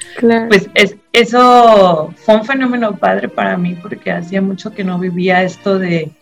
pues 0.49 0.71
es, 0.75 0.95
eso 1.13 2.15
fue 2.15 2.37
un 2.37 2.45
fenómeno 2.45 2.97
padre 2.97 3.29
para 3.29 3.57
mí 3.57 3.77
porque 3.83 4.13
hacía 4.13 4.41
mucho 4.41 4.73
que 4.73 4.85
no 4.85 5.01
vivía 5.01 5.43
esto 5.43 5.81
de, 5.81 6.13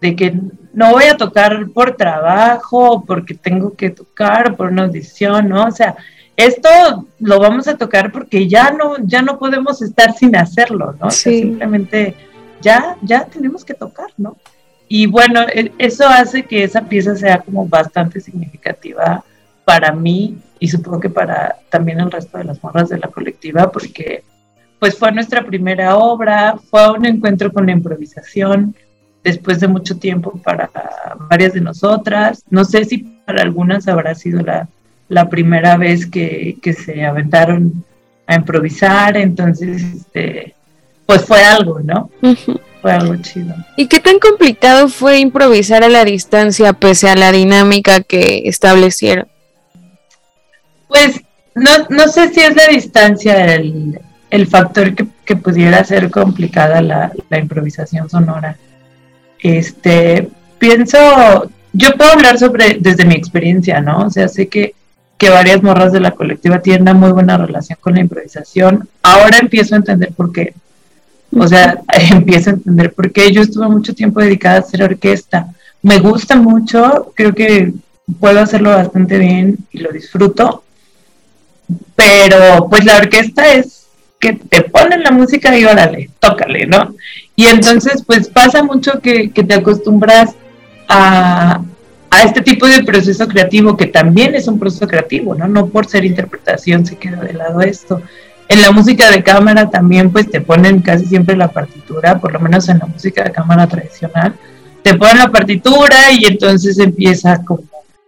de 0.00 0.16
que 0.16 0.34
no 0.72 0.90
voy 0.92 1.04
a 1.04 1.16
tocar 1.16 1.68
por 1.68 1.96
trabajo, 1.96 3.04
porque 3.06 3.34
tengo 3.34 3.74
que 3.74 3.90
tocar, 3.90 4.56
por 4.56 4.68
una 4.70 4.84
audición, 4.84 5.48
¿no? 5.48 5.66
O 5.66 5.70
sea, 5.70 5.96
esto 6.36 6.68
lo 7.20 7.38
vamos 7.38 7.68
a 7.68 7.76
tocar 7.76 8.10
porque 8.10 8.48
ya 8.48 8.70
no, 8.70 8.96
ya 9.04 9.22
no 9.22 9.38
podemos 9.38 9.82
estar 9.82 10.12
sin 10.14 10.36
hacerlo, 10.36 10.94
¿no? 11.00 11.10
simplemente 11.10 12.14
ya, 12.60 12.96
ya 13.02 13.24
tenemos 13.26 13.64
que 13.64 13.74
tocar, 13.74 14.08
¿no? 14.16 14.36
Y 14.88 15.06
bueno, 15.06 15.42
e, 15.52 15.72
eso 15.78 16.06
hace 16.06 16.44
que 16.44 16.64
esa 16.64 16.82
pieza 16.82 17.14
sea 17.16 17.40
como 17.40 17.66
bastante 17.66 18.20
significativa 18.20 19.24
para 19.64 19.92
mí 19.92 20.38
y 20.58 20.68
supongo 20.68 21.00
que 21.00 21.10
para 21.10 21.56
también 21.70 22.00
el 22.00 22.10
resto 22.10 22.38
de 22.38 22.44
las 22.44 22.62
morras 22.62 22.88
de 22.88 22.98
la 22.98 23.08
colectiva, 23.08 23.70
porque 23.70 24.24
pues 24.78 24.98
fue 24.98 25.12
nuestra 25.12 25.44
primera 25.44 25.96
obra, 25.96 26.56
fue 26.70 26.90
un 26.92 27.06
encuentro 27.06 27.52
con 27.52 27.66
la 27.66 27.72
improvisación 27.72 28.74
después 29.22 29.60
de 29.60 29.68
mucho 29.68 29.98
tiempo 29.98 30.38
para 30.44 30.70
varias 31.30 31.54
de 31.54 31.60
nosotras. 31.60 32.44
No 32.50 32.64
sé 32.64 32.84
si 32.84 32.98
para 32.98 33.42
algunas 33.42 33.88
habrá 33.88 34.14
sido 34.14 34.42
la, 34.42 34.68
la 35.08 35.28
primera 35.28 35.76
vez 35.76 36.06
que, 36.06 36.56
se 36.84 37.04
aventaron 37.04 37.84
a 38.26 38.36
improvisar, 38.36 39.16
entonces, 39.16 39.82
este, 39.82 40.54
pues 41.06 41.24
fue 41.24 41.42
algo, 41.44 41.80
¿no? 41.80 42.10
Fue 42.80 42.92
algo 42.92 43.16
chido. 43.16 43.54
¿Y 43.76 43.86
qué 43.86 44.00
tan 44.00 44.18
complicado 44.18 44.88
fue 44.88 45.18
improvisar 45.18 45.84
a 45.84 45.88
la 45.88 46.04
distancia 46.04 46.72
pese 46.72 47.08
a 47.08 47.16
la 47.16 47.32
dinámica 47.32 48.00
que 48.00 48.42
establecieron? 48.46 49.28
Pues 50.88 51.20
no, 51.54 51.70
no 51.90 52.08
sé 52.08 52.28
si 52.32 52.40
es 52.40 52.56
la 52.56 52.66
distancia 52.68 53.54
el, 53.54 54.00
el 54.30 54.46
factor 54.46 54.94
que, 54.94 55.06
que, 55.24 55.36
pudiera 55.36 55.84
ser 55.84 56.10
complicada 56.10 56.80
la, 56.82 57.12
la 57.28 57.38
improvisación 57.38 58.08
sonora. 58.08 58.56
Este, 59.38 60.28
pienso, 60.58 61.50
yo 61.72 61.92
puedo 61.96 62.12
hablar 62.12 62.38
sobre 62.38 62.78
desde 62.80 63.04
mi 63.04 63.14
experiencia, 63.14 63.80
¿no? 63.80 64.06
O 64.06 64.10
sea, 64.10 64.28
sé 64.28 64.48
que 64.48 64.74
que 65.18 65.30
varias 65.30 65.62
morras 65.62 65.92
de 65.92 66.00
la 66.00 66.12
colectiva 66.12 66.60
tienen 66.60 66.82
una 66.82 66.94
muy 66.94 67.12
buena 67.12 67.36
relación 67.36 67.78
con 67.80 67.94
la 67.94 68.00
improvisación. 68.00 68.88
Ahora 69.02 69.38
empiezo 69.38 69.74
a 69.74 69.78
entender 69.78 70.12
por 70.12 70.32
qué. 70.32 70.54
O 71.36 71.46
sea, 71.46 71.80
empiezo 72.10 72.50
a 72.50 72.54
entender 72.54 72.92
por 72.92 73.12
qué. 73.12 73.32
Yo 73.32 73.42
estuve 73.42 73.68
mucho 73.68 73.94
tiempo 73.94 74.20
dedicada 74.20 74.56
a 74.56 74.60
hacer 74.60 74.82
orquesta. 74.82 75.52
Me 75.82 75.98
gusta 75.98 76.36
mucho, 76.36 77.12
creo 77.14 77.34
que 77.34 77.72
puedo 78.18 78.40
hacerlo 78.40 78.70
bastante 78.70 79.18
bien 79.18 79.58
y 79.70 79.78
lo 79.78 79.92
disfruto. 79.92 80.64
Pero 81.94 82.68
pues 82.68 82.84
la 82.84 82.96
orquesta 82.96 83.52
es 83.52 83.86
que 84.20 84.34
te 84.34 84.62
ponen 84.62 85.02
la 85.02 85.10
música 85.10 85.56
y 85.56 85.64
órale, 85.64 86.10
tócale, 86.18 86.66
¿no? 86.66 86.94
Y 87.36 87.46
entonces 87.46 88.02
pues 88.06 88.28
pasa 88.28 88.62
mucho 88.62 89.00
que, 89.00 89.30
que 89.30 89.44
te 89.44 89.54
acostumbras 89.54 90.34
a, 90.88 91.62
a 92.14 92.22
este 92.22 92.42
tipo 92.42 92.66
de 92.66 92.84
proceso 92.84 93.26
creativo, 93.26 93.76
que 93.76 93.86
también 93.86 94.34
es 94.36 94.46
un 94.46 94.58
proceso 94.58 94.86
creativo, 94.86 95.34
¿no? 95.34 95.48
No 95.48 95.66
por 95.66 95.86
ser 95.86 96.04
interpretación 96.04 96.86
se 96.86 96.96
queda 96.96 97.20
de 97.20 97.32
lado 97.32 97.60
esto. 97.60 98.00
En 98.48 98.60
la 98.60 98.70
música 98.70 99.10
de 99.10 99.22
cámara 99.22 99.68
también 99.68 100.12
pues 100.12 100.30
te 100.30 100.40
ponen 100.40 100.80
casi 100.80 101.06
siempre 101.06 101.36
la 101.36 101.48
partitura, 101.48 102.20
por 102.20 102.32
lo 102.32 102.38
menos 102.38 102.68
en 102.68 102.78
la 102.78 102.86
música 102.86 103.24
de 103.24 103.32
cámara 103.32 103.66
tradicional, 103.66 104.34
te 104.82 104.94
ponen 104.94 105.18
la 105.18 105.28
partitura 105.28 106.12
y 106.12 106.26
entonces 106.26 106.78
empieza 106.78 107.42
como 107.42 107.64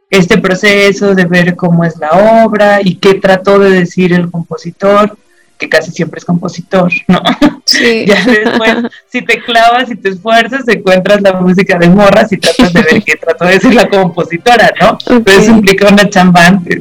este 0.09 0.39
proceso 0.39 1.15
de 1.15 1.25
ver 1.25 1.57
cómo 1.57 1.85
es 1.85 1.97
la 1.99 2.45
obra 2.45 2.81
y 2.83 2.97
qué 2.97 3.15
trató 3.15 3.59
de 3.59 3.71
decir 3.71 4.13
el 4.13 4.31
compositor, 4.31 5.17
que 5.59 5.69
casi 5.69 5.91
siempre 5.91 6.19
es 6.19 6.25
compositor, 6.25 6.93
¿no? 7.09 7.21
Sí. 7.67 8.05
ya 8.07 8.25
después, 8.25 8.93
si 9.11 9.23
te 9.23 9.43
clavas 9.43 9.91
y 9.91 9.97
te 9.97 10.11
esfuerzas, 10.11 10.69
encuentras 10.69 11.21
la 11.21 11.33
música 11.33 11.77
de 11.77 11.89
morras 11.89 12.33
y 12.33 12.37
tratas 12.37 12.73
de 12.73 12.81
ver 12.81 13.03
qué 13.03 13.17
trató 13.17 13.45
de 13.45 13.55
decir 13.55 13.75
la 13.75 13.89
compositora, 13.89 14.73
¿no? 14.81 14.97
Pero 15.25 15.41
eso 15.41 15.51
implica 15.51 15.89
una 15.89 16.09
chamba 16.09 16.47
antes. 16.47 16.81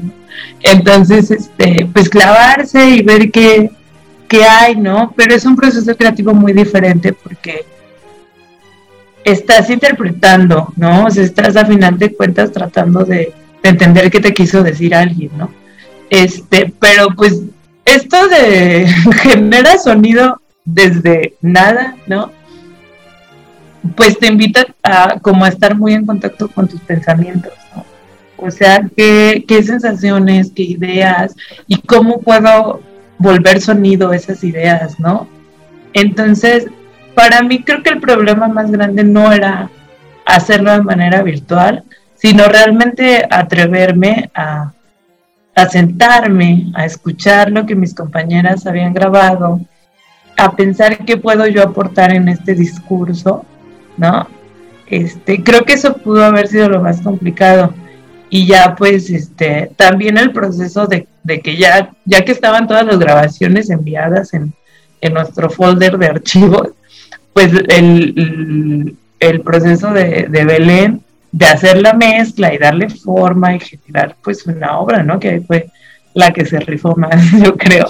Entonces, 0.62 1.32
este, 1.32 1.90
pues 1.92 2.08
clavarse 2.08 2.88
y 2.88 3.02
ver 3.02 3.32
qué, 3.32 3.72
qué 4.28 4.44
hay, 4.44 4.76
¿no? 4.76 5.12
Pero 5.16 5.34
es 5.34 5.44
un 5.46 5.56
proceso 5.56 5.96
creativo 5.98 6.36
muy 6.36 6.54
diferente 6.54 7.14
porque 7.14 7.66
estás 9.24 9.70
interpretando, 9.72 10.72
¿no? 10.76 11.06
O 11.06 11.10
sea, 11.10 11.24
estás 11.24 11.56
a 11.58 11.66
final 11.66 11.98
de 11.98 12.14
cuentas 12.14 12.52
tratando 12.52 13.04
de, 13.04 13.34
entender 13.64 14.12
qué 14.12 14.20
te 14.20 14.32
quiso 14.32 14.62
decir 14.62 14.94
alguien, 14.94 15.32
¿no? 15.36 15.50
Este, 16.12 16.72
pero 16.80 17.08
pues 17.16 17.42
esto 17.86 18.28
de 18.28 18.88
genera 19.22 19.78
sonido 19.78 20.42
desde 20.66 21.36
nada, 21.42 21.96
¿no? 22.08 22.32
Pues 23.96 24.18
te 24.18 24.28
invita 24.28 24.66
a 24.82 25.20
como 25.20 25.46
a 25.46 25.50
estar 25.50 25.76
muy 25.76 25.94
en 25.94 26.06
contacto 26.06 26.48
con 26.48 26.68
tus 26.68 26.82
pensamientos, 26.82 27.54
¿no? 27.76 27.86
O 28.38 28.52
sea, 28.52 28.86
qué, 28.98 29.46
qué 29.48 29.64
sensaciones, 29.64 30.52
qué 30.54 30.64
ideas 30.64 31.36
y 31.68 31.78
cómo 31.78 32.20
puedo 32.20 32.82
volver 33.18 33.62
sonido 33.62 34.12
esas 34.12 34.44
ideas, 34.44 35.00
¿no? 35.00 35.28
Entonces, 35.94 36.68
para 37.14 37.42
mí 37.44 37.64
creo 37.64 37.82
que 37.82 37.92
el 37.92 38.02
problema 38.02 38.48
más 38.48 38.72
grande 38.72 39.04
no 39.04 39.32
era 39.32 39.70
hacerlo 40.26 40.72
de 40.72 40.82
manera 40.82 41.22
virtual, 41.22 41.84
sino 42.16 42.48
realmente 42.48 43.26
atreverme 43.30 44.30
a, 44.34 44.74
sentarme, 45.70 46.72
a 46.74 46.86
escuchar 46.86 47.52
lo 47.52 47.66
que 47.66 47.76
mis 47.76 47.94
compañeras 47.94 48.68
habían 48.68 48.94
grabado, 48.94 49.62
a 50.38 50.56
pensar 50.56 51.06
qué 51.06 51.18
puedo 51.18 51.48
yo 51.48 51.64
aportar 51.64 52.14
en 52.14 52.28
este 52.28 52.54
discurso, 52.54 53.46
¿no? 53.98 54.28
Este, 54.88 55.44
creo 55.44 55.64
que 55.64 55.74
eso 55.74 55.94
pudo 55.94 56.24
haber 56.24 56.48
sido 56.48 56.70
lo 56.70 56.82
más 56.82 57.02
complicado. 57.02 57.74
Y 58.30 58.46
ya 58.48 58.76
pues 58.76 59.10
este, 59.10 59.72
también 59.78 60.18
el 60.18 60.32
proceso 60.32 60.88
de, 60.88 61.08
que 61.42 61.58
ya, 61.58 61.94
ya 62.04 62.26
que 62.26 62.32
estaban 62.32 62.68
todas 62.68 62.86
las 62.86 63.00
grabaciones 63.00 63.70
enviadas 63.70 64.34
en, 64.34 64.54
en 65.00 65.14
nuestro 65.14 65.50
folder 65.50 65.98
de 65.98 66.08
archivos, 66.08 66.70
pues 67.34 67.52
el, 67.70 68.98
el 69.20 69.42
proceso 69.42 69.92
de, 69.92 70.28
de, 70.30 70.46
Belén, 70.46 71.02
de 71.36 71.46
hacer 71.48 71.82
la 71.82 71.92
mezcla 71.92 72.54
y 72.54 72.58
darle 72.58 72.90
forma 72.90 73.54
y 73.54 73.60
generar 73.60 74.16
pues 74.24 74.48
una 74.48 74.80
obra, 74.80 75.04
¿no? 75.04 75.20
Que 75.20 75.42
fue 75.42 75.68
la 76.14 76.32
que 76.32 76.46
se 76.46 76.62
rifó 76.62 76.96
más, 76.96 77.30
yo 77.44 77.58
creo, 77.58 77.88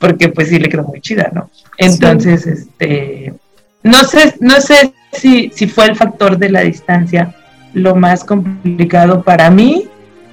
porque 0.00 0.30
pues 0.30 0.48
sí 0.48 0.58
le 0.58 0.68
quedó 0.68 0.82
muy 0.82 1.00
chida, 1.00 1.30
¿no? 1.32 1.48
Entonces, 1.76 2.44
este, 2.48 3.34
no 3.84 4.02
sé, 4.02 4.34
no 4.40 4.60
sé 4.60 4.92
si, 5.12 5.48
si 5.54 5.68
fue 5.68 5.84
el 5.84 5.94
factor 5.94 6.38
de 6.38 6.50
la 6.50 6.62
distancia 6.62 7.36
lo 7.72 7.94
más 7.94 8.24
complicado 8.24 9.22
para 9.22 9.48
mí, 9.48 9.84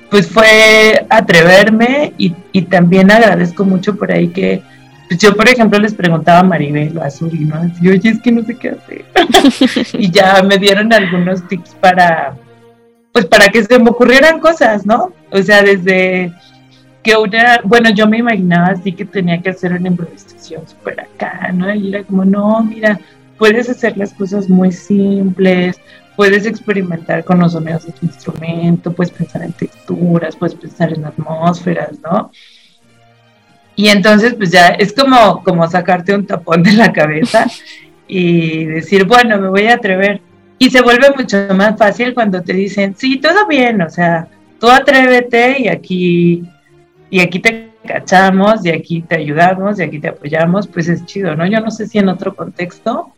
pues 0.10 0.28
fue 0.28 1.06
atreverme 1.10 2.14
y, 2.18 2.34
y 2.52 2.64
también 2.64 3.12
agradezco 3.12 3.64
mucho 3.64 3.96
por 3.96 4.12
ahí 4.12 4.30
que 4.30 4.64
pues 5.08 5.20
yo, 5.20 5.36
por 5.36 5.48
ejemplo, 5.48 5.78
les 5.78 5.94
preguntaba 5.94 6.40
a 6.40 6.44
Maribel 6.44 6.98
o 6.98 7.04
a 7.04 7.12
Suri, 7.12 7.46
¿no? 7.46 7.58
Así, 7.58 7.88
oye, 7.88 8.10
es 8.10 8.20
que 8.20 8.32
no 8.32 8.44
sé 8.44 8.58
qué 8.58 8.70
hacer. 8.70 9.06
y 10.00 10.10
ya 10.10 10.42
me 10.42 10.58
dieron 10.58 10.92
algunos 10.92 11.48
tips 11.48 11.76
para, 11.76 12.36
pues 13.16 13.28
para 13.28 13.48
que 13.48 13.64
se 13.64 13.80
me 13.80 13.92
ocurrieran 13.92 14.42
cosas, 14.42 14.86
¿no? 14.86 15.14
O 15.32 15.42
sea, 15.42 15.64
desde 15.64 16.34
que 17.02 17.16
una, 17.16 17.62
bueno, 17.64 17.90
yo 17.92 18.08
me 18.08 18.18
imaginaba 18.18 18.68
así 18.68 18.92
que 18.92 19.06
tenía 19.06 19.42
que 19.42 19.52
hacer 19.52 19.72
una 19.72 19.88
improvisación 19.88 20.68
súper 20.68 21.00
acá, 21.00 21.50
¿no? 21.54 21.74
Y 21.74 21.96
era 21.96 22.04
como, 22.04 22.26
no, 22.26 22.62
mira, 22.62 23.00
puedes 23.38 23.70
hacer 23.70 23.96
las 23.96 24.14
cosas 24.14 24.50
muy 24.50 24.74
simples, 24.74 25.80
puedes 26.18 26.46
experimentar 26.46 27.24
con 27.24 27.40
los 27.40 27.54
sonidos 27.54 27.86
de 27.86 27.94
tu 27.94 28.06
instrumento, 28.06 28.92
puedes 28.92 29.14
pensar 29.14 29.44
en 29.44 29.54
texturas, 29.54 30.36
puedes 30.36 30.56
pensar 30.56 30.92
en 30.92 31.06
atmósferas, 31.06 31.98
¿no? 32.04 32.32
Y 33.78 33.88
entonces, 33.88 34.34
pues 34.34 34.52
ya 34.52 34.68
es 34.68 34.92
como, 34.92 35.42
como 35.42 35.66
sacarte 35.70 36.14
un 36.14 36.28
tapón 36.28 36.64
de 36.64 36.74
la 36.74 36.92
cabeza 36.92 37.48
y 38.10 38.66
decir, 38.66 39.06
bueno, 39.06 39.40
me 39.40 39.48
voy 39.48 39.68
a 39.68 39.76
atrever. 39.76 40.22
Y 40.58 40.70
se 40.70 40.82
vuelve 40.82 41.12
mucho 41.16 41.38
más 41.54 41.78
fácil 41.78 42.14
cuando 42.14 42.42
te 42.42 42.54
dicen, 42.54 42.96
sí, 42.96 43.18
todo 43.18 43.46
bien, 43.48 43.82
o 43.82 43.90
sea, 43.90 44.28
tú 44.60 44.70
atrévete 44.70 45.62
y 45.62 45.68
aquí, 45.68 46.44
y 47.10 47.20
aquí 47.20 47.40
te 47.40 47.72
cachamos 47.86 48.66
y 48.66 48.70
aquí 48.70 49.02
te 49.02 49.16
ayudamos 49.16 49.80
y 49.80 49.84
aquí 49.84 50.00
te 50.00 50.10
apoyamos, 50.10 50.68
pues 50.68 50.88
es 50.88 51.06
chido, 51.06 51.36
¿no? 51.36 51.46
Yo 51.46 51.60
no 51.60 51.72
sé 51.72 51.88
si 51.88 51.98
en 51.98 52.10
otro 52.10 52.36
contexto, 52.36 53.14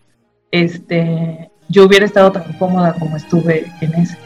este, 0.51 1.49
yo 1.69 1.85
hubiera 1.85 2.05
estado 2.05 2.31
tan 2.31 2.53
cómoda 2.53 2.93
como 2.93 3.17
estuve 3.17 3.65
en 3.81 3.93
ese. 3.95 4.17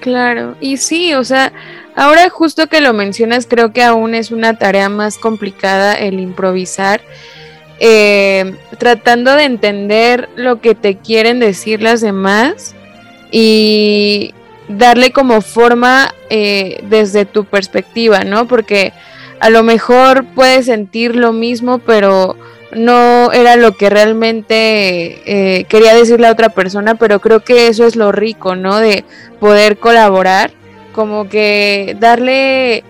Claro, 0.00 0.56
y 0.60 0.76
sí, 0.76 1.14
o 1.14 1.24
sea, 1.24 1.52
ahora 1.96 2.28
justo 2.30 2.68
que 2.68 2.80
lo 2.80 2.92
mencionas, 2.92 3.46
creo 3.46 3.72
que 3.72 3.82
aún 3.82 4.14
es 4.14 4.30
una 4.30 4.56
tarea 4.58 4.88
más 4.88 5.18
complicada 5.18 5.94
el 5.94 6.20
improvisar, 6.20 7.00
eh, 7.80 8.54
tratando 8.78 9.34
de 9.34 9.44
entender 9.44 10.28
lo 10.36 10.60
que 10.60 10.74
te 10.74 10.96
quieren 10.96 11.40
decir 11.40 11.82
las 11.82 12.00
demás 12.00 12.74
y 13.30 14.34
darle 14.68 15.12
como 15.12 15.40
forma 15.40 16.14
eh, 16.30 16.80
desde 16.88 17.24
tu 17.24 17.44
perspectiva, 17.44 18.24
¿no? 18.24 18.46
Porque 18.46 18.92
a 19.40 19.50
lo 19.50 19.62
mejor 19.62 20.24
puedes 20.34 20.66
sentir 20.66 21.16
lo 21.16 21.32
mismo, 21.32 21.78
pero 21.78 22.36
no 22.72 23.32
era 23.32 23.56
lo 23.56 23.72
que 23.72 23.88
realmente 23.88 25.22
eh, 25.58 25.64
quería 25.64 25.94
decir 25.94 26.20
la 26.20 26.30
otra 26.30 26.50
persona, 26.50 26.96
pero 26.96 27.20
creo 27.20 27.40
que 27.40 27.68
eso 27.68 27.86
es 27.86 27.96
lo 27.96 28.12
rico, 28.12 28.56
¿no? 28.56 28.78
De 28.78 29.04
poder 29.40 29.78
colaborar, 29.78 30.50
como 30.92 31.28
que 31.28 31.96
darle 31.98 32.84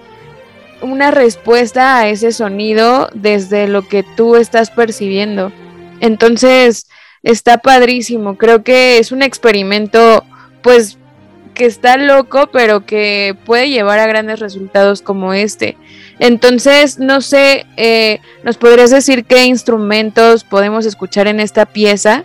una 0.82 1.10
respuesta 1.10 1.98
a 1.98 2.08
ese 2.08 2.32
sonido 2.32 3.08
desde 3.14 3.68
lo 3.68 3.86
que 3.86 4.02
tú 4.02 4.36
estás 4.36 4.70
percibiendo. 4.70 5.52
Entonces, 6.00 6.86
está 7.22 7.58
padrísimo, 7.58 8.36
creo 8.36 8.62
que 8.62 8.98
es 8.98 9.12
un 9.12 9.22
experimento, 9.22 10.24
pues, 10.62 10.98
que 11.54 11.66
está 11.66 11.96
loco, 11.96 12.48
pero 12.52 12.86
que 12.86 13.36
puede 13.44 13.68
llevar 13.68 13.98
a 13.98 14.06
grandes 14.06 14.38
resultados 14.38 15.02
como 15.02 15.34
este. 15.34 15.76
Entonces, 16.20 16.98
no 16.98 17.20
sé, 17.20 17.66
eh, 17.76 18.20
¿nos 18.44 18.56
podrías 18.56 18.90
decir 18.90 19.24
qué 19.24 19.44
instrumentos 19.44 20.44
podemos 20.44 20.86
escuchar 20.86 21.26
en 21.26 21.40
esta 21.40 21.66
pieza? 21.66 22.24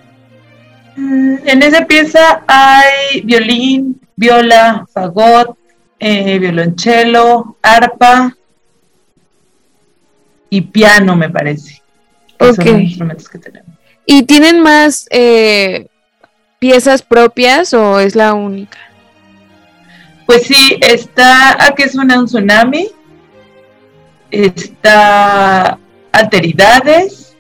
Mm, 0.95 1.35
en 1.45 1.63
esa 1.63 1.85
pieza 1.85 2.43
hay 2.47 3.21
violín, 3.21 3.99
viola, 4.15 4.85
fagot, 4.93 5.57
eh, 5.99 6.37
violonchelo, 6.37 7.57
arpa 7.61 8.35
y 10.53 10.61
piano, 10.61 11.15
me 11.15 11.31
parece. 11.31 11.81
Esos 12.37 12.57
son 12.57 12.65
los 12.65 12.81
instrumentos 12.81 13.27
que 13.27 13.39
tenemos. 13.39 13.71
¿Y 14.05 14.21
tienen 14.23 14.59
más 14.59 15.07
eh, 15.09 15.87
piezas 16.59 17.01
propias 17.01 17.73
o 17.73 17.99
es 17.99 18.15
la 18.15 18.35
única? 18.35 18.77
Pues 20.27 20.43
sí, 20.43 20.77
está 20.79 21.65
¿a 21.65 21.73
qué 21.73 21.89
suena 21.89 22.19
un 22.19 22.27
tsunami? 22.27 22.89
está 24.29 25.79
Alteridades 26.11 27.35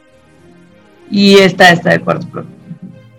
y 1.11 1.35
está 1.35 1.69
esta 1.69 1.91
de 1.91 1.99
cuarto 1.99 2.27
propio. 2.29 2.51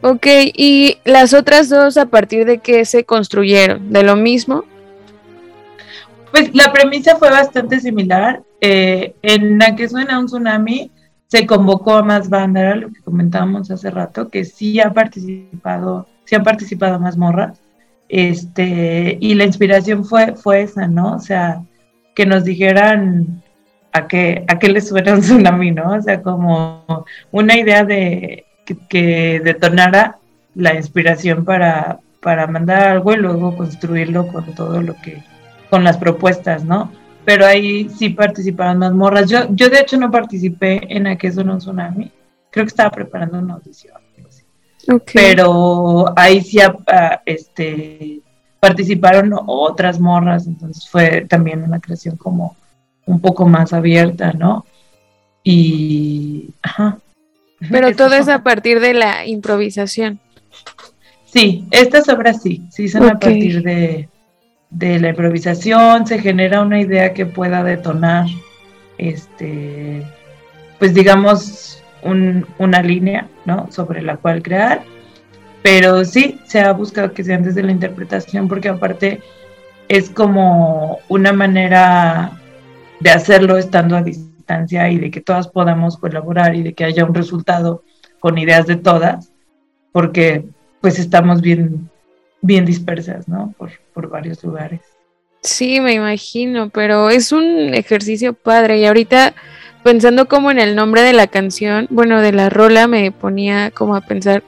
Ok, 0.02 0.26
¿y 0.54 0.98
las 1.04 1.32
otras 1.34 1.68
dos 1.68 1.96
a 1.98 2.06
partir 2.06 2.46
de 2.46 2.58
qué 2.58 2.84
se 2.84 3.04
construyeron? 3.04 3.92
¿De 3.92 4.02
lo 4.02 4.16
mismo? 4.16 4.64
Pues 6.34 6.52
la 6.52 6.72
premisa 6.72 7.14
fue 7.14 7.30
bastante 7.30 7.78
similar. 7.78 8.42
Eh, 8.60 9.14
en 9.22 9.56
la 9.56 9.76
que 9.76 9.88
suena 9.88 10.18
un 10.18 10.26
tsunami 10.26 10.90
se 11.28 11.46
convocó 11.46 11.94
a 11.94 12.02
más 12.02 12.28
bandas, 12.28 12.76
lo 12.76 12.88
que 12.88 13.00
comentábamos 13.02 13.70
hace 13.70 13.88
rato, 13.88 14.30
que 14.30 14.44
sí 14.44 14.80
ha 14.80 14.92
participado, 14.92 16.08
sí 16.24 16.34
han 16.34 16.42
participado 16.42 16.98
más 16.98 17.16
morras. 17.16 17.60
Este, 18.08 19.16
y 19.20 19.34
la 19.34 19.44
inspiración 19.44 20.04
fue, 20.04 20.34
fue 20.34 20.62
esa, 20.62 20.88
¿no? 20.88 21.14
O 21.14 21.20
sea, 21.20 21.62
que 22.16 22.26
nos 22.26 22.42
dijeran 22.42 23.40
a 23.92 24.08
qué, 24.08 24.44
a 24.48 24.58
qué 24.58 24.70
le 24.70 24.80
suena 24.80 25.14
un 25.14 25.20
tsunami, 25.20 25.70
¿no? 25.70 25.92
O 25.92 26.02
sea, 26.02 26.20
como 26.20 27.06
una 27.30 27.56
idea 27.56 27.84
de 27.84 28.44
que, 28.88 29.40
detonara 29.44 30.18
la 30.56 30.74
inspiración 30.74 31.44
para, 31.44 32.00
para 32.20 32.48
mandar 32.48 32.88
algo 32.88 33.12
y 33.12 33.18
luego 33.18 33.56
construirlo 33.56 34.26
con 34.26 34.52
todo 34.56 34.82
lo 34.82 34.96
que, 34.96 35.22
con 35.74 35.82
las 35.82 35.96
propuestas, 35.96 36.64
¿no? 36.64 36.88
Pero 37.24 37.44
ahí 37.44 37.88
sí 37.88 38.10
participaron 38.10 38.78
más 38.78 38.92
morras. 38.92 39.28
Yo, 39.28 39.48
yo 39.50 39.68
de 39.68 39.80
hecho 39.80 39.96
no 39.96 40.08
participé 40.08 40.86
en 40.88 41.08
a 41.08 41.18
suena 41.18 41.54
un 41.54 41.58
tsunami. 41.58 42.12
Creo 42.48 42.64
que 42.64 42.68
estaba 42.68 42.90
preparando 42.90 43.40
una 43.40 43.54
audición. 43.54 43.96
Okay. 44.86 44.96
Pero 45.14 46.04
ahí 46.16 46.40
sí 46.42 46.58
este, 47.26 48.20
participaron 48.60 49.32
otras 49.46 49.98
morras, 49.98 50.46
entonces 50.46 50.88
fue 50.88 51.26
también 51.28 51.64
una 51.64 51.80
creación 51.80 52.16
como 52.16 52.54
un 53.04 53.18
poco 53.20 53.48
más 53.48 53.72
abierta, 53.72 54.32
¿no? 54.32 54.64
Y, 55.42 56.50
ajá. 56.62 56.98
Pero 57.68 57.96
todo 57.96 58.14
es 58.14 58.28
a 58.28 58.44
partir 58.44 58.78
de 58.78 58.94
la 58.94 59.26
improvisación. 59.26 60.20
Sí, 61.24 61.66
estas 61.72 62.08
obras 62.08 62.42
sí, 62.42 62.62
sí 62.70 62.88
son 62.88 63.08
a 63.08 63.18
partir 63.18 63.60
de, 63.64 64.08
de 64.74 64.98
la 64.98 65.10
improvisación, 65.10 66.06
se 66.06 66.18
genera 66.18 66.60
una 66.60 66.80
idea 66.80 67.14
que 67.14 67.26
pueda 67.26 67.62
detonar, 67.62 68.26
este, 68.98 70.04
pues 70.78 70.92
digamos, 70.94 71.82
una 72.58 72.82
línea, 72.82 73.28
¿no? 73.46 73.70
Sobre 73.70 74.02
la 74.02 74.16
cual 74.16 74.42
crear. 74.42 74.82
Pero 75.62 76.04
sí, 76.04 76.38
se 76.44 76.60
ha 76.60 76.72
buscado 76.72 77.12
que 77.12 77.24
sean 77.24 77.42
desde 77.42 77.62
la 77.62 77.72
interpretación, 77.72 78.48
porque 78.48 78.68
aparte 78.68 79.20
es 79.88 80.10
como 80.10 80.98
una 81.08 81.32
manera 81.32 82.32
de 83.00 83.10
hacerlo 83.10 83.56
estando 83.56 83.96
a 83.96 84.02
distancia 84.02 84.90
y 84.90 84.98
de 84.98 85.10
que 85.10 85.20
todas 85.20 85.48
podamos 85.48 85.96
colaborar 85.96 86.54
y 86.54 86.62
de 86.62 86.74
que 86.74 86.84
haya 86.84 87.04
un 87.04 87.14
resultado 87.14 87.82
con 88.18 88.38
ideas 88.38 88.66
de 88.66 88.76
todas, 88.76 89.32
porque 89.92 90.44
pues 90.80 90.98
estamos 90.98 91.40
bien, 91.40 91.88
bien 92.44 92.64
dispersas, 92.64 93.26
¿no? 93.26 93.54
Por, 93.56 93.70
por 93.92 94.08
varios 94.08 94.44
lugares. 94.44 94.80
Sí, 95.42 95.80
me 95.80 95.94
imagino, 95.94 96.70
pero 96.70 97.10
es 97.10 97.32
un 97.32 97.74
ejercicio 97.74 98.34
padre 98.34 98.78
y 98.78 98.86
ahorita 98.86 99.34
pensando 99.82 100.28
como 100.28 100.50
en 100.50 100.58
el 100.58 100.76
nombre 100.76 101.02
de 101.02 101.12
la 101.12 101.26
canción, 101.26 101.86
bueno, 101.90 102.20
de 102.20 102.32
la 102.32 102.48
rola, 102.48 102.86
me 102.86 103.12
ponía 103.12 103.70
como 103.70 103.96
a 103.96 104.00
pensar 104.00 104.42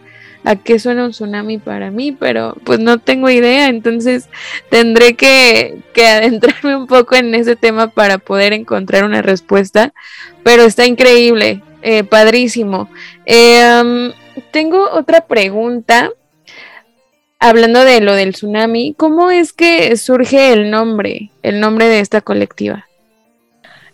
a 0.44 0.56
qué 0.56 0.78
suena 0.78 1.04
un 1.04 1.10
tsunami 1.10 1.58
para 1.58 1.90
mí, 1.90 2.12
pero 2.12 2.56
pues 2.64 2.78
no 2.78 2.98
tengo 2.98 3.28
idea, 3.28 3.68
entonces 3.68 4.28
tendré 4.70 5.14
que, 5.14 5.82
adentrarme 5.96 6.76
un 6.76 6.86
poco 6.86 7.16
en 7.16 7.34
ese 7.34 7.56
tema 7.56 7.88
para 7.88 8.18
poder 8.18 8.52
encontrar 8.52 9.04
una 9.04 9.22
respuesta, 9.22 9.92
pero 10.44 10.62
está 10.62 10.86
increíble, 10.86 11.62
eh, 11.82 12.04
padrísimo. 12.04 12.88
Eh, 13.26 14.12
tengo 14.50 14.90
otra 14.90 15.26
pregunta. 15.26 16.10
Hablando 17.38 17.84
de 17.84 18.00
lo 18.00 18.14
del 18.14 18.32
tsunami, 18.32 18.94
¿cómo 18.96 19.30
es 19.30 19.52
que 19.52 19.96
surge 19.96 20.52
el 20.52 20.70
nombre, 20.70 21.30
el 21.42 21.60
nombre 21.60 21.86
de 21.86 22.00
esta 22.00 22.20
colectiva? 22.20 22.86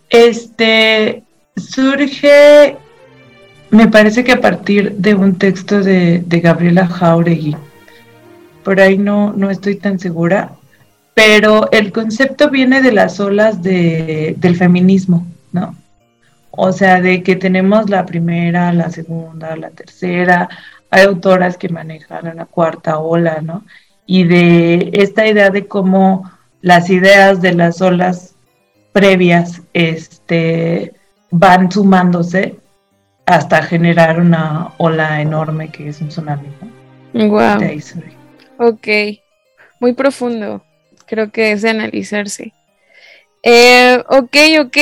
Este, 0.09 1.23
Surge, 1.57 2.77
me 3.71 3.89
parece 3.89 4.25
que 4.25 4.33
a 4.33 4.41
partir 4.41 4.93
de 4.93 5.15
un 5.15 5.37
texto 5.37 5.83
de, 5.83 6.25
Gabriela 6.27 6.87
Jauregui. 6.87 7.57
Por 8.65 8.81
ahí 8.81 8.97
no, 8.97 9.33
no 9.33 9.51
estoy 9.51 9.77
tan 9.77 9.99
segura, 9.99 10.53
pero 11.15 11.71
el 11.73 11.93
concepto 11.93 12.49
viene 12.49 12.81
de 12.81 12.93
las 12.93 13.21
olas 13.21 13.63
del 13.63 14.57
feminismo, 14.57 15.27
¿no? 15.53 15.75
O 16.51 16.73
sea, 16.73 17.01
de 17.01 17.23
que 17.23 17.37
tenemos 17.37 17.91
la 17.91 18.05
primera, 18.05 18.73
la 18.73 18.91
segunda, 18.91 19.57
la 19.57 19.71
tercera, 19.71 20.49
hay 20.93 21.05
autoras 21.05 21.57
que 21.57 21.71
manejan 21.71 22.37
la 22.37 22.45
cuarta 22.45 22.99
ola, 22.99 23.41
¿no? 23.41 23.65
Y 24.05 24.25
de 24.25 24.91
esta 24.93 25.27
idea 25.27 25.49
de 25.49 25.67
cómo 25.67 26.31
las 26.61 26.91
ideas 26.91 27.41
de 27.41 27.55
las 27.55 27.81
olas 27.81 28.35
previas, 28.93 29.63
este, 29.73 30.93
van 31.31 31.73
sumándose 31.73 32.57
hasta 33.25 33.63
generar 33.63 34.21
una 34.21 34.73
ola 34.77 35.23
enorme 35.23 35.73
que 35.73 35.89
es 35.89 36.03
un 36.03 36.09
tsunami. 36.09 36.49
Wow. 37.15 37.59
Ok, 38.59 38.89
muy 39.81 39.95
profundo. 39.95 40.63
Creo 41.07 41.33
que 41.33 41.53
es 41.53 41.63
de 41.63 41.71
analizarse. 41.71 42.53
Eh, 43.43 44.03
ok, 44.09 44.37
ok. 44.61 44.77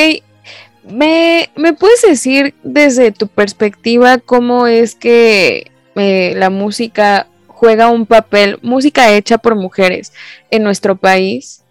¿Me, 0.90 1.48
puedes 1.78 2.02
decir 2.02 2.54
desde 2.64 3.12
tu 3.12 3.28
perspectiva 3.28 4.18
cómo 4.18 4.66
es 4.66 4.96
que 4.96 5.69
eh, 5.96 6.34
la 6.36 6.50
música 6.50 7.26
juega 7.46 7.88
un 7.88 8.06
papel, 8.06 8.58
música 8.62 9.12
hecha 9.12 9.38
por 9.38 9.54
mujeres 9.54 10.12
en 10.50 10.62
nuestro 10.62 10.96
país? 10.96 11.62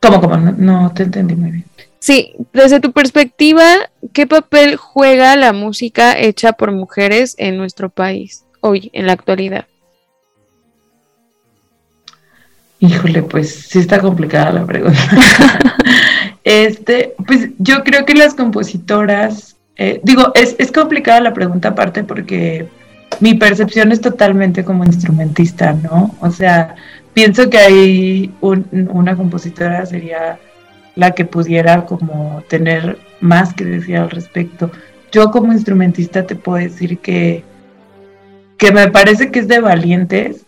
¿Cómo, 0.00 0.20
cómo? 0.20 0.36
no 0.36 0.92
te 0.94 1.04
entendí 1.04 1.34
muy 1.34 1.50
bien. 1.50 1.64
Sí, 1.98 2.34
desde 2.52 2.78
tu 2.78 2.92
perspectiva, 2.92 3.64
¿qué 4.12 4.26
papel 4.26 4.76
juega 4.76 5.34
la 5.34 5.52
música 5.52 6.16
hecha 6.16 6.52
por 6.52 6.70
mujeres 6.70 7.34
en 7.38 7.56
nuestro 7.56 7.88
país 7.88 8.44
hoy, 8.60 8.90
en 8.92 9.06
la 9.06 9.12
actualidad? 9.12 9.66
Híjole, 12.78 13.22
pues 13.22 13.66
sí 13.68 13.78
está 13.78 14.00
complicada 14.00 14.52
la 14.52 14.66
pregunta. 14.66 15.00
este, 16.44 17.14
pues 17.26 17.48
yo 17.58 17.82
creo 17.82 18.04
que 18.04 18.14
las 18.14 18.34
compositoras, 18.34 19.55
eh, 19.76 20.00
digo, 20.02 20.32
es, 20.34 20.56
es 20.58 20.72
complicada 20.72 21.20
la 21.20 21.34
pregunta 21.34 21.68
aparte 21.68 22.02
porque 22.04 22.68
mi 23.20 23.34
percepción 23.34 23.92
es 23.92 24.00
totalmente 24.00 24.64
como 24.64 24.84
instrumentista, 24.84 25.72
¿no? 25.72 26.14
O 26.20 26.30
sea, 26.30 26.74
pienso 27.14 27.48
que 27.48 27.58
hay 27.58 28.34
una 28.40 29.16
compositora 29.16 29.86
sería 29.86 30.38
la 30.94 31.12
que 31.12 31.24
pudiera 31.24 31.84
como 31.84 32.42
tener 32.48 32.98
más 33.20 33.54
que 33.54 33.64
decir 33.64 33.96
al 33.96 34.10
respecto. 34.10 34.70
Yo 35.12 35.30
como 35.30 35.52
instrumentista 35.52 36.26
te 36.26 36.36
puedo 36.36 36.58
decir 36.58 36.98
que, 36.98 37.44
que 38.58 38.72
me 38.72 38.88
parece 38.88 39.30
que 39.30 39.40
es 39.40 39.48
de 39.48 39.60
valientes 39.60 40.46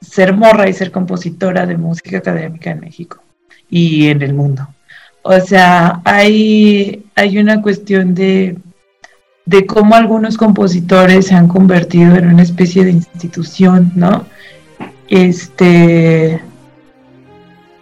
ser 0.00 0.34
morra 0.34 0.68
y 0.68 0.72
ser 0.72 0.90
compositora 0.90 1.66
de 1.66 1.76
música 1.76 2.18
académica 2.18 2.70
en 2.70 2.80
México 2.80 3.22
y 3.68 4.08
en 4.08 4.22
el 4.22 4.34
mundo. 4.34 4.68
O 5.22 5.38
sea, 5.40 6.00
hay, 6.04 7.04
hay 7.14 7.38
una 7.38 7.60
cuestión 7.60 8.14
de, 8.14 8.56
de 9.44 9.66
cómo 9.66 9.94
algunos 9.94 10.36
compositores 10.36 11.26
se 11.26 11.34
han 11.34 11.48
convertido 11.48 12.16
en 12.16 12.28
una 12.28 12.42
especie 12.42 12.84
de 12.84 12.92
institución, 12.92 13.92
¿no? 13.94 14.24
Este, 15.08 16.40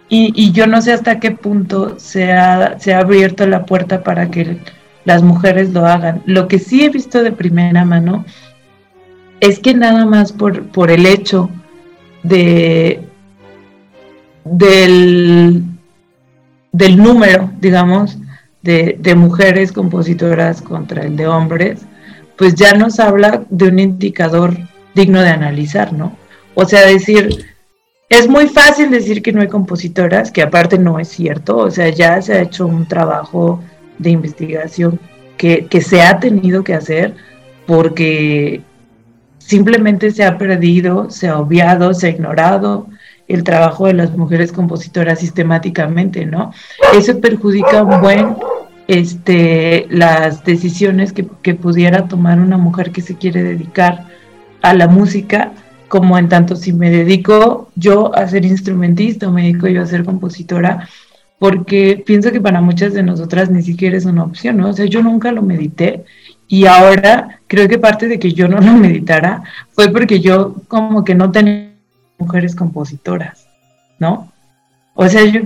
y, 0.09 0.51
yo 0.51 0.65
no 0.65 0.81
sé 0.81 0.91
hasta 0.91 1.19
qué 1.19 1.31
punto 1.31 1.99
se 1.99 2.33
ha, 2.33 2.79
se 2.79 2.93
ha 2.93 2.99
abierto 2.99 3.45
la 3.45 3.65
puerta 3.65 4.03
para 4.03 4.31
que 4.31 4.57
las 5.05 5.21
mujeres 5.21 5.69
lo 5.71 5.85
hagan. 5.85 6.23
Lo 6.25 6.47
que 6.47 6.59
sí 6.59 6.83
he 6.83 6.89
visto 6.89 7.21
de 7.21 7.31
primera 7.31 7.85
mano 7.85 8.25
es 9.39 9.59
que 9.59 9.73
nada 9.75 10.05
más 10.05 10.33
por, 10.33 10.63
por 10.69 10.91
el 10.91 11.05
hecho 11.05 11.49
de 12.23 13.01
del, 14.43 15.63
del 16.71 16.97
número, 16.97 17.51
digamos, 17.59 18.17
de, 18.61 19.15
mujeres 19.15 19.71
compositoras 19.71 20.61
contra 20.61 21.03
el 21.03 21.15
de 21.15 21.27
hombres, 21.27 21.81
pues 22.37 22.55
ya 22.55 22.73
nos 22.73 22.99
habla 22.99 23.43
de 23.49 23.67
un 23.67 23.79
indicador 23.79 24.55
digno 24.95 25.21
de 25.21 25.29
analizar, 25.29 25.93
¿no? 25.93 26.15
O 26.55 26.65
sea, 26.65 26.85
decir, 26.85 27.45
es 28.09 28.27
muy 28.27 28.47
fácil 28.47 28.91
decir 28.91 29.21
que 29.21 29.31
no 29.31 29.41
hay 29.41 29.47
compositoras, 29.47 30.31
que 30.31 30.41
aparte 30.41 30.77
no 30.77 30.99
es 30.99 31.09
cierto, 31.09 31.57
o 31.57 31.71
sea, 31.71 31.89
ya 31.89 32.21
se 32.21 32.33
ha 32.33 32.41
hecho 32.41 32.65
un 32.65 32.87
trabajo 32.87 33.61
de 33.97 34.11
investigación 34.11 34.99
que, 35.37 35.81
se 35.81 36.01
ha 36.01 36.19
tenido 36.19 36.63
que 36.63 36.73
hacer 36.73 37.15
porque 37.65 38.61
simplemente 39.37 40.11
se 40.11 40.23
ha 40.23 40.37
perdido, 40.37 41.09
se 41.09 41.27
ha 41.27 41.39
obviado, 41.39 41.93
se 41.93 42.07
ha 42.07 42.09
ignorado 42.09 42.87
el 43.29 43.43
trabajo 43.45 43.87
de 43.87 43.93
las 43.93 44.17
mujeres 44.17 44.51
compositoras 44.51 45.19
sistemáticamente, 45.19 46.25
¿no? 46.25 46.51
Eso 46.93 47.21
perjudica 47.21 47.83
un 47.83 48.01
buen 48.01 48.35
este, 48.87 49.85
las 49.89 50.43
decisiones 50.43 51.13
que, 51.13 51.25
que 51.41 51.53
pudiera 51.53 52.07
tomar 52.07 52.39
una 52.39 52.57
mujer 52.57 52.91
que 52.91 53.01
se 53.01 53.15
quiere 53.15 53.43
dedicar 53.43 54.07
a 54.61 54.73
la 54.73 54.87
música 54.87 55.51
como 55.87 56.17
en 56.17 56.27
tanto 56.29 56.55
si 56.55 56.73
me 56.73 56.89
dedico 56.89 57.69
yo 57.75 58.15
a 58.15 58.27
ser 58.27 58.45
instrumentista 58.45 59.27
o 59.27 59.31
me 59.31 59.43
dedico 59.43 59.67
yo 59.67 59.81
a 59.81 59.87
ser 59.87 60.05
compositora, 60.05 60.87
porque 61.39 62.01
pienso 62.05 62.31
que 62.31 62.41
para 62.41 62.61
muchas 62.61 62.93
de 62.93 63.03
nosotras 63.03 63.49
ni 63.49 63.61
siquiera 63.61 63.97
es 63.97 64.05
una 64.05 64.23
opción, 64.23 64.57
¿no? 64.57 64.69
O 64.69 64.73
sea, 64.73 64.85
yo 64.85 65.01
nunca 65.01 65.31
lo 65.31 65.41
medité 65.41 66.03
y 66.47 66.65
ahora 66.65 67.39
creo 67.47 67.67
que 67.67 67.77
parte 67.77 68.07
de 68.07 68.19
que 68.19 68.33
yo 68.33 68.47
no 68.47 68.59
lo 68.59 68.73
meditara 68.73 69.43
fue 69.71 69.89
porque 69.89 70.19
yo 70.19 70.55
como 70.67 71.03
que 71.03 71.15
no 71.15 71.31
tenía 71.31 71.68
mujeres 72.19 72.55
compositoras, 72.55 73.47
¿no? 73.97 74.31
O 74.93 75.07
sea, 75.07 75.23
yo, 75.25 75.41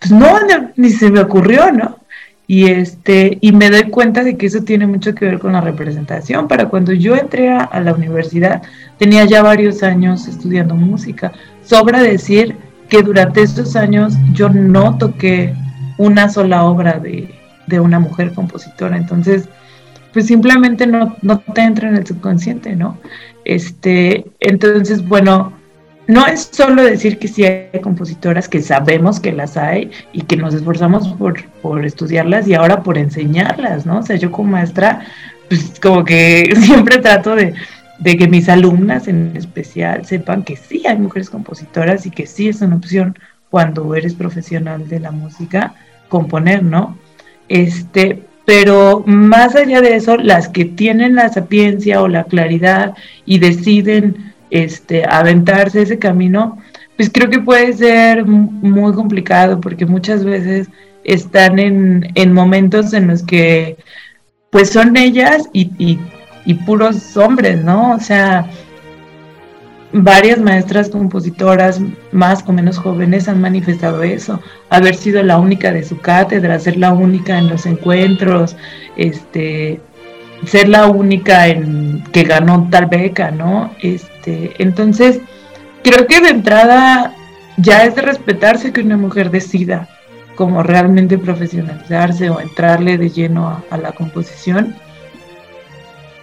pues 0.00 0.12
no, 0.12 0.28
ni 0.76 0.90
se 0.90 1.10
me 1.10 1.20
ocurrió, 1.20 1.72
¿no? 1.72 1.98
Y, 2.46 2.66
este, 2.66 3.38
y 3.40 3.52
me 3.52 3.70
doy 3.70 3.84
cuenta 3.84 4.22
de 4.22 4.36
que 4.36 4.46
eso 4.46 4.62
tiene 4.62 4.86
mucho 4.86 5.14
que 5.14 5.24
ver 5.24 5.38
con 5.38 5.52
la 5.52 5.60
representación. 5.60 6.48
Para 6.48 6.68
cuando 6.68 6.92
yo 6.92 7.16
entré 7.16 7.50
a, 7.50 7.80
la 7.80 7.94
universidad, 7.94 8.62
tenía 8.98 9.24
ya 9.24 9.42
varios 9.42 9.82
años 9.82 10.28
estudiando 10.28 10.74
música. 10.74 11.32
Sobra 11.64 12.02
decir 12.02 12.56
que 12.88 13.02
durante 13.02 13.42
estos 13.42 13.74
años 13.74 14.14
yo 14.32 14.50
no 14.50 14.98
toqué 14.98 15.54
una 15.96 16.28
sola 16.28 16.64
obra 16.64 16.98
de, 16.98 17.32
de 17.66 17.80
una 17.80 17.98
mujer 18.00 18.34
compositora. 18.34 18.98
Entonces, 18.98 19.48
pues 20.12 20.26
simplemente 20.26 20.86
no, 20.86 21.16
no 21.22 21.38
te 21.38 21.62
entra 21.62 21.88
en 21.88 21.96
el 21.96 22.06
subconsciente, 22.06 22.76
¿no? 22.76 22.98
Este, 23.44 24.26
entonces, 24.40 25.06
bueno, 25.06 25.52
no 26.06 26.26
es 26.26 26.48
solo 26.52 26.82
decir 26.82 27.18
que 27.18 27.28
sí 27.28 27.44
hay 27.44 27.80
compositoras, 27.80 28.48
que 28.48 28.60
sabemos 28.60 29.20
que 29.20 29.32
las 29.32 29.56
hay 29.56 29.90
y 30.12 30.22
que 30.22 30.36
nos 30.36 30.54
esforzamos 30.54 31.08
por, 31.14 31.44
por 31.62 31.84
estudiarlas 31.84 32.48
y 32.48 32.54
ahora 32.54 32.82
por 32.82 32.98
enseñarlas, 32.98 33.86
¿no? 33.86 33.98
O 33.98 34.02
sea, 34.02 34.16
yo 34.16 34.32
como 34.32 34.50
maestra, 34.50 35.06
pues 35.48 35.78
como 35.80 36.04
que 36.04 36.54
siempre 36.60 36.98
trato 36.98 37.34
de, 37.36 37.54
de 37.98 38.16
que 38.16 38.28
mis 38.28 38.48
alumnas 38.48 39.06
en 39.06 39.36
especial 39.36 40.04
sepan 40.04 40.42
que 40.42 40.56
sí 40.56 40.82
hay 40.86 40.98
mujeres 40.98 41.30
compositoras 41.30 42.04
y 42.06 42.10
que 42.10 42.26
sí 42.26 42.48
es 42.48 42.60
una 42.60 42.76
opción 42.76 43.16
cuando 43.50 43.94
eres 43.94 44.14
profesional 44.14 44.88
de 44.88 44.98
la 44.98 45.12
música 45.12 45.74
componer, 46.08 46.62
¿no? 46.62 46.98
Este, 47.48 48.22
pero 48.44 49.04
más 49.06 49.54
allá 49.54 49.80
de 49.80 49.94
eso, 49.94 50.16
las 50.16 50.48
que 50.48 50.64
tienen 50.64 51.14
la 51.14 51.28
sapiencia 51.28 52.02
o 52.02 52.08
la 52.08 52.24
claridad 52.24 52.94
y 53.24 53.38
deciden 53.38 54.32
este, 54.52 55.04
aventarse 55.04 55.82
ese 55.82 55.98
camino, 55.98 56.58
pues 56.96 57.10
creo 57.12 57.30
que 57.30 57.40
puede 57.40 57.72
ser 57.72 58.24
muy 58.26 58.92
complicado 58.92 59.60
porque 59.60 59.86
muchas 59.86 60.24
veces 60.24 60.68
están 61.04 61.58
en, 61.58 62.06
en 62.14 62.32
momentos 62.32 62.92
en 62.92 63.08
los 63.08 63.22
que 63.22 63.78
pues 64.50 64.70
son 64.70 64.96
ellas 64.96 65.48
y, 65.54 65.70
y, 65.78 65.98
y 66.44 66.54
puros 66.54 67.16
hombres, 67.16 67.64
¿no? 67.64 67.92
O 67.92 67.98
sea, 67.98 68.46
varias 69.92 70.38
maestras 70.38 70.90
compositoras 70.90 71.80
más 72.12 72.44
o 72.46 72.52
menos 72.52 72.76
jóvenes 72.76 73.28
han 73.28 73.40
manifestado 73.40 74.02
eso, 74.02 74.40
haber 74.68 74.94
sido 74.94 75.22
la 75.22 75.38
única 75.38 75.72
de 75.72 75.82
su 75.82 75.98
cátedra, 75.98 76.58
ser 76.58 76.76
la 76.76 76.92
única 76.92 77.38
en 77.38 77.48
los 77.48 77.64
encuentros, 77.64 78.54
este, 78.96 79.80
ser 80.46 80.68
la 80.68 80.86
única 80.86 81.48
en 81.48 82.02
que 82.12 82.24
ganó 82.24 82.68
tal 82.70 82.86
beca, 82.86 83.30
¿no? 83.30 83.72
Este, 83.80 84.52
entonces, 84.58 85.20
creo 85.82 86.06
que 86.06 86.20
de 86.20 86.30
entrada 86.30 87.14
ya 87.56 87.84
es 87.84 87.94
de 87.94 88.02
respetarse 88.02 88.72
que 88.72 88.80
una 88.80 88.96
mujer 88.96 89.30
decida 89.30 89.88
como 90.34 90.62
realmente 90.62 91.18
profesionalizarse 91.18 92.30
o 92.30 92.40
entrarle 92.40 92.98
de 92.98 93.10
lleno 93.10 93.62
a 93.70 93.76
la 93.76 93.92
composición 93.92 94.74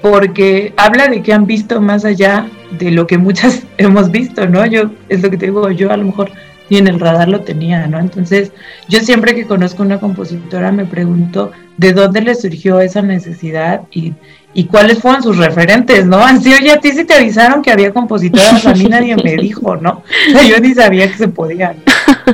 porque 0.01 0.73
habla 0.77 1.07
de 1.07 1.21
que 1.21 1.33
han 1.33 1.45
visto 1.45 1.81
más 1.81 2.05
allá 2.05 2.47
de 2.71 2.91
lo 2.91 3.07
que 3.07 3.17
muchas 3.17 3.63
hemos 3.77 4.11
visto, 4.11 4.47
¿no? 4.47 4.65
Yo, 4.65 4.91
es 5.09 5.21
lo 5.21 5.29
que 5.29 5.37
te 5.37 5.47
digo, 5.47 5.69
yo 5.71 5.91
a 5.91 5.97
lo 5.97 6.05
mejor 6.05 6.31
ni 6.69 6.77
en 6.77 6.87
el 6.87 6.99
radar 6.99 7.29
lo 7.29 7.41
tenía, 7.41 7.87
¿no? 7.87 7.99
Entonces, 7.99 8.51
yo 8.87 8.99
siempre 8.99 9.35
que 9.35 9.45
conozco 9.45 9.83
una 9.83 9.99
compositora 9.99 10.71
me 10.71 10.85
pregunto 10.85 11.51
de 11.77 11.93
dónde 11.93 12.21
le 12.21 12.35
surgió 12.35 12.79
esa 12.79 13.01
necesidad 13.01 13.81
y, 13.91 14.13
y 14.53 14.65
cuáles 14.65 14.99
fueron 14.99 15.23
sus 15.23 15.37
referentes, 15.37 16.05
¿no? 16.05 16.17
Así, 16.17 16.53
oye, 16.53 16.71
a 16.71 16.79
ti 16.79 16.91
sí 16.91 17.05
te 17.05 17.13
avisaron 17.13 17.61
que 17.61 17.71
había 17.71 17.93
compositoras, 17.93 18.65
a 18.65 18.73
mí 18.73 18.85
nadie 18.85 19.15
me 19.15 19.35
dijo, 19.35 19.75
¿no? 19.75 20.03
O 20.29 20.31
sea, 20.31 20.43
yo 20.43 20.59
ni 20.59 20.73
sabía 20.73 21.09
que 21.09 21.17
se 21.17 21.27
podían. 21.27 21.77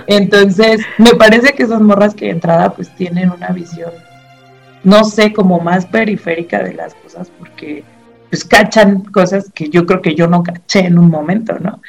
Entonces, 0.08 0.82
me 0.98 1.14
parece 1.14 1.54
que 1.54 1.64
esas 1.64 1.82
morras 1.82 2.16
que 2.16 2.26
de 2.26 2.32
entrada 2.32 2.74
pues 2.74 2.90
tienen 2.96 3.32
una 3.32 3.50
visión 3.50 3.92
no 4.86 5.04
sé, 5.04 5.34
como 5.34 5.60
más 5.60 5.86
periférica 5.88 6.64
de 6.64 6.76
las 6.76 6.94
cosas, 6.94 7.30
porque 7.40 7.84
pues 8.30 8.46
cachan 8.46 9.02
cosas 9.02 9.52
que 9.54 9.68
yo 9.70 9.86
creo 9.86 10.02
que 10.02 10.14
yo 10.14 10.28
no 10.28 10.44
caché 10.44 10.86
en 10.86 11.00
un 11.00 11.10
momento, 11.10 11.58
¿no? 11.60 11.82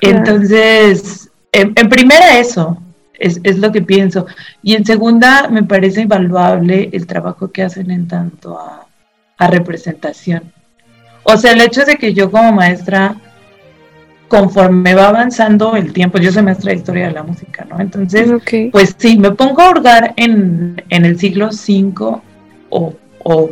Entonces, 0.00 1.25
en, 1.52 1.74
primera 1.88 2.38
eso, 2.38 2.82
es, 3.14 3.40
es, 3.42 3.58
lo 3.58 3.72
que 3.72 3.82
pienso. 3.82 4.26
Y 4.62 4.74
en 4.74 4.84
segunda, 4.84 5.48
me 5.48 5.62
parece 5.62 6.02
invaluable 6.02 6.90
el 6.92 7.06
trabajo 7.06 7.50
que 7.50 7.62
hacen 7.62 7.90
en 7.90 8.08
tanto 8.08 8.58
a, 8.58 8.86
a 9.38 9.46
representación. 9.48 10.52
O 11.22 11.36
sea, 11.36 11.52
el 11.52 11.60
hecho 11.60 11.84
de 11.84 11.96
que 11.96 12.14
yo 12.14 12.30
como 12.30 12.52
maestra 12.52 13.16
conforme 14.28 14.94
va 14.94 15.08
avanzando 15.08 15.76
el 15.76 15.92
tiempo, 15.92 16.18
yo 16.18 16.32
soy 16.32 16.42
maestra 16.42 16.72
de 16.72 16.78
historia 16.78 17.06
de 17.06 17.12
la 17.12 17.22
música, 17.22 17.64
¿no? 17.68 17.80
Entonces, 17.80 18.30
pues 18.72 18.94
sí, 18.98 19.18
me 19.18 19.30
pongo 19.32 19.62
a 19.62 19.70
hurgar 19.70 20.14
en, 20.16 20.82
en 20.88 21.04
el 21.04 21.18
siglo 21.18 21.50
V 21.50 22.20
o, 22.70 22.94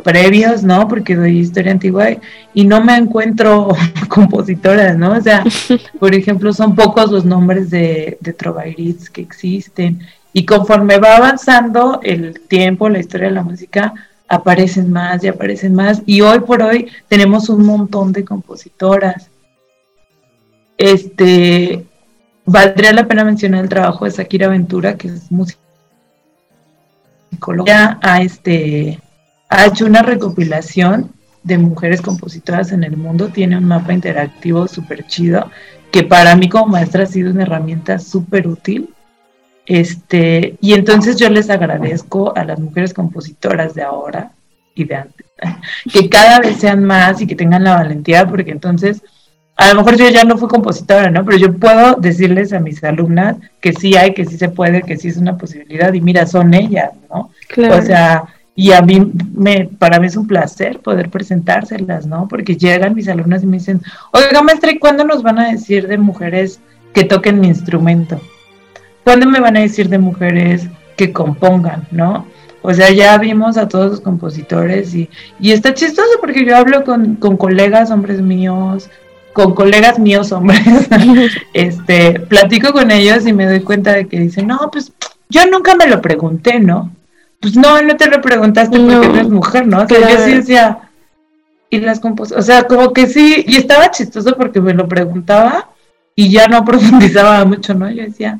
previos, 0.03 0.63
¿no? 0.63 0.87
Porque 0.87 1.15
doy 1.15 1.39
historia 1.39 1.71
antigua 1.71 2.07
y 2.53 2.65
no 2.65 2.83
me 2.83 2.95
encuentro 2.95 3.69
compositoras, 4.07 4.97
¿no? 4.97 5.11
O 5.11 5.21
sea, 5.21 5.43
por 5.99 6.15
ejemplo, 6.15 6.53
son 6.53 6.75
pocos 6.75 7.11
los 7.11 7.25
nombres 7.25 7.69
de, 7.69 8.17
de 8.21 8.33
que 9.11 9.21
existen 9.21 9.99
y 10.31 10.45
conforme 10.45 10.97
va 10.97 11.17
avanzando 11.17 11.99
el 12.03 12.39
tiempo, 12.47 12.89
la 12.89 12.99
historia 12.99 13.27
de 13.27 13.33
la 13.33 13.43
música, 13.43 13.93
aparecen 14.27 14.91
más 14.91 15.23
y 15.23 15.27
aparecen 15.27 15.75
más 15.75 16.01
y 16.05 16.21
hoy 16.21 16.39
por 16.39 16.61
hoy 16.61 16.87
tenemos 17.07 17.49
un 17.49 17.65
montón 17.65 18.11
de 18.11 18.25
compositoras. 18.25 19.29
Este, 20.77 21.85
valdría 22.45 22.93
la 22.93 23.07
pena 23.07 23.23
mencionar 23.23 23.63
el 23.63 23.69
trabajo 23.69 24.05
de 24.05 24.11
Shakira 24.11 24.47
Ventura, 24.47 24.97
que 24.97 25.07
es 25.09 25.31
música 25.31 25.59
a 28.01 28.21
este 28.21 28.99
ha 29.49 29.65
hecho 29.65 29.85
una 29.85 30.01
recopilación 30.01 31.11
de 31.43 31.57
mujeres 31.57 32.01
compositoras 32.01 32.71
en 32.71 32.83
el 32.83 32.97
mundo, 32.97 33.29
tiene 33.29 33.57
un 33.57 33.65
mapa 33.65 33.93
interactivo 33.93 34.67
súper 34.67 35.05
chido, 35.05 35.51
que 35.91 36.03
para 36.03 36.35
mí 36.35 36.49
como 36.49 36.67
maestra 36.67 37.03
ha 37.03 37.07
sido 37.07 37.31
una 37.31 37.43
herramienta 37.43 37.99
súper 37.99 38.47
útil. 38.47 38.89
Este, 39.67 40.57
y 40.61 40.73
entonces 40.73 41.17
yo 41.17 41.29
les 41.29 41.49
agradezco 41.49 42.35
a 42.35 42.43
las 42.43 42.59
mujeres 42.59 42.93
compositoras 42.93 43.73
de 43.73 43.83
ahora 43.83 44.31
y 44.75 44.83
de 44.83 44.95
antes, 44.95 45.25
que 45.93 46.09
cada 46.09 46.39
vez 46.39 46.57
sean 46.57 46.83
más 46.83 47.21
y 47.21 47.27
que 47.27 47.35
tengan 47.35 47.63
la 47.63 47.75
valentía, 47.75 48.27
porque 48.27 48.51
entonces 48.51 49.01
a 49.55 49.69
lo 49.69 49.75
mejor 49.75 49.97
yo 49.97 50.09
ya 50.09 50.23
no 50.25 50.37
fui 50.37 50.49
compositora, 50.49 51.09
¿no? 51.09 51.23
Pero 51.23 51.37
yo 51.37 51.53
puedo 51.53 51.95
decirles 51.95 52.51
a 52.51 52.59
mis 52.59 52.83
alumnas 52.83 53.37
que 53.61 53.71
sí 53.71 53.95
hay, 53.95 54.13
que 54.13 54.25
sí 54.25 54.37
se 54.37 54.49
puede, 54.49 54.81
que 54.81 54.97
sí 54.97 55.07
es 55.07 55.17
una 55.17 55.37
posibilidad, 55.37 55.93
y 55.93 56.01
mira, 56.01 56.25
son 56.25 56.53
ellas, 56.53 56.91
¿no? 57.09 57.31
O 57.71 57.81
sea, 57.81 58.23
y 58.55 58.71
a 58.71 58.81
mí, 58.81 59.11
me, 59.33 59.65
para 59.65 59.99
mí 59.99 60.07
es 60.07 60.15
un 60.15 60.27
placer 60.27 60.79
poder 60.79 61.09
presentárselas, 61.09 62.07
¿no? 62.07 62.27
Porque 62.29 62.55
llegan 62.55 62.95
mis 62.95 63.09
alumnas 63.09 63.43
y 63.43 63.47
me 63.47 63.57
dicen, 63.57 63.81
oiga, 64.11 64.41
maestra, 64.41 64.71
¿y 64.71 64.79
cuándo 64.79 65.03
nos 65.03 65.23
van 65.23 65.39
a 65.39 65.51
decir 65.51 65.87
de 65.87 65.97
mujeres 65.97 66.61
que 66.93 67.03
toquen 67.03 67.41
mi 67.41 67.47
instrumento? 67.47 68.19
¿Cuándo 69.03 69.29
me 69.29 69.41
van 69.41 69.57
a 69.57 69.61
decir 69.61 69.89
de 69.89 69.97
mujeres 69.97 70.67
que 70.95 71.11
compongan, 71.11 71.85
¿no? 71.91 72.25
O 72.61 72.73
sea, 72.73 72.89
ya 72.91 73.17
vimos 73.17 73.57
a 73.57 73.67
todos 73.67 73.91
los 73.91 74.01
compositores 74.01 74.95
y, 74.95 75.09
y 75.39 75.51
está 75.51 75.73
chistoso 75.73 76.09
porque 76.21 76.45
yo 76.45 76.55
hablo 76.55 76.83
con, 76.83 77.15
con 77.15 77.37
colegas, 77.37 77.91
hombres 77.91 78.21
míos, 78.21 78.89
con 79.33 79.53
colegas 79.53 79.99
míos, 79.99 80.31
hombres, 80.31 80.61
este, 81.53 82.21
platico 82.21 82.71
con 82.71 82.89
ellos 82.89 83.27
y 83.27 83.33
me 83.33 83.45
doy 83.45 83.59
cuenta 83.59 83.91
de 83.91 84.07
que 84.07 84.17
dicen, 84.17 84.47
no, 84.47 84.71
pues 84.71 84.93
yo 85.29 85.45
nunca 85.45 85.75
me 85.75 85.87
lo 85.87 86.01
pregunté, 86.01 86.59
¿no? 86.59 86.91
Pues 87.45 87.55
no, 87.55 87.79
no 87.83 87.95
te 87.95 88.09
lo 88.09 88.19
preguntaste 88.23 88.79
porque 88.79 89.07
eres 89.07 89.29
mujer, 89.29 89.67
¿no? 89.67 89.83
O 89.83 89.87
sea, 89.87 89.99
yo 89.99 90.25
sí 90.25 90.33
decía, 90.33 90.79
y 91.69 91.79
las 91.79 91.99
composiciones, 91.99 92.43
o 92.43 92.47
sea, 92.47 92.63
como 92.63 92.91
que 92.91 93.05
sí, 93.05 93.45
y 93.47 93.57
estaba 93.57 93.91
chistoso 93.91 94.35
porque 94.35 94.59
me 94.59 94.73
lo 94.73 94.87
preguntaba 94.87 95.69
y 96.15 96.31
ya 96.31 96.47
no 96.47 96.65
profundizaba 96.65 97.45
mucho, 97.45 97.75
¿no? 97.75 97.87
Yo 97.91 98.01
decía, 98.01 98.39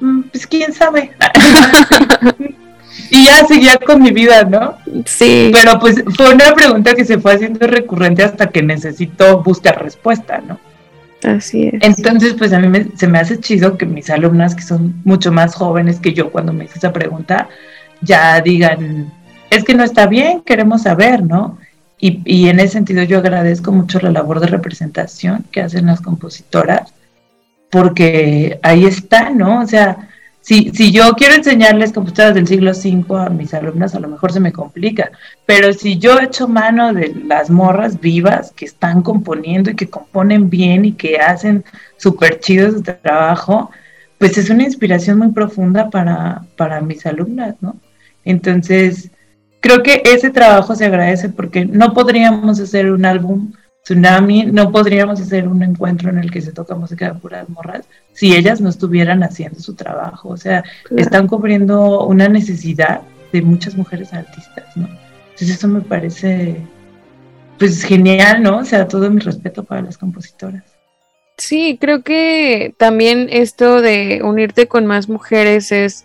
mm, 0.00 0.22
pues 0.32 0.48
quién 0.48 0.72
sabe. 0.72 1.12
y 3.12 3.24
ya 3.24 3.46
seguía 3.46 3.76
con 3.76 4.02
mi 4.02 4.10
vida, 4.10 4.42
¿no? 4.42 4.78
Sí. 5.06 5.52
Pero 5.54 5.78
pues 5.78 6.02
fue 6.16 6.34
una 6.34 6.52
pregunta 6.52 6.96
que 6.96 7.04
se 7.04 7.20
fue 7.20 7.34
haciendo 7.34 7.64
recurrente 7.68 8.24
hasta 8.24 8.48
que 8.48 8.64
necesito 8.64 9.44
buscar 9.44 9.80
respuesta, 9.80 10.42
¿no? 10.44 10.58
Así 11.22 11.70
es. 11.72 11.74
Entonces, 11.82 12.34
pues 12.36 12.52
a 12.52 12.58
mí 12.58 12.86
se 12.96 13.06
me 13.06 13.20
hace 13.20 13.38
chido 13.38 13.78
que 13.78 13.86
mis 13.86 14.10
alumnas, 14.10 14.56
que 14.56 14.62
son 14.62 15.00
mucho 15.04 15.30
más 15.30 15.54
jóvenes 15.54 16.00
que 16.00 16.14
yo 16.14 16.32
cuando 16.32 16.52
me 16.52 16.64
hice 16.64 16.78
esa 16.78 16.92
pregunta, 16.92 17.48
ya 18.02 18.40
digan, 18.40 19.12
es 19.50 19.64
que 19.64 19.74
no 19.74 19.84
está 19.84 20.06
bien, 20.06 20.42
queremos 20.42 20.82
saber, 20.82 21.22
¿no? 21.22 21.58
Y, 21.98 22.22
y, 22.24 22.48
en 22.48 22.60
ese 22.60 22.74
sentido 22.74 23.02
yo 23.02 23.18
agradezco 23.18 23.72
mucho 23.72 23.98
la 24.00 24.10
labor 24.10 24.40
de 24.40 24.46
representación 24.46 25.44
que 25.52 25.60
hacen 25.60 25.86
las 25.86 26.00
compositoras, 26.00 26.94
porque 27.70 28.58
ahí 28.62 28.86
está, 28.86 29.30
¿no? 29.30 29.60
O 29.60 29.66
sea, 29.66 30.08
si, 30.40 30.70
si 30.70 30.90
yo 30.90 31.12
quiero 31.14 31.34
enseñarles 31.34 31.92
compositoras 31.92 32.34
del 32.34 32.46
siglo 32.46 32.72
V 32.72 33.04
a 33.18 33.28
mis 33.28 33.52
alumnas, 33.52 33.94
a 33.94 34.00
lo 34.00 34.08
mejor 34.08 34.32
se 34.32 34.40
me 34.40 34.52
complica, 34.52 35.10
pero 35.44 35.72
si 35.74 35.98
yo 35.98 36.18
echo 36.18 36.48
mano 36.48 36.94
de 36.94 37.14
las 37.26 37.50
morras 37.50 38.00
vivas 38.00 38.52
que 38.52 38.64
están 38.64 39.02
componiendo 39.02 39.70
y 39.70 39.76
que 39.76 39.90
componen 39.90 40.48
bien 40.48 40.86
y 40.86 40.92
que 40.92 41.18
hacen 41.18 41.64
súper 41.98 42.40
chido 42.40 42.72
su 42.72 42.82
trabajo, 42.82 43.70
pues 44.18 44.38
es 44.38 44.48
una 44.48 44.64
inspiración 44.64 45.18
muy 45.18 45.32
profunda 45.32 45.90
para, 45.90 46.42
para 46.56 46.80
mis 46.80 47.04
alumnas, 47.04 47.56
¿no? 47.60 47.76
Entonces, 48.24 49.10
creo 49.60 49.82
que 49.82 50.02
ese 50.04 50.30
trabajo 50.30 50.74
se 50.74 50.86
agradece 50.86 51.28
porque 51.28 51.64
no 51.64 51.92
podríamos 51.92 52.60
hacer 52.60 52.90
un 52.90 53.04
álbum 53.04 53.52
Tsunami, 53.82 54.46
no 54.46 54.70
podríamos 54.70 55.20
hacer 55.20 55.48
un 55.48 55.62
encuentro 55.62 56.10
en 56.10 56.18
el 56.18 56.30
que 56.30 56.42
se 56.42 56.52
toca 56.52 56.74
música 56.74 57.12
de 57.12 57.18
puras 57.18 57.48
morras 57.48 57.86
si 58.12 58.36
ellas 58.36 58.60
no 58.60 58.68
estuvieran 58.68 59.22
haciendo 59.22 59.58
su 59.60 59.74
trabajo. 59.74 60.28
O 60.28 60.36
sea, 60.36 60.62
están 60.96 61.26
cubriendo 61.26 62.04
una 62.04 62.28
necesidad 62.28 63.00
de 63.32 63.42
muchas 63.42 63.76
mujeres 63.76 64.12
artistas, 64.12 64.76
¿no? 64.76 64.86
Entonces 65.30 65.50
eso 65.50 65.68
me 65.68 65.80
parece, 65.80 66.56
pues, 67.58 67.82
genial, 67.82 68.42
¿no? 68.42 68.58
O 68.58 68.64
sea, 68.64 68.86
todo 68.86 69.10
mi 69.10 69.20
respeto 69.20 69.64
para 69.64 69.82
las 69.82 69.96
compositoras. 69.96 70.64
Sí, 71.38 71.78
creo 71.80 72.02
que 72.02 72.74
también 72.76 73.28
esto 73.30 73.80
de 73.80 74.20
unirte 74.22 74.68
con 74.68 74.84
más 74.84 75.08
mujeres 75.08 75.72
es 75.72 76.04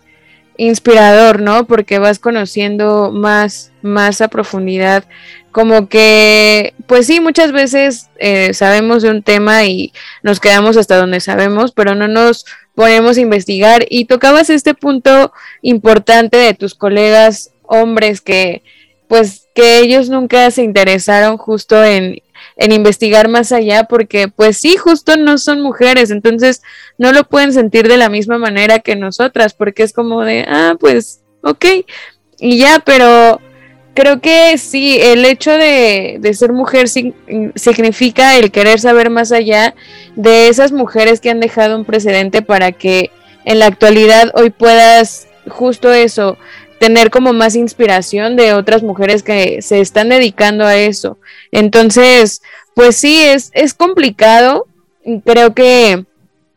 inspirador, 0.58 1.40
¿no? 1.40 1.66
Porque 1.66 1.98
vas 1.98 2.18
conociendo 2.18 3.10
más, 3.12 3.72
más 3.82 4.20
a 4.20 4.28
profundidad. 4.28 5.04
Como 5.52 5.88
que, 5.88 6.74
pues 6.86 7.06
sí, 7.06 7.20
muchas 7.20 7.52
veces 7.52 8.10
eh, 8.18 8.52
sabemos 8.52 9.02
de 9.02 9.10
un 9.10 9.22
tema 9.22 9.64
y 9.64 9.92
nos 10.22 10.40
quedamos 10.40 10.76
hasta 10.76 10.96
donde 10.96 11.20
sabemos, 11.20 11.72
pero 11.72 11.94
no 11.94 12.08
nos 12.08 12.44
ponemos 12.74 13.16
a 13.16 13.22
investigar. 13.22 13.86
Y 13.88 14.04
tocabas 14.04 14.50
este 14.50 14.74
punto 14.74 15.32
importante 15.62 16.36
de 16.36 16.54
tus 16.54 16.74
colegas 16.74 17.52
hombres 17.62 18.20
que, 18.20 18.62
pues, 19.08 19.48
que 19.54 19.78
ellos 19.78 20.10
nunca 20.10 20.50
se 20.50 20.62
interesaron 20.62 21.38
justo 21.38 21.82
en 21.82 22.22
en 22.56 22.72
investigar 22.72 23.28
más 23.28 23.52
allá 23.52 23.84
porque 23.84 24.28
pues 24.28 24.56
sí, 24.58 24.76
justo 24.76 25.16
no 25.16 25.38
son 25.38 25.60
mujeres, 25.60 26.10
entonces 26.10 26.62
no 26.98 27.12
lo 27.12 27.24
pueden 27.24 27.52
sentir 27.52 27.88
de 27.88 27.96
la 27.96 28.08
misma 28.08 28.38
manera 28.38 28.78
que 28.78 28.96
nosotras 28.96 29.54
porque 29.54 29.82
es 29.82 29.92
como 29.92 30.22
de, 30.22 30.44
ah, 30.48 30.76
pues, 30.78 31.22
ok, 31.42 31.64
y 32.38 32.58
ya, 32.58 32.82
pero 32.84 33.40
creo 33.94 34.20
que 34.20 34.58
sí, 34.58 34.98
el 35.00 35.24
hecho 35.24 35.52
de, 35.52 36.18
de 36.20 36.34
ser 36.34 36.52
mujer 36.52 36.86
significa 36.88 38.36
el 38.36 38.50
querer 38.50 38.78
saber 38.78 39.10
más 39.10 39.32
allá 39.32 39.74
de 40.16 40.48
esas 40.48 40.70
mujeres 40.70 41.20
que 41.20 41.30
han 41.30 41.40
dejado 41.40 41.76
un 41.76 41.84
precedente 41.84 42.42
para 42.42 42.72
que 42.72 43.10
en 43.44 43.58
la 43.58 43.66
actualidad 43.66 44.30
hoy 44.34 44.50
puedas 44.50 45.28
justo 45.48 45.92
eso, 45.92 46.36
tener 46.78 47.10
como 47.10 47.32
más 47.32 47.56
inspiración 47.56 48.36
de 48.36 48.52
otras 48.52 48.82
mujeres 48.82 49.22
que 49.22 49.62
se 49.62 49.80
están 49.80 50.08
dedicando 50.08 50.64
a 50.64 50.76
eso. 50.76 51.18
Entonces, 51.52 52.42
pues 52.74 52.96
sí, 52.96 53.22
es, 53.22 53.50
es 53.54 53.74
complicado. 53.74 54.66
Creo 55.24 55.54
que 55.54 56.04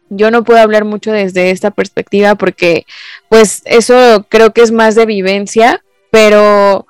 yo 0.10 0.32
no 0.32 0.44
puedo 0.44 0.60
hablar 0.60 0.86
mucho 0.86 1.12
desde 1.12 1.52
esta 1.52 1.72
perspectiva 1.72 2.36
porque 2.36 2.86
pues 3.30 3.62
eso 3.66 4.26
creo 4.28 4.54
que 4.54 4.62
es 4.62 4.72
más 4.72 4.96
de 4.96 5.06
vivencia, 5.06 5.84
pero 6.12 6.88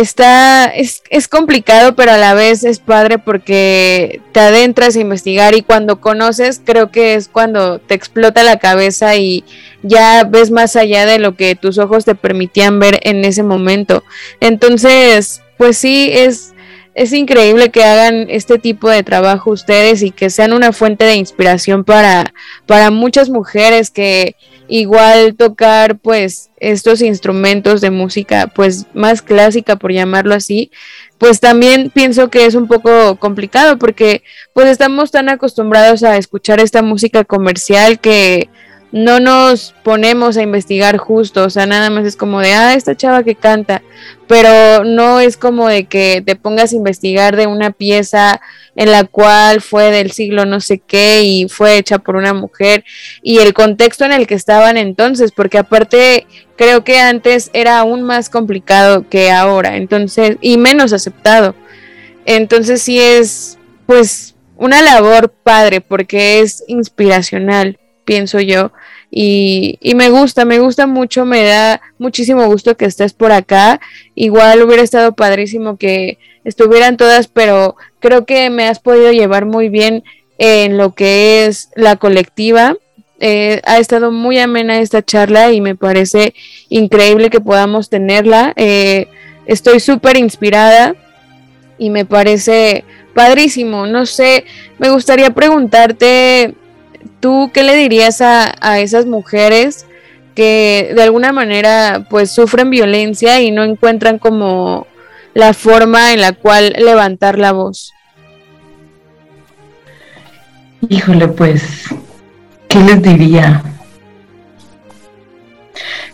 está, 0.00 0.66
es, 0.66 1.02
es, 1.08 1.26
complicado, 1.26 1.96
pero 1.96 2.12
a 2.12 2.18
la 2.18 2.34
vez 2.34 2.64
es 2.64 2.80
padre 2.80 3.18
porque 3.18 4.20
te 4.32 4.40
adentras 4.40 4.94
a 4.94 5.00
investigar 5.00 5.54
y 5.54 5.62
cuando 5.62 6.02
conoces 6.02 6.60
creo 6.62 6.90
que 6.90 7.14
es 7.14 7.28
cuando 7.28 7.78
te 7.78 7.94
explota 7.94 8.42
la 8.42 8.58
cabeza 8.58 9.16
y 9.16 9.42
ya 9.82 10.24
ves 10.24 10.50
más 10.50 10.76
allá 10.76 11.06
de 11.06 11.18
lo 11.18 11.34
que 11.34 11.54
tus 11.54 11.78
ojos 11.78 12.04
te 12.04 12.14
permitían 12.14 12.78
ver 12.78 13.00
en 13.04 13.24
ese 13.24 13.42
momento. 13.42 14.04
Entonces, 14.40 15.40
pues 15.56 15.78
sí, 15.78 16.10
es, 16.12 16.52
es 16.96 17.12
increíble 17.12 17.70
que 17.70 17.84
hagan 17.84 18.26
este 18.30 18.58
tipo 18.58 18.88
de 18.88 19.02
trabajo 19.02 19.50
ustedes 19.50 20.02
y 20.02 20.10
que 20.10 20.30
sean 20.30 20.54
una 20.54 20.72
fuente 20.72 21.04
de 21.04 21.16
inspiración 21.16 21.84
para, 21.84 22.32
para 22.64 22.90
muchas 22.90 23.28
mujeres 23.28 23.90
que 23.90 24.34
igual 24.66 25.34
tocar 25.36 25.98
pues 25.98 26.48
estos 26.56 27.02
instrumentos 27.02 27.82
de 27.82 27.90
música 27.90 28.46
pues 28.46 28.86
más 28.94 29.20
clásica 29.20 29.76
por 29.76 29.92
llamarlo 29.92 30.34
así 30.34 30.70
pues 31.18 31.38
también 31.38 31.90
pienso 31.90 32.30
que 32.30 32.46
es 32.46 32.54
un 32.54 32.66
poco 32.66 33.16
complicado 33.16 33.78
porque 33.78 34.22
pues 34.54 34.66
estamos 34.68 35.10
tan 35.10 35.28
acostumbrados 35.28 36.02
a 36.02 36.16
escuchar 36.16 36.60
esta 36.60 36.80
música 36.80 37.24
comercial 37.24 38.00
que 38.00 38.48
no 38.96 39.20
nos 39.20 39.74
ponemos 39.82 40.38
a 40.38 40.42
investigar 40.42 40.96
justo, 40.96 41.44
o 41.44 41.50
sea, 41.50 41.66
nada 41.66 41.90
más 41.90 42.06
es 42.06 42.16
como 42.16 42.40
de, 42.40 42.54
ah, 42.54 42.72
esta 42.72 42.96
chava 42.96 43.22
que 43.24 43.34
canta, 43.34 43.82
pero 44.26 44.84
no 44.84 45.20
es 45.20 45.36
como 45.36 45.68
de 45.68 45.84
que 45.84 46.22
te 46.24 46.34
pongas 46.34 46.72
a 46.72 46.76
investigar 46.76 47.36
de 47.36 47.46
una 47.46 47.72
pieza 47.72 48.40
en 48.74 48.90
la 48.90 49.04
cual 49.04 49.60
fue 49.60 49.90
del 49.90 50.12
siglo 50.12 50.46
no 50.46 50.60
sé 50.60 50.78
qué 50.78 51.24
y 51.24 51.46
fue 51.46 51.76
hecha 51.76 51.98
por 51.98 52.16
una 52.16 52.32
mujer 52.32 52.84
y 53.20 53.38
el 53.38 53.52
contexto 53.52 54.06
en 54.06 54.12
el 54.12 54.26
que 54.26 54.34
estaban 54.34 54.78
entonces, 54.78 55.30
porque 55.30 55.58
aparte 55.58 56.26
creo 56.56 56.82
que 56.82 56.98
antes 56.98 57.50
era 57.52 57.78
aún 57.78 58.02
más 58.02 58.30
complicado 58.30 59.06
que 59.10 59.30
ahora, 59.30 59.76
entonces, 59.76 60.38
y 60.40 60.56
menos 60.56 60.94
aceptado. 60.94 61.54
Entonces 62.24 62.80
sí 62.80 62.98
es, 62.98 63.58
pues, 63.84 64.36
una 64.56 64.80
labor 64.80 65.30
padre 65.30 65.82
porque 65.82 66.40
es 66.40 66.64
inspiracional 66.66 67.78
pienso 68.06 68.40
yo. 68.40 68.72
Y, 69.10 69.78
y, 69.82 69.94
me 69.94 70.08
gusta, 70.08 70.46
me 70.46 70.58
gusta 70.58 70.86
mucho, 70.86 71.26
me 71.26 71.44
da 71.44 71.82
muchísimo 71.98 72.46
gusto 72.46 72.76
que 72.76 72.86
estés 72.86 73.12
por 73.12 73.32
acá. 73.32 73.80
Igual 74.14 74.62
hubiera 74.62 74.82
estado 74.82 75.12
padrísimo 75.12 75.76
que 75.76 76.18
estuvieran 76.44 76.96
todas, 76.96 77.28
pero 77.28 77.76
creo 78.00 78.24
que 78.24 78.48
me 78.48 78.66
has 78.66 78.78
podido 78.78 79.12
llevar 79.12 79.44
muy 79.44 79.68
bien 79.68 80.04
en 80.38 80.78
lo 80.78 80.94
que 80.94 81.44
es 81.46 81.70
la 81.74 81.96
colectiva. 81.96 82.76
Eh, 83.18 83.62
ha 83.64 83.78
estado 83.78 84.10
muy 84.12 84.38
amena 84.38 84.80
esta 84.80 85.02
charla 85.02 85.52
y 85.52 85.60
me 85.60 85.74
parece 85.74 86.34
increíble 86.68 87.30
que 87.30 87.40
podamos 87.40 87.88
tenerla. 87.88 88.52
Eh, 88.56 89.08
estoy 89.46 89.80
súper 89.80 90.16
inspirada 90.16 90.94
y 91.78 91.90
me 91.90 92.04
parece 92.04 92.84
padrísimo. 93.14 93.86
No 93.86 94.06
sé, 94.06 94.44
me 94.78 94.90
gustaría 94.90 95.30
preguntarte 95.30 96.54
¿Tú 97.20 97.50
qué 97.52 97.62
le 97.62 97.74
dirías 97.76 98.20
a, 98.20 98.78
esas 98.78 99.06
mujeres 99.06 99.86
que 100.34 100.92
de 100.94 101.02
alguna 101.02 101.32
manera 101.32 102.06
pues 102.10 102.30
sufren 102.30 102.70
violencia 102.70 103.40
y 103.40 103.50
no 103.50 103.64
encuentran 103.64 104.18
como 104.18 104.86
la 105.34 105.54
forma 105.54 106.12
en 106.12 106.20
la 106.20 106.32
cual 106.32 106.74
levantar 106.78 107.38
la 107.38 107.52
voz? 107.52 107.92
Híjole, 110.88 111.28
pues, 111.28 111.86
¿qué 112.68 112.78
les 112.80 113.02
diría? 113.02 113.62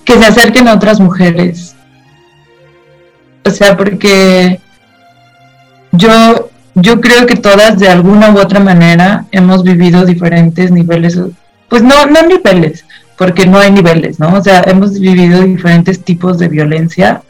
Que 0.04 0.14
se 0.14 0.24
acerquen 0.24 0.68
a 0.68 0.74
otras 0.74 1.00
mujeres. 1.00 1.74
O 3.44 3.50
sea, 3.50 3.76
porque 3.76 4.60
yo 5.90 6.51
yo 6.74 7.01
creo 7.01 7.27
que 7.27 7.36
todas 7.36 7.78
de 7.78 7.89
alguna 7.89 8.32
u 8.32 8.39
otra 8.39 8.61
manera 8.61 9.27
hemos 9.31 9.62
vivido 9.62 10.05
diferentes 10.05 10.70
niveles, 10.70 11.19
pues 11.69 11.82
no, 11.82 12.07
no 12.07 12.23
niveles, 12.23 12.85
porque 13.16 13.47
no 13.47 13.59
hay 13.59 13.70
niveles, 13.70 14.19
¿no? 14.19 14.35
O 14.35 14.43
sea, 14.43 14.62
hemos 14.66 14.99
vivido 14.99 15.43
diferentes 15.43 16.03
tipos 16.03 16.39
de 16.39 16.49
violencia, 16.49 17.23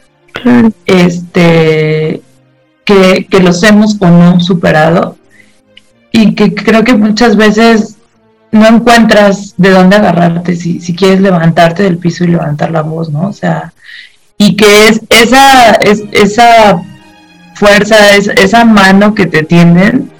este, 0.85 2.21
que, 2.85 3.27
que 3.29 3.39
los 3.39 3.63
hemos 3.63 3.97
o 3.99 4.07
no 4.07 4.39
superado, 4.39 5.17
y 6.11 6.35
que 6.35 6.53
creo 6.53 6.83
que 6.83 6.93
muchas 6.93 7.35
veces 7.35 7.97
no 8.51 8.67
encuentras 8.67 9.55
de 9.57 9.71
dónde 9.71 9.95
agarrarte 9.95 10.55
si, 10.55 10.79
si 10.79 10.95
quieres 10.95 11.19
levantarte 11.19 11.83
del 11.83 11.97
piso 11.97 12.23
y 12.23 12.27
levantar 12.27 12.71
la 12.71 12.83
voz, 12.83 13.09
¿no? 13.09 13.27
O 13.27 13.33
sea, 13.33 13.73
y 14.37 14.55
que 14.55 14.87
es 14.87 15.01
esa, 15.09 15.73
es, 15.73 16.03
esa 16.11 16.83
fuerza, 17.53 18.15
es, 18.15 18.27
esa 18.27 18.65
mano 18.65 19.13
que 19.15 19.25
te 19.25 19.43
tienden 19.43 20.11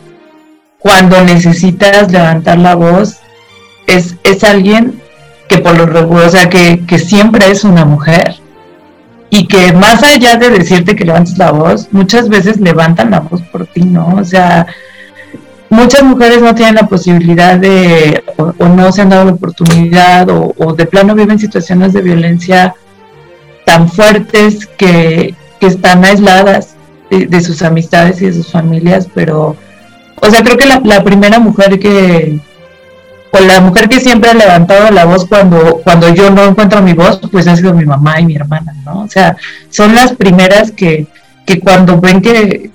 cuando 0.79 1.21
necesitas 1.21 2.11
levantar 2.11 2.59
la 2.59 2.75
voz, 2.75 3.19
es, 3.87 4.15
es 4.23 4.43
alguien 4.43 5.01
que 5.47 5.59
por 5.59 5.77
lo 5.77 5.85
regular, 5.85 6.27
o 6.27 6.29
sea, 6.29 6.49
que, 6.49 6.85
que 6.85 6.99
siempre 6.99 7.49
es 7.49 7.63
una 7.63 7.85
mujer 7.85 8.35
y 9.29 9.47
que 9.47 9.73
más 9.73 10.03
allá 10.03 10.35
de 10.35 10.49
decirte 10.49 10.95
que 10.95 11.05
levantes 11.05 11.37
la 11.37 11.51
voz, 11.51 11.87
muchas 11.91 12.29
veces 12.29 12.59
levantan 12.59 13.11
la 13.11 13.21
voz 13.21 13.41
por 13.43 13.65
ti, 13.65 13.81
¿no? 13.81 14.15
O 14.15 14.23
sea, 14.23 14.67
muchas 15.69 16.03
mujeres 16.03 16.41
no 16.41 16.53
tienen 16.53 16.75
la 16.75 16.87
posibilidad 16.87 17.57
de, 17.57 18.23
o, 18.37 18.53
no 18.67 18.91
se 18.91 19.01
han 19.01 19.09
dado 19.09 19.25
la 19.25 19.31
oportunidad, 19.31 20.29
o, 20.29 20.53
o, 20.57 20.73
de 20.73 20.85
plano 20.85 21.15
viven 21.15 21.39
situaciones 21.39 21.93
de 21.93 22.01
violencia 22.01 22.75
tan 23.65 23.89
fuertes 23.89 24.67
que, 24.67 25.33
que 25.59 25.67
están 25.67 26.05
aisladas 26.05 26.72
de, 27.19 27.41
sus 27.41 27.61
amistades 27.61 28.21
y 28.21 28.25
de 28.25 28.33
sus 28.33 28.51
familias, 28.51 29.07
pero, 29.13 29.55
o 30.21 30.29
sea, 30.29 30.43
creo 30.43 30.57
que 30.57 30.65
la, 30.65 31.03
primera 31.03 31.39
mujer 31.39 31.79
que, 31.79 32.39
o 33.31 33.39
la 33.39 33.61
mujer 33.61 33.89
que 33.89 33.99
siempre 33.99 34.29
ha 34.29 34.33
levantado 34.33 34.91
la 34.91 35.05
voz 35.05 35.25
cuando, 35.25 35.81
cuando 35.83 36.13
yo 36.13 36.29
no 36.29 36.43
encuentro 36.45 36.81
mi 36.81 36.93
voz, 36.93 37.19
pues 37.31 37.47
ha 37.47 37.55
sido 37.55 37.73
mi 37.73 37.85
mamá 37.85 38.19
y 38.19 38.25
mi 38.25 38.35
hermana, 38.35 38.73
¿no? 38.85 39.01
O 39.01 39.07
sea, 39.07 39.37
son 39.69 39.95
las 39.95 40.13
primeras 40.13 40.71
que, 40.71 41.07
que 41.45 41.59
cuando 41.59 41.99
ven 41.99 42.21
que, 42.21 42.71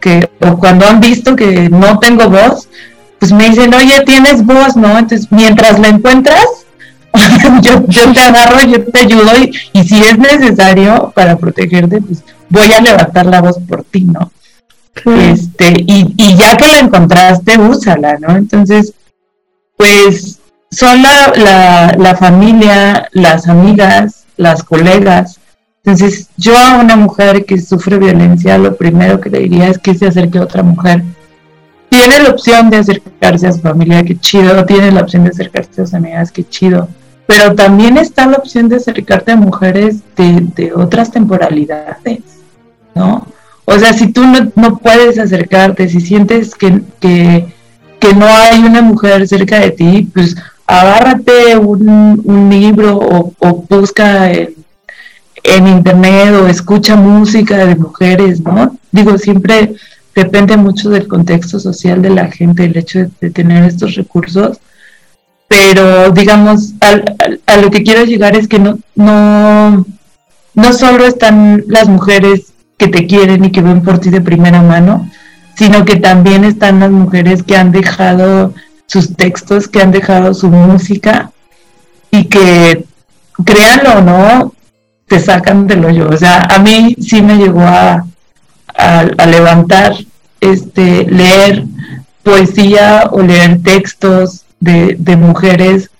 que, 0.00 0.28
o 0.40 0.58
cuando 0.58 0.86
han 0.86 1.00
visto 1.00 1.36
que 1.36 1.68
no 1.68 1.98
tengo 1.98 2.28
voz, 2.28 2.68
pues 3.18 3.32
me 3.32 3.50
dicen, 3.50 3.74
oye, 3.74 4.02
tienes 4.06 4.44
voz, 4.44 4.76
¿no? 4.76 4.98
Entonces, 4.98 5.28
mientras 5.30 5.78
la 5.78 5.88
encuentras, 5.88 6.46
yo, 7.62 7.84
yo 7.86 8.12
te 8.12 8.20
agarro, 8.20 8.60
yo 8.66 8.84
te 8.84 9.00
ayudo 9.00 9.30
y, 9.38 9.52
y 9.72 9.84
si 9.84 10.00
es 10.02 10.18
necesario 10.18 11.12
para 11.14 11.36
protegerte, 11.36 12.00
pues 12.00 12.24
voy 12.50 12.70
a 12.72 12.80
levantar 12.80 13.26
la 13.26 13.40
voz 13.40 13.58
por 13.60 13.84
ti, 13.84 14.04
¿no? 14.04 14.30
Este, 14.94 15.72
y, 15.86 16.14
y 16.16 16.36
ya 16.36 16.56
que 16.56 16.66
la 16.66 16.80
encontraste, 16.80 17.58
úsala, 17.58 18.18
¿no? 18.18 18.36
Entonces, 18.36 18.92
pues 19.76 20.38
son 20.70 21.02
la, 21.02 21.32
la, 21.36 21.96
la 21.98 22.16
familia, 22.16 23.08
las 23.12 23.48
amigas, 23.48 24.24
las 24.36 24.62
colegas. 24.62 25.40
Entonces, 25.82 26.28
yo 26.36 26.56
a 26.58 26.78
una 26.78 26.96
mujer 26.96 27.46
que 27.46 27.58
sufre 27.58 27.98
violencia, 27.98 28.58
lo 28.58 28.76
primero 28.76 29.20
que 29.20 29.30
le 29.30 29.40
diría 29.40 29.68
es 29.68 29.78
que 29.78 29.94
se 29.94 30.08
acerque 30.08 30.38
a 30.38 30.42
otra 30.42 30.62
mujer 30.62 31.02
tiene 31.90 32.20
la 32.20 32.30
opción 32.30 32.70
de 32.70 32.78
acercarse 32.78 33.48
a 33.48 33.52
su 33.52 33.60
familia, 33.60 34.04
qué 34.04 34.18
chido, 34.18 34.64
tiene 34.64 34.92
la 34.92 35.02
opción 35.02 35.24
de 35.24 35.30
acercarse 35.30 35.82
a 35.82 35.84
sus 35.84 35.94
amigas, 35.94 36.30
qué 36.30 36.48
chido, 36.48 36.88
pero 37.26 37.54
también 37.54 37.98
está 37.98 38.26
la 38.26 38.38
opción 38.38 38.68
de 38.68 38.76
acercarte 38.76 39.32
a 39.32 39.36
mujeres 39.36 39.98
de, 40.16 40.72
otras 40.74 41.10
temporalidades, 41.10 42.22
¿no? 43.00 43.26
O 43.64 43.78
sea, 43.78 43.92
si 43.92 44.12
tú 44.12 44.22
no, 44.56 44.78
puedes 44.78 45.18
acercarte, 45.18 45.88
si 45.88 46.00
sientes 46.00 46.54
que, 46.54 46.82
que, 47.00 48.14
no 48.14 48.26
hay 48.26 48.60
una 48.60 48.82
mujer 48.82 49.26
cerca 49.28 49.60
de 49.60 49.70
ti, 49.70 50.08
pues 50.12 50.36
agárrate 50.66 51.56
un, 51.56 52.48
libro 52.50 52.98
o, 52.98 53.66
busca 53.68 54.32
en, 54.32 54.54
en 55.44 55.68
internet 55.68 56.34
o 56.34 56.46
escucha 56.46 56.96
música 56.96 57.64
de 57.64 57.76
mujeres, 57.76 58.40
¿no? 58.40 58.76
Digo, 58.90 59.16
siempre 59.16 59.74
depende 60.14 60.56
mucho 60.56 60.90
del 60.90 61.06
contexto 61.06 61.60
social 61.60 62.02
de 62.02 62.10
la 62.10 62.30
gente, 62.30 62.64
el 62.64 62.76
hecho 62.76 63.06
de, 63.20 63.30
tener 63.30 63.64
estos 63.64 63.94
recursos, 63.94 64.58
pero 65.46 66.10
digamos, 66.10 66.74
a 67.46 67.56
lo 67.56 67.70
que 67.70 67.82
quiero 67.82 68.04
llegar 68.04 68.36
es 68.36 68.48
que 68.48 68.58
no, 68.58 68.78
no, 68.96 69.86
no 70.54 70.72
solo 70.72 71.06
están 71.06 71.64
las 71.68 71.88
mujeres 71.88 72.50
que 72.80 72.88
te 72.88 73.06
quieren 73.06 73.44
y 73.44 73.52
que 73.52 73.60
ven 73.60 73.82
por 73.82 73.98
ti 73.98 74.08
de 74.08 74.22
primera 74.22 74.62
mano, 74.62 75.06
sino 75.54 75.84
que 75.84 75.96
también 75.96 76.44
están 76.44 76.80
las 76.80 76.90
mujeres 76.90 77.42
que 77.42 77.54
han 77.54 77.72
dejado 77.72 78.54
sus 78.86 79.14
textos, 79.14 79.68
que 79.68 79.82
han 79.82 79.90
dejado 79.90 80.32
su 80.32 80.48
música 80.48 81.30
y 82.10 82.24
que, 82.24 82.86
créanlo 83.44 83.98
o 83.98 84.00
no, 84.00 84.54
te 85.06 85.20
sacan 85.20 85.66
del 85.66 85.84
hoyo. 85.84 86.08
O 86.08 86.16
sea, 86.16 86.40
a 86.40 86.58
mí 86.58 86.96
sí 86.98 87.20
me 87.20 87.36
llegó 87.36 87.60
a, 87.60 88.06
a, 88.74 89.26
levantar, 89.26 89.92
este, 90.40 91.04
leer 91.04 91.66
poesía 92.22 93.10
o 93.12 93.20
leer 93.20 93.62
textos 93.62 94.46
de, 94.58 94.96
de 94.98 95.16
mujeres 95.18 95.90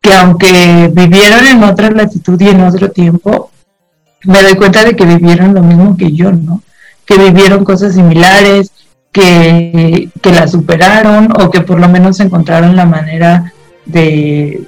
que 0.00 0.14
aunque 0.14 0.92
vivieron 0.92 1.44
en 1.44 1.64
otra 1.64 1.90
latitud 1.90 2.40
y 2.40 2.50
en 2.50 2.60
otro 2.60 2.88
tiempo, 2.92 3.50
me 4.24 4.42
doy 4.42 4.54
cuenta 4.54 4.84
de 4.84 4.96
que 4.96 5.04
vivieron 5.04 5.54
lo 5.54 5.62
mismo 5.62 5.96
que 5.96 6.12
yo, 6.12 6.32
¿no? 6.32 6.62
Que 7.04 7.16
vivieron 7.16 7.64
cosas 7.64 7.94
similares, 7.94 8.72
que, 9.12 10.08
que 10.20 10.32
la 10.32 10.46
superaron 10.46 11.32
o 11.40 11.50
que 11.50 11.60
por 11.62 11.80
lo 11.80 11.88
menos 11.88 12.20
encontraron 12.20 12.76
la 12.76 12.86
manera 12.86 13.52
de 13.86 14.62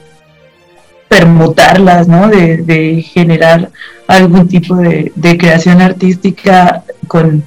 permutarlas, 1.08 2.08
¿no? 2.08 2.28
De, 2.28 3.04
generar 3.12 3.70
algún 4.08 4.48
tipo 4.48 4.74
de, 4.76 5.12
de 5.14 5.38
creación 5.38 5.80
artística 5.80 6.82
con, 7.06 7.44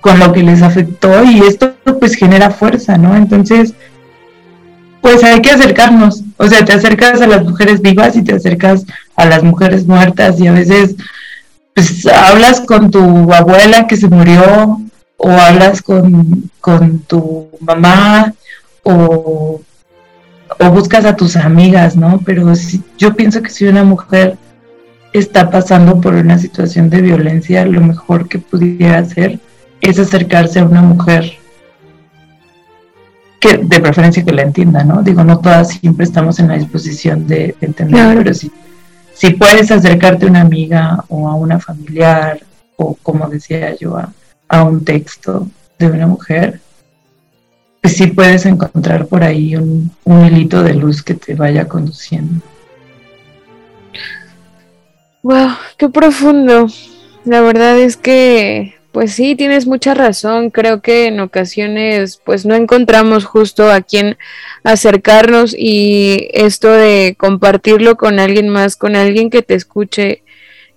con 0.00 0.18
lo 0.18 0.32
que 0.32 0.42
les 0.42 0.62
afectó 0.62 1.24
y 1.24 1.40
esto 1.40 1.74
pues 1.98 2.14
genera 2.14 2.50
fuerza, 2.50 2.98
¿no? 2.98 3.16
Entonces, 3.16 3.74
pues 5.00 5.22
hay 5.24 5.40
que 5.40 5.50
acercarnos, 5.50 6.22
o 6.36 6.48
sea, 6.48 6.64
te 6.64 6.72
acercas 6.72 7.20
a 7.20 7.26
las 7.26 7.44
mujeres 7.44 7.80
vivas 7.80 8.16
y 8.16 8.22
te 8.22 8.34
acercas 8.34 8.84
a 9.16 9.26
las 9.26 9.42
mujeres 9.42 9.86
muertas 9.86 10.38
y 10.40 10.48
a 10.48 10.52
veces 10.52 10.96
pues 11.78 12.06
hablas 12.06 12.60
con 12.62 12.90
tu 12.90 13.32
abuela 13.32 13.86
que 13.86 13.96
se 13.96 14.08
murió 14.08 14.80
o 15.16 15.30
hablas 15.30 15.80
con, 15.80 16.50
con 16.60 16.98
tu 17.00 17.48
mamá 17.60 18.34
o, 18.82 19.60
o, 20.58 20.70
buscas 20.70 21.04
a 21.04 21.14
tus 21.14 21.36
amigas, 21.36 21.94
¿no? 21.94 22.20
Pero 22.26 22.52
si, 22.56 22.82
yo 22.96 23.14
pienso 23.14 23.42
que 23.42 23.50
si 23.50 23.64
una 23.66 23.84
mujer 23.84 24.36
está 25.12 25.50
pasando 25.50 26.00
por 26.00 26.14
una 26.14 26.36
situación 26.38 26.90
de 26.90 27.00
violencia, 27.00 27.64
lo 27.64 27.80
mejor 27.80 28.28
que 28.28 28.40
pudiera 28.40 28.98
hacer 28.98 29.38
es 29.80 30.00
acercarse 30.00 30.58
a 30.58 30.64
una 30.64 30.82
mujer 30.82 31.32
que 33.38 33.58
de 33.58 33.80
preferencia 33.80 34.24
que 34.24 34.32
la 34.32 34.42
entienda, 34.42 34.82
¿no? 34.82 35.02
Digo, 35.04 35.22
no 35.22 35.38
todas 35.38 35.68
siempre 35.68 36.04
estamos 36.04 36.40
en 36.40 36.48
la 36.48 36.58
disposición 36.58 37.28
de, 37.28 37.54
entender, 37.60 38.18
pero 38.18 38.34
si, 38.34 38.50
si 39.18 39.30
puedes 39.30 39.68
acercarte 39.72 40.26
a 40.26 40.28
una 40.28 40.42
amiga 40.42 41.04
o 41.08 41.28
a 41.28 41.34
una 41.34 41.58
familiar 41.58 42.38
o 42.76 42.94
como 43.02 43.28
decía 43.28 43.74
yo, 43.74 43.98
a, 44.48 44.62
un 44.62 44.84
texto 44.84 45.48
de 45.76 45.86
una 45.86 46.06
mujer, 46.06 46.60
pues 47.82 47.96
sí 47.96 48.06
puedes 48.06 48.46
encontrar 48.46 49.06
por 49.06 49.24
ahí 49.24 49.56
un, 49.56 49.90
un 50.04 50.24
hilito 50.24 50.62
de 50.62 50.74
luz 50.74 51.02
que 51.02 51.14
te 51.14 51.34
vaya 51.34 51.66
conduciendo. 51.66 52.40
Wow, 55.24 55.50
qué 55.76 55.88
profundo. 55.88 56.68
La 57.24 57.40
verdad 57.40 57.76
es 57.76 57.96
que 57.96 58.77
pues 58.98 59.12
sí, 59.12 59.36
tienes 59.36 59.68
mucha 59.68 59.94
razón. 59.94 60.50
Creo 60.50 60.82
que 60.82 61.06
en 61.06 61.20
ocasiones 61.20 62.20
pues 62.24 62.44
no 62.44 62.56
encontramos 62.56 63.26
justo 63.26 63.70
a 63.70 63.80
quien 63.80 64.18
acercarnos 64.64 65.54
y 65.56 66.28
esto 66.32 66.72
de 66.72 67.14
compartirlo 67.16 67.96
con 67.96 68.18
alguien 68.18 68.48
más, 68.48 68.74
con 68.74 68.96
alguien 68.96 69.30
que 69.30 69.42
te 69.42 69.54
escuche, 69.54 70.24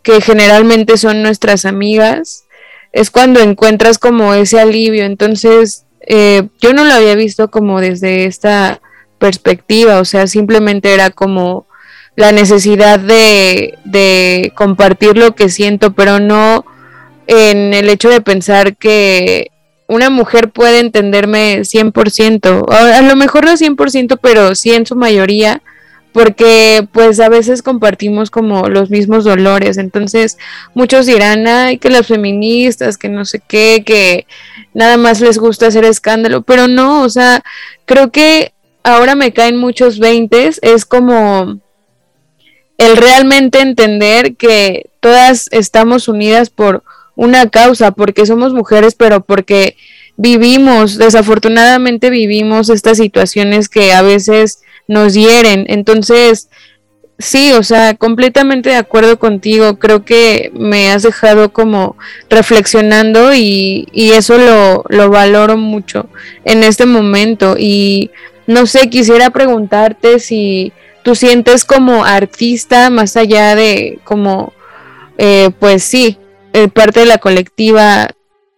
que 0.04 0.22
generalmente 0.22 0.98
son 0.98 1.24
nuestras 1.24 1.66
amigas, 1.66 2.46
es 2.92 3.10
cuando 3.10 3.40
encuentras 3.40 3.98
como 3.98 4.36
ese 4.36 4.60
alivio. 4.60 5.04
Entonces, 5.04 5.88
eh, 6.02 6.48
yo 6.62 6.74
no 6.74 6.84
lo 6.84 6.94
había 6.94 7.16
visto 7.16 7.50
como 7.50 7.82
desde 7.82 8.26
esta 8.26 8.82
perspectiva, 9.18 10.00
o 10.00 10.06
sea, 10.06 10.28
simplemente 10.28 10.94
era 10.94 11.10
como 11.10 11.66
la 12.16 12.32
necesidad 12.32 13.00
de, 13.00 13.80
de 13.84 14.54
compartir 14.56 15.18
lo 15.18 15.34
que 15.34 15.50
siento, 15.50 15.94
pero 15.94 16.20
no 16.20 16.68
en 17.34 17.74
el 17.74 17.88
hecho 17.88 18.10
de 18.10 18.20
pensar 18.20 18.76
que 18.76 19.52
una 19.88 20.10
mujer 20.10 20.50
puede 20.50 20.80
entenderme 20.80 21.62
100%, 21.62 22.66
a 22.70 23.02
lo 23.04 23.16
mejor 23.16 23.46
no 23.46 23.54
100%, 23.54 24.20
pero 24.22 24.54
sí 24.54 24.74
en 24.74 24.86
su 24.86 24.98
mayoría, 24.98 25.62
porque 26.12 26.86
pues 26.92 27.22
a 27.22 27.30
veces 27.30 27.62
compartimos 27.62 28.32
como 28.32 28.68
los 28.68 28.90
mismos 28.90 29.24
dolores, 29.24 29.78
entonces 29.78 30.38
muchos 30.74 31.06
dirán, 31.06 31.48
ay, 31.48 31.78
que 31.78 31.90
las 31.90 32.08
feministas, 32.08 32.98
que 32.98 33.08
no 33.08 33.24
sé 33.24 33.42
qué, 33.48 33.84
que 33.86 34.28
nada 34.74 34.98
más 34.98 35.22
les 35.22 35.38
gusta 35.38 35.68
hacer 35.68 35.86
escándalo, 35.86 36.42
pero 36.42 36.68
no, 36.68 37.02
o 37.02 37.10
sea, 37.10 37.44
creo 37.86 38.12
que 38.12 38.52
ahora 38.84 39.16
me 39.16 39.32
caen 39.32 39.56
muchos 39.56 40.00
veintes, 40.00 40.60
es 40.64 40.84
como 40.84 41.62
el 42.78 42.98
realmente 42.98 43.62
entender 43.62 44.36
que 44.36 44.90
todas 45.00 45.48
estamos 45.52 46.10
unidas 46.10 46.50
por 46.50 46.84
una 47.22 47.48
causa, 47.52 47.92
porque 47.92 48.26
somos 48.26 48.52
mujeres, 48.52 48.96
pero 48.96 49.24
porque 49.24 49.78
vivimos, 50.18 50.98
desafortunadamente 50.98 52.10
vivimos 52.10 52.72
estas 52.72 52.98
situaciones 52.98 53.70
que 53.70 53.94
a 53.94 54.02
veces 54.02 54.64
nos 54.88 55.14
hieren. 55.14 55.66
Entonces, 55.68 56.50
sí, 57.20 57.52
o 57.54 57.62
sea, 57.62 57.94
completamente 57.94 58.72
de 58.72 58.78
acuerdo 58.78 59.20
contigo. 59.20 59.78
Creo 59.78 60.04
que 60.04 60.52
me 60.56 60.90
has 60.90 61.04
dejado 61.04 61.54
como 61.54 61.96
reflexionando 62.28 63.36
y, 63.36 63.88
y 63.92 64.14
eso 64.14 64.40
lo, 64.40 64.84
lo 64.90 65.12
valoro 65.12 65.58
mucho 65.58 66.10
en 66.44 66.64
este 66.64 66.88
momento. 66.88 67.56
Y 67.56 68.10
no 68.48 68.66
sé, 68.66 68.90
quisiera 68.90 69.30
preguntarte 69.30 70.18
si 70.18 70.74
tú 71.04 71.14
sientes 71.14 71.66
como 71.66 72.04
artista, 72.04 72.90
más 72.90 73.16
allá 73.16 73.56
de 73.56 74.00
como, 74.06 74.54
eh, 75.20 75.52
pues 75.60 75.84
sí, 75.84 76.18
parte 76.74 77.02
de 77.02 77.06
la 77.06 77.18
colectiva 77.18 78.10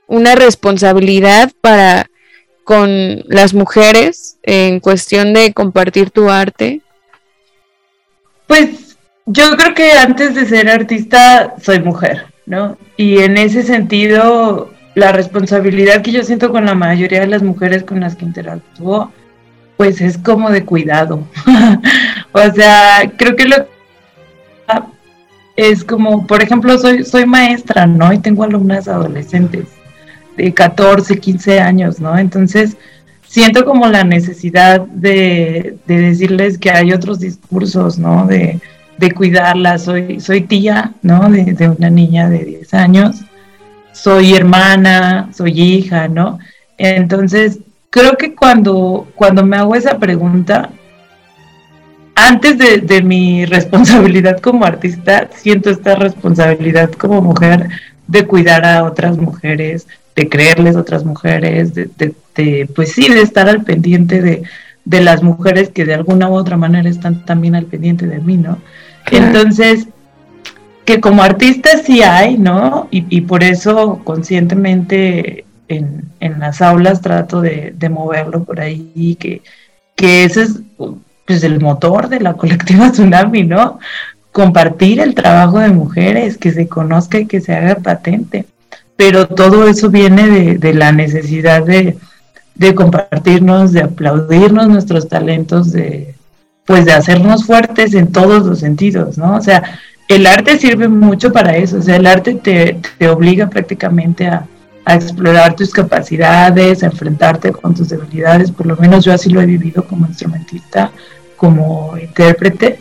una 0.07 0.35
responsabilidad 0.35 1.51
para 1.61 2.09
con 2.63 3.23
las 3.27 3.53
mujeres 3.53 4.37
en 4.43 4.79
cuestión 4.79 5.33
de 5.33 5.53
compartir 5.53 6.11
tu 6.11 6.29
arte? 6.29 6.81
Pues 8.47 8.97
yo 9.25 9.55
creo 9.57 9.73
que 9.73 9.91
antes 9.93 10.35
de 10.35 10.45
ser 10.45 10.69
artista 10.69 11.55
soy 11.61 11.79
mujer, 11.79 12.25
¿no? 12.45 12.77
Y 12.97 13.19
en 13.19 13.37
ese 13.37 13.63
sentido, 13.63 14.71
la 14.95 15.11
responsabilidad 15.11 16.01
que 16.01 16.11
yo 16.11 16.23
siento 16.23 16.51
con 16.51 16.65
la 16.65 16.75
mayoría 16.75 17.21
de 17.21 17.27
las 17.27 17.43
mujeres 17.43 17.83
con 17.83 17.99
las 17.99 18.15
que 18.15 18.25
interactúo, 18.25 19.11
pues 19.77 20.01
es 20.01 20.17
como 20.17 20.51
de 20.51 20.65
cuidado. 20.65 21.27
o 22.31 22.51
sea, 22.53 23.11
creo 23.17 23.35
que 23.35 23.45
lo 23.45 23.67
es 25.55 25.84
como, 25.84 26.25
por 26.25 26.41
ejemplo, 26.41 26.77
soy, 26.77 27.03
soy 27.03 27.25
maestra, 27.25 27.85
¿no? 27.85 28.11
Y 28.11 28.19
tengo 28.19 28.43
alumnas 28.43 28.88
adolescentes 28.88 29.67
de 30.35 30.53
14, 30.53 31.19
15 31.19 31.59
años, 31.59 31.99
¿no? 31.99 32.17
Entonces, 32.17 32.75
siento 33.27 33.65
como 33.65 33.88
la 33.88 34.03
necesidad 34.03 34.81
de, 34.81 35.77
decirles 35.85 36.57
que 36.57 36.71
hay 36.71 36.91
otros 36.91 37.19
discursos, 37.19 37.99
¿no? 37.99 38.25
De, 38.25 38.59
de 38.97 39.11
cuidarlas. 39.11 39.84
Soy, 39.84 40.19
soy 40.19 40.41
tía, 40.41 40.93
¿no? 41.01 41.30
De, 41.30 41.53
de, 41.53 41.69
una 41.69 41.89
niña 41.89 42.30
de 42.30 42.45
10 42.45 42.73
años. 42.73 43.21
Soy 43.91 44.34
hermana, 44.34 45.30
soy 45.34 45.61
hija, 45.61 46.07
¿no? 46.07 46.39
Entonces, 46.77 47.59
creo 47.91 48.17
que 48.17 48.34
cuando, 48.34 49.07
cuando 49.13 49.45
me 49.45 49.57
hago 49.57 49.75
esa 49.75 49.99
pregunta, 49.99 50.71
antes 52.15 52.57
de, 52.57 53.02
mi 53.02 53.45
responsabilidad 53.45 54.40
como 54.40 54.65
artista, 54.65 55.30
siento 55.35 55.69
esta 55.69 55.95
responsabilidad 55.95 56.91
como 56.91 57.22
mujer 57.22 57.69
de 58.07 58.27
cuidar 58.27 58.65
a 58.65 58.84
otras 58.84 59.18
mujeres, 59.18 59.88
creerles 60.30 60.76
a 60.76 60.81
otras 60.81 61.03
mujeres, 61.06 61.73
de, 61.73 61.90
de, 62.35 62.69
pues 62.76 62.91
sí, 62.91 63.10
de 63.10 63.22
estar 63.22 63.49
al 63.49 63.64
pendiente 63.64 64.22
de, 64.22 64.44
de, 64.85 65.02
las 65.02 65.23
mujeres 65.23 65.69
que 65.69 65.85
de 65.85 65.95
alguna 65.95 66.30
u 66.30 66.34
otra 66.34 66.57
manera 66.57 66.88
están 66.90 67.26
también 67.26 67.56
al 67.56 67.65
pendiente 67.65 68.06
de 68.06 68.19
mí, 68.19 68.38
¿no? 68.38 68.60
Entonces, 69.11 69.88
que 70.85 70.99
como 70.99 71.23
artista 71.23 71.77
sí 71.84 72.03
hay, 72.03 72.38
¿no? 72.38 72.88
Y, 72.91 73.06
y 73.15 73.22
por 73.22 73.44
eso 73.44 74.02
conscientemente 74.03 75.45
en, 75.68 76.03
en, 76.19 76.40
las 76.40 76.61
aulas 76.61 77.02
trato 77.02 77.41
de, 77.41 77.73
de 77.76 77.90
moverlo 77.90 78.44
por 78.44 78.60
ahí, 78.60 79.18
que, 79.19 79.41
que 79.95 80.26
ese 80.26 80.44
es 80.44 80.60
pues 81.25 81.43
el 81.43 81.59
motor 81.59 82.09
de 82.09 82.19
la 82.19 82.33
colectiva 82.33 82.91
Tsunami, 82.91 83.43
¿no? 83.43 83.79
Compartir 84.31 84.99
el 84.99 85.13
trabajo 85.13 85.59
de 85.59 85.69
mujeres, 85.69 86.37
que 86.37 86.51
se 86.51 86.67
conozca 86.67 87.19
y 87.19 87.27
que 87.27 87.41
se 87.41 87.53
haga 87.53 87.75
patente. 87.75 88.45
Pero 88.95 89.27
todo 89.27 89.67
eso 89.67 89.89
viene 89.89 90.27
de, 90.27 90.57
de 90.57 90.73
la 90.73 90.91
necesidad 90.91 91.63
de, 91.63 91.97
de 92.55 92.75
compartirnos, 92.75 93.71
de 93.71 93.83
aplaudirnos 93.83 94.67
nuestros 94.67 95.07
talentos, 95.07 95.71
de 95.71 96.15
pues 96.65 96.85
de 96.85 96.93
hacernos 96.93 97.45
fuertes 97.45 97.93
en 97.93 98.11
todos 98.11 98.45
los 98.45 98.59
sentidos, 98.59 99.17
¿no? 99.17 99.35
O 99.35 99.41
sea, 99.41 99.63
el 100.07 100.25
arte 100.25 100.57
sirve 100.57 100.87
mucho 100.87 101.31
para 101.31 101.57
eso, 101.57 101.77
o 101.77 101.81
sea, 101.81 101.97
el 101.97 102.07
arte 102.07 102.35
te, 102.35 102.79
te 102.97 103.09
obliga 103.09 103.49
prácticamente 103.49 104.27
a, 104.27 104.45
a, 104.85 104.95
explorar 104.95 105.55
tus 105.55 105.72
capacidades, 105.72 106.84
a 106.84 106.88
enfrentarte 106.88 107.51
con 107.51 107.73
tus 107.73 107.89
debilidades, 107.89 108.51
por 108.51 108.65
lo 108.65 108.76
menos 108.77 109.05
yo 109.05 109.14
así 109.14 109.30
lo 109.30 109.41
he 109.41 109.45
vivido 109.45 109.85
como 109.85 110.07
instrumentista, 110.07 110.91
como 111.38 111.97
intérprete. 111.97 112.80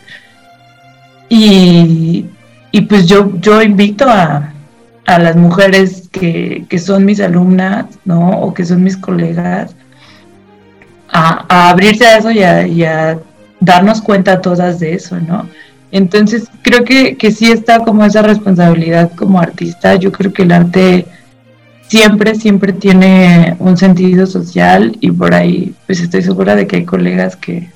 Y, 1.29 2.27
y 2.71 2.81
pues 2.83 3.07
yo, 3.07 3.33
yo 3.41 3.63
invito 3.63 4.09
a, 4.09 4.53
a 5.07 5.19
las 5.19 5.37
mujeres 5.37 6.09
que, 6.11 6.67
que, 6.69 6.79
son 6.79 7.05
mis 7.05 7.21
alumnas, 7.21 7.87
¿no? 8.05 8.31
O 8.41 8.53
que 8.53 8.65
son 8.65 8.83
mis 8.83 8.97
colegas, 8.97 9.75
a, 11.09 11.45
a 11.49 11.71
abrirse 11.71 12.07
a 12.07 12.19
eso 12.19 12.31
y 12.31 12.43
a, 12.43 13.11
a 13.11 13.19
darnos 13.61 14.01
cuenta 14.03 14.41
todas 14.41 14.81
de 14.81 14.95
eso, 14.95 15.19
¿no? 15.21 15.49
Entonces 15.91 16.49
creo 16.63 16.85
que, 16.85 17.17
que 17.17 17.31
sí 17.31 17.53
está 17.53 17.81
como 17.81 18.05
esa 18.05 18.23
responsabilidad 18.23 19.13
como 19.15 19.39
artista. 19.39 19.95
Yo 19.97 20.11
creo 20.11 20.33
que 20.33 20.43
el 20.43 20.53
arte 20.53 21.07
siempre, 21.93 22.35
siempre 22.37 22.73
tiene 22.73 23.55
un 23.59 23.77
sentido 23.77 24.27
social 24.27 24.97
y 25.01 25.11
por 25.11 25.35
ahí 25.35 25.75
pues 25.85 26.01
estoy 26.01 26.23
segura 26.23 26.57
de 26.57 26.67
que 26.67 26.77
hay 26.77 26.85
colegas 26.87 27.37
que 27.37 27.69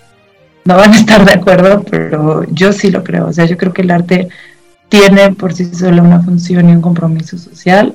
no 0.64 0.74
van 0.74 0.94
a 0.94 0.98
estar 0.98 1.26
de 1.26 1.34
acuerdo, 1.34 1.84
pero 1.90 2.44
yo 2.50 2.72
sí 2.72 2.90
lo 2.90 3.04
creo. 3.04 3.26
O 3.26 3.32
sea, 3.34 3.44
yo 3.44 3.58
creo 3.58 3.74
que 3.74 3.82
el 3.82 3.90
arte 3.90 4.28
tiene 4.88 5.32
por 5.32 5.52
sí 5.52 5.66
solo 5.66 6.02
una 6.02 6.22
función 6.22 6.70
y 6.70 6.72
un 6.72 6.80
compromiso 6.80 7.36
social. 7.36 7.92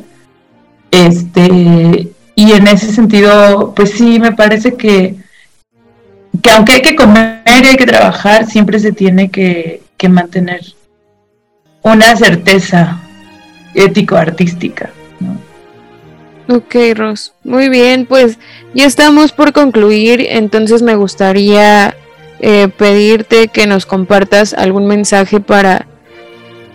Este, 0.92 2.10
y 2.36 2.52
en 2.52 2.68
ese 2.68 2.94
sentido, 2.94 3.74
pues 3.76 3.90
sí, 3.94 4.20
me 4.20 4.34
parece 4.34 4.76
que, 4.76 5.16
que 6.40 6.52
aunque 6.52 6.74
hay 6.74 6.82
que 6.84 6.96
comer 6.96 7.42
y 7.48 7.68
hay 7.68 7.78
que 7.78 7.88
trabajar, 7.88 8.46
siempre 8.46 8.78
se 8.78 8.92
tiene 8.92 9.32
que, 9.32 9.82
que 9.98 10.08
mantener 10.08 10.62
una 11.82 12.16
certeza 12.16 13.02
ético-artística. 13.74 14.92
Ok, 16.48 16.76
Ros. 16.96 17.34
Muy 17.44 17.70
bien, 17.70 18.06
pues 18.06 18.38
ya 18.74 18.86
estamos 18.86 19.32
por 19.32 19.54
concluir, 19.54 20.26
entonces 20.30 20.82
me 20.82 20.96
gustaría 20.96 21.96
eh, 22.40 22.68
pedirte 22.76 23.48
que 23.48 23.68
nos 23.68 23.86
compartas 23.86 24.54
algún 24.54 24.88
mensaje 24.88 25.40
para 25.40 25.86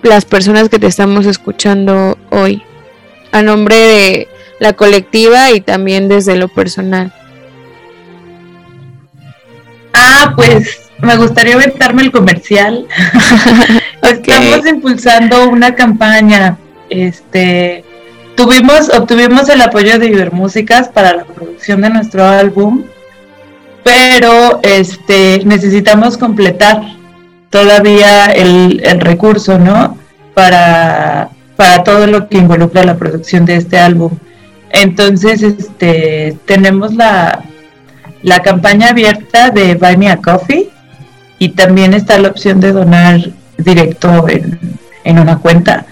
las 0.02 0.24
personas 0.24 0.68
que 0.68 0.78
te 0.78 0.86
estamos 0.86 1.26
escuchando 1.26 2.16
hoy, 2.30 2.62
a 3.32 3.42
nombre 3.42 3.76
de 3.76 4.28
la 4.60 4.72
colectiva 4.74 5.50
y 5.50 5.60
también 5.60 6.08
desde 6.08 6.36
lo 6.36 6.48
personal. 6.48 7.12
Ah, 9.92 10.32
pues 10.36 10.90
me 10.98 11.16
gustaría 11.16 11.54
aventarme 11.54 12.02
el 12.02 12.12
comercial. 12.12 12.86
Estamos 14.02 14.66
impulsando 14.66 15.48
una 15.48 15.74
campaña. 15.74 16.56
Este 16.88 17.84
tuvimos, 18.36 18.90
obtuvimos 18.90 19.48
el 19.48 19.60
apoyo 19.62 19.98
de 19.98 20.06
Ibermúsicas 20.06 20.88
para 20.88 21.16
la 21.16 21.24
producción 21.24 21.80
de 21.80 21.90
nuestro 21.90 22.24
álbum, 22.24 22.84
pero 23.82 24.60
este 24.62 25.42
necesitamos 25.44 26.16
completar 26.18 26.82
todavía 27.50 28.26
el, 28.26 28.80
el 28.84 29.00
recurso, 29.00 29.58
¿no? 29.58 29.98
Para, 30.34 31.30
para 31.56 31.82
todo 31.82 32.06
lo 32.06 32.28
que 32.28 32.38
involucra 32.38 32.84
la 32.84 32.96
producción 32.96 33.44
de 33.46 33.56
este 33.56 33.78
álbum. 33.78 34.12
Entonces, 34.70 35.42
este, 35.42 36.36
tenemos 36.44 36.94
la, 36.94 37.44
la 38.22 38.40
campaña 38.40 38.88
abierta 38.88 39.50
de 39.50 39.74
Buy 39.74 39.96
Me 39.96 40.10
a 40.10 40.18
Coffee 40.18 40.68
y 41.38 41.50
también 41.50 41.94
está 41.94 42.18
la 42.18 42.28
opción 42.28 42.60
de 42.60 42.72
donar 42.72 43.20
directo 43.56 44.28
en, 44.28 44.58
en, 45.04 45.18
una 45.18 45.38
cuenta. 45.38 45.86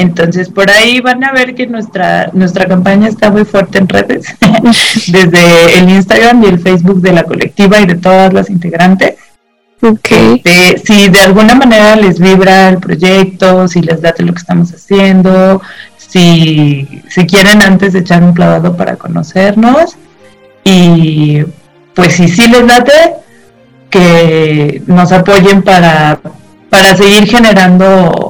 Entonces 0.00 0.48
por 0.48 0.70
ahí 0.70 1.00
van 1.00 1.22
a 1.24 1.32
ver 1.32 1.54
que 1.54 1.66
nuestra, 1.66 2.30
nuestra 2.32 2.66
campaña 2.66 3.08
está 3.08 3.30
muy 3.30 3.44
fuerte 3.44 3.78
en 3.78 3.88
redes, 3.88 4.34
desde 5.08 5.78
el 5.78 5.90
Instagram 5.90 6.42
y 6.42 6.46
el 6.46 6.58
Facebook 6.58 7.02
de 7.02 7.12
la 7.12 7.24
colectiva 7.24 7.78
y 7.80 7.86
de 7.86 7.96
todas 7.96 8.32
las 8.32 8.48
integrantes. 8.48 9.16
Okay. 9.82 10.42
Este, 10.42 10.78
si 10.78 11.08
de 11.08 11.20
alguna 11.20 11.54
manera 11.54 11.96
les 11.96 12.18
vibra 12.18 12.68
el 12.68 12.78
proyecto, 12.78 13.68
si 13.68 13.82
les 13.82 14.00
late 14.00 14.22
lo 14.22 14.32
que 14.32 14.38
estamos 14.38 14.72
haciendo, 14.72 15.60
si, 15.96 17.02
si 17.08 17.26
quieren 17.26 17.62
antes 17.62 17.92
de 17.92 18.00
echar 18.00 18.22
un 18.22 18.32
clavado 18.32 18.76
para 18.76 18.96
conocernos 18.96 19.96
y 20.64 21.44
pues 21.94 22.14
si 22.14 22.28
sí 22.28 22.48
les 22.48 22.64
late, 22.64 23.14
que 23.90 24.82
nos 24.86 25.12
apoyen 25.12 25.62
para, 25.62 26.20
para 26.70 26.96
seguir 26.96 27.28
generando 27.28 28.29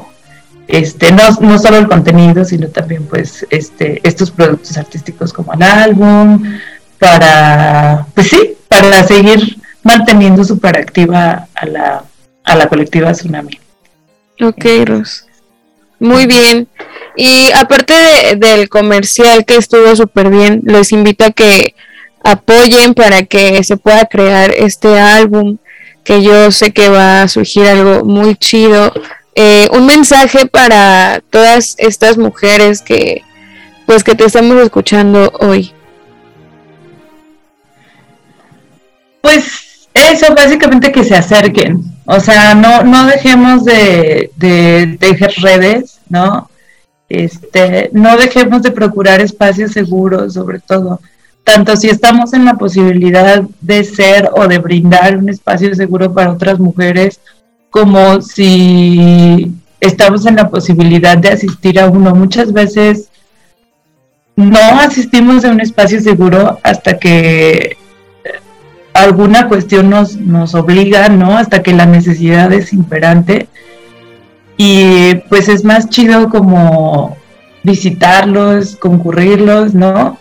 este 0.72 1.12
no, 1.12 1.22
no 1.40 1.58
solo 1.58 1.78
el 1.78 1.88
contenido 1.88 2.44
sino 2.44 2.68
también 2.68 3.06
pues 3.06 3.46
este 3.50 4.00
estos 4.02 4.30
productos 4.30 4.76
artísticos 4.76 5.32
como 5.32 5.52
el 5.54 5.62
álbum 5.62 6.58
para 6.98 8.06
pues 8.14 8.28
sí 8.28 8.56
para 8.68 9.02
seguir 9.04 9.58
manteniendo 9.82 10.44
súper 10.44 10.76
activa 10.76 11.48
a 11.54 11.66
la, 11.66 12.04
a 12.44 12.56
la 12.56 12.68
colectiva 12.68 13.12
Tsunami. 13.12 13.58
Ok, 14.42 14.64
Ros. 14.84 15.26
Muy 15.98 16.26
bien. 16.26 16.68
Y 17.16 17.50
aparte 17.52 17.92
de, 17.94 18.36
del 18.36 18.68
comercial 18.68 19.44
que 19.44 19.56
estuvo 19.56 19.94
súper 19.96 20.30
bien, 20.30 20.62
les 20.64 20.92
invito 20.92 21.24
a 21.24 21.32
que 21.32 21.74
apoyen 22.22 22.94
para 22.94 23.24
que 23.24 23.62
se 23.64 23.76
pueda 23.76 24.06
crear 24.06 24.52
este 24.56 24.98
álbum, 24.98 25.58
que 26.04 26.22
yo 26.22 26.50
sé 26.50 26.72
que 26.72 26.88
va 26.88 27.22
a 27.22 27.28
surgir 27.28 27.66
algo 27.66 28.04
muy 28.04 28.36
chido. 28.36 28.92
Eh, 29.34 29.68
un 29.72 29.86
mensaje 29.86 30.46
para 30.46 31.22
todas 31.30 31.74
estas 31.78 32.18
mujeres 32.18 32.82
que 32.82 33.22
pues 33.86 34.04
que 34.04 34.14
te 34.14 34.24
estamos 34.24 34.56
escuchando 34.62 35.32
hoy. 35.40 35.72
Pues 39.20 39.88
eso, 39.94 40.34
básicamente 40.34 40.92
que 40.92 41.04
se 41.04 41.16
acerquen. 41.16 41.82
O 42.06 42.20
sea, 42.20 42.54
no, 42.54 42.82
no 42.82 43.06
dejemos 43.06 43.64
de, 43.64 44.30
de 44.36 45.32
redes, 45.42 45.98
¿no? 46.08 46.48
Este, 47.08 47.90
no 47.92 48.16
dejemos 48.16 48.62
de 48.62 48.70
procurar 48.70 49.20
espacios 49.20 49.72
seguros, 49.72 50.34
sobre 50.34 50.60
todo 50.60 51.00
tanto 51.44 51.76
si 51.76 51.88
estamos 51.88 52.32
en 52.32 52.44
la 52.44 52.54
posibilidad 52.54 53.42
de 53.60 53.84
ser 53.84 54.30
o 54.32 54.46
de 54.46 54.58
brindar 54.58 55.16
un 55.16 55.28
espacio 55.28 55.74
seguro 55.74 56.12
para 56.12 56.32
otras 56.32 56.58
mujeres, 56.58 57.20
como 57.70 58.20
si 58.20 59.52
estamos 59.80 60.26
en 60.26 60.36
la 60.36 60.48
posibilidad 60.48 61.16
de 61.16 61.30
asistir 61.30 61.80
a 61.80 61.86
uno. 61.86 62.14
Muchas 62.14 62.52
veces 62.52 63.08
no 64.36 64.58
asistimos 64.80 65.44
a 65.44 65.50
un 65.50 65.60
espacio 65.60 66.00
seguro 66.00 66.58
hasta 66.62 66.98
que 66.98 67.76
alguna 68.92 69.48
cuestión 69.48 69.90
nos, 69.90 70.16
nos 70.16 70.54
obliga, 70.54 71.08
¿no? 71.08 71.38
Hasta 71.38 71.62
que 71.62 71.72
la 71.72 71.86
necesidad 71.86 72.52
es 72.52 72.72
imperante. 72.72 73.48
Y 74.56 75.14
pues 75.28 75.48
es 75.48 75.64
más 75.64 75.88
chido 75.88 76.28
como 76.28 77.16
visitarlos, 77.62 78.76
concurrirlos, 78.76 79.74
¿no? 79.74 80.18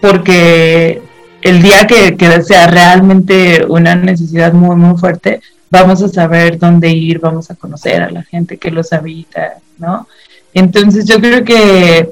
porque 0.00 1.02
el 1.42 1.62
día 1.62 1.86
que, 1.86 2.16
que, 2.16 2.42
sea 2.42 2.66
realmente 2.66 3.64
una 3.68 3.94
necesidad 3.94 4.52
muy, 4.52 4.76
muy 4.76 4.98
fuerte, 4.98 5.40
vamos 5.70 6.02
a 6.02 6.08
saber 6.08 6.58
dónde 6.58 6.90
ir, 6.90 7.18
vamos 7.18 7.50
a 7.50 7.54
conocer 7.54 8.02
a 8.02 8.10
la 8.10 8.22
gente 8.22 8.56
que 8.56 8.70
los 8.70 8.92
habita, 8.92 9.58
¿no? 9.78 10.06
Entonces 10.54 11.04
yo 11.06 11.20
creo 11.20 11.44
que, 11.44 12.10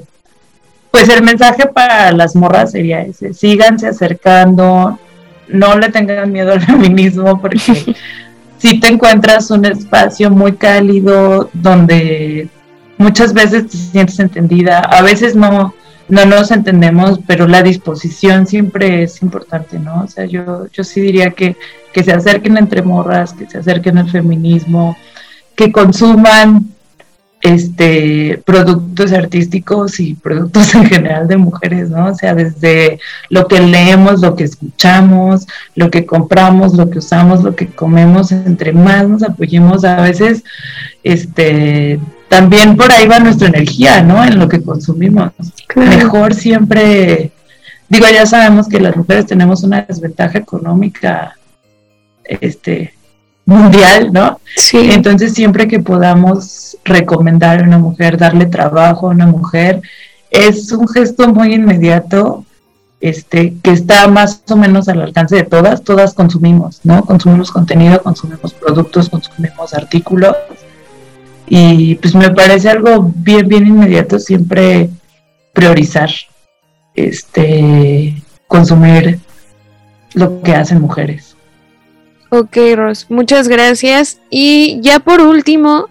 pues 0.91 1.09
el 1.09 1.23
mensaje 1.23 1.67
para 1.67 2.11
las 2.11 2.35
morras 2.35 2.71
sería 2.71 3.01
ese, 3.01 3.33
síganse 3.33 3.87
acercando, 3.87 4.99
no 5.47 5.77
le 5.77 5.89
tengan 5.89 6.31
miedo 6.31 6.53
al 6.53 6.61
feminismo, 6.65 7.41
porque 7.41 7.59
si 8.57 8.79
te 8.79 8.87
encuentras 8.87 9.51
un 9.51 9.65
espacio 9.65 10.29
muy 10.29 10.53
cálido 10.53 11.49
donde 11.53 12.49
muchas 12.97 13.33
veces 13.33 13.67
te 13.67 13.77
sientes 13.77 14.19
entendida, 14.19 14.79
a 14.79 15.01
veces 15.01 15.35
no 15.35 15.73
no 16.09 16.25
nos 16.25 16.51
entendemos, 16.51 17.19
pero 17.27 17.47
la 17.47 17.63
disposición 17.63 18.47
siempre 18.47 19.03
es 19.03 19.21
importante, 19.21 19.77
¿no? 19.79 20.03
O 20.03 20.07
sea, 20.07 20.25
yo, 20.25 20.67
yo 20.71 20.83
sí 20.83 21.01
diría 21.01 21.31
que, 21.31 21.55
que 21.91 22.03
se 22.03 22.13
acerquen 22.13 22.57
entre 22.57 22.81
morras, 22.81 23.33
que 23.33 23.49
se 23.49 23.57
acerquen 23.57 23.97
al 23.97 24.09
feminismo, 24.09 24.97
que 25.55 25.71
consuman 25.71 26.67
este 27.41 28.41
productos 28.45 29.11
artísticos 29.13 29.99
y 29.99 30.15
productos 30.15 30.73
en 30.75 30.85
general 30.85 31.27
de 31.27 31.37
mujeres, 31.37 31.89
¿no? 31.89 32.07
O 32.07 32.15
sea, 32.15 32.33
desde 32.33 32.99
lo 33.29 33.47
que 33.47 33.59
leemos, 33.59 34.21
lo 34.21 34.35
que 34.35 34.45
escuchamos, 34.45 35.45
lo 35.75 35.91
que 35.91 36.05
compramos, 36.05 36.73
lo 36.73 36.89
que 36.89 36.99
usamos, 36.99 37.43
lo 37.43 37.55
que 37.55 37.67
comemos, 37.67 38.31
entre 38.31 38.71
más 38.71 39.07
nos 39.07 39.23
apoyemos 39.23 39.83
a 39.83 40.01
veces, 40.01 40.43
este, 41.03 41.99
también 42.29 42.75
por 42.75 42.91
ahí 42.91 43.07
va 43.07 43.19
nuestra 43.19 43.47
energía, 43.47 44.01
¿no? 44.01 44.23
En 44.23 44.39
lo 44.39 44.47
que 44.47 44.61
consumimos. 44.61 45.31
Mejor 45.75 46.33
siempre, 46.33 47.31
digo, 47.89 48.05
ya 48.13 48.25
sabemos 48.25 48.67
que 48.67 48.79
las 48.79 48.95
mujeres 48.95 49.25
tenemos 49.25 49.63
una 49.63 49.83
desventaja 49.83 50.37
económica, 50.37 51.37
este, 52.23 52.93
mundial, 53.45 54.11
¿no? 54.11 54.41
Sí. 54.57 54.89
Entonces 54.91 55.33
siempre 55.33 55.67
que 55.67 55.79
podamos 55.79 56.77
recomendar 56.83 57.61
a 57.61 57.63
una 57.63 57.77
mujer, 57.77 58.17
darle 58.17 58.45
trabajo 58.45 59.07
a 59.07 59.11
una 59.11 59.25
mujer, 59.25 59.81
es 60.29 60.71
un 60.73 60.87
gesto 60.87 61.33
muy 61.33 61.53
inmediato, 61.53 62.43
este, 62.99 63.53
que 63.63 63.71
está 63.71 64.07
más 64.07 64.41
o 64.49 64.55
menos 64.57 64.89
al 64.89 65.01
alcance 65.01 65.35
de 65.35 65.43
todas, 65.43 65.83
todas 65.83 66.13
consumimos, 66.13 66.81
¿no? 66.83 67.05
Consumimos 67.05 67.51
contenido, 67.51 68.01
consumimos 68.01 68.53
productos, 68.53 69.09
consumimos 69.09 69.73
artículos 69.73 70.35
y 71.47 71.95
pues 71.95 72.13
me 72.13 72.29
parece 72.31 72.69
algo 72.69 73.11
bien, 73.15 73.47
bien 73.47 73.67
inmediato 73.67 74.19
siempre 74.19 74.89
priorizar, 75.53 76.09
este, 76.93 78.21
consumir 78.47 79.19
lo 80.13 80.41
que 80.41 80.53
hacen 80.53 80.81
mujeres. 80.81 81.35
Ok, 82.29 82.57
Ros, 82.75 83.05
muchas 83.09 83.47
gracias. 83.47 84.19
Y 84.29 84.79
ya 84.81 84.99
por 84.99 85.21
último, 85.21 85.87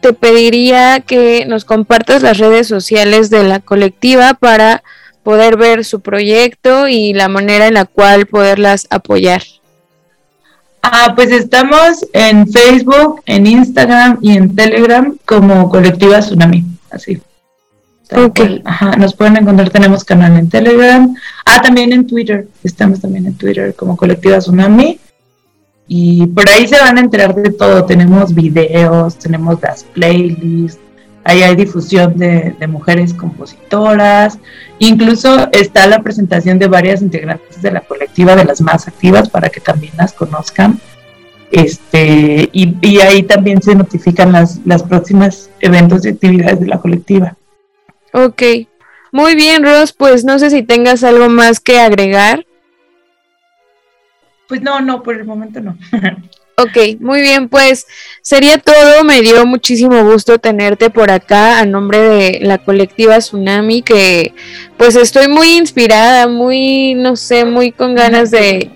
te 0.00 0.12
pediría 0.12 1.00
que 1.00 1.44
nos 1.46 1.64
compartas 1.64 2.22
las 2.22 2.38
redes 2.38 2.68
sociales 2.68 3.30
de 3.30 3.42
la 3.42 3.60
colectiva 3.60 4.34
para 4.34 4.82
poder 5.22 5.56
ver 5.56 5.84
su 5.84 6.00
proyecto 6.00 6.88
y 6.88 7.12
la 7.14 7.28
manera 7.28 7.66
en 7.66 7.74
la 7.74 7.84
cual 7.84 8.26
poderlas 8.26 8.86
apoyar. 8.90 9.42
Ah, 10.82 11.12
pues 11.14 11.30
estamos 11.30 12.04
en 12.12 12.46
Facebook, 12.48 13.22
en 13.26 13.46
Instagram 13.46 14.18
y 14.20 14.36
en 14.36 14.54
Telegram 14.54 15.16
como 15.24 15.68
Colectiva 15.70 16.18
Tsunami, 16.18 16.64
así. 16.90 17.20
Ok. 18.14 18.40
Ajá, 18.64 18.96
nos 18.96 19.14
pueden 19.14 19.36
encontrar, 19.36 19.70
tenemos 19.70 20.04
canal 20.04 20.36
en 20.36 20.48
Telegram. 20.48 21.14
Ah, 21.44 21.62
también 21.62 21.92
en 21.92 22.06
Twitter, 22.06 22.48
estamos 22.64 23.00
también 23.00 23.26
en 23.26 23.34
Twitter 23.34 23.74
como 23.74 23.96
Colectiva 23.96 24.38
Tsunami. 24.38 24.98
Y 25.86 26.26
por 26.26 26.48
ahí 26.48 26.66
se 26.66 26.80
van 26.80 26.98
a 26.98 27.00
enterar 27.00 27.34
de 27.34 27.50
todo. 27.50 27.84
Tenemos 27.84 28.34
videos, 28.34 29.18
tenemos 29.18 29.60
las 29.62 29.84
playlists, 29.84 30.80
ahí 31.24 31.42
hay 31.42 31.56
difusión 31.56 32.16
de, 32.16 32.54
mujeres 32.68 33.14
compositoras. 33.14 34.38
Incluso 34.78 35.48
está 35.52 35.86
la 35.86 36.02
presentación 36.02 36.58
de 36.58 36.68
varias 36.68 37.02
integrantes 37.02 37.62
de 37.62 37.70
la 37.70 37.80
colectiva, 37.80 38.36
de 38.36 38.44
las 38.44 38.60
más 38.60 38.88
activas, 38.88 39.28
para 39.28 39.48
que 39.48 39.60
también 39.60 39.92
las 39.96 40.12
conozcan. 40.12 40.80
Este, 41.50 42.48
y, 42.52 42.98
ahí 43.00 43.22
también 43.24 43.60
se 43.62 43.74
notifican 43.74 44.32
las, 44.32 44.60
las 44.64 44.82
próximas 44.82 45.50
eventos 45.60 46.04
y 46.04 46.08
actividades 46.08 46.60
de 46.60 46.66
la 46.66 46.80
colectiva. 46.80 47.36
Ok, 48.14 48.42
muy 49.12 49.34
bien, 49.34 49.62
Ros, 49.62 49.92
pues 49.92 50.24
no 50.24 50.38
sé 50.38 50.48
si 50.50 50.62
tengas 50.62 51.04
algo 51.04 51.28
más 51.28 51.60
que 51.60 51.78
agregar. 51.78 52.46
Pues 54.48 54.62
no, 54.62 54.80
no, 54.80 55.02
por 55.02 55.16
el 55.16 55.24
momento 55.24 55.60
no. 55.60 55.76
ok, 56.56 57.00
muy 57.00 57.20
bien, 57.20 57.48
pues 57.48 57.86
sería 58.20 58.58
todo. 58.58 59.04
Me 59.04 59.20
dio 59.22 59.44
muchísimo 59.46 60.04
gusto 60.04 60.38
tenerte 60.38 60.90
por 60.90 61.10
acá 61.10 61.58
a 61.58 61.66
nombre 61.66 61.98
de 61.98 62.40
la 62.42 62.58
colectiva 62.58 63.18
Tsunami, 63.18 63.82
que 63.82 64.34
pues 64.76 64.96
estoy 64.96 65.28
muy 65.28 65.56
inspirada, 65.56 66.28
muy, 66.28 66.94
no 66.94 67.16
sé, 67.16 67.44
muy 67.44 67.72
con 67.72 67.94
ganas 67.94 68.30
de, 68.30 68.70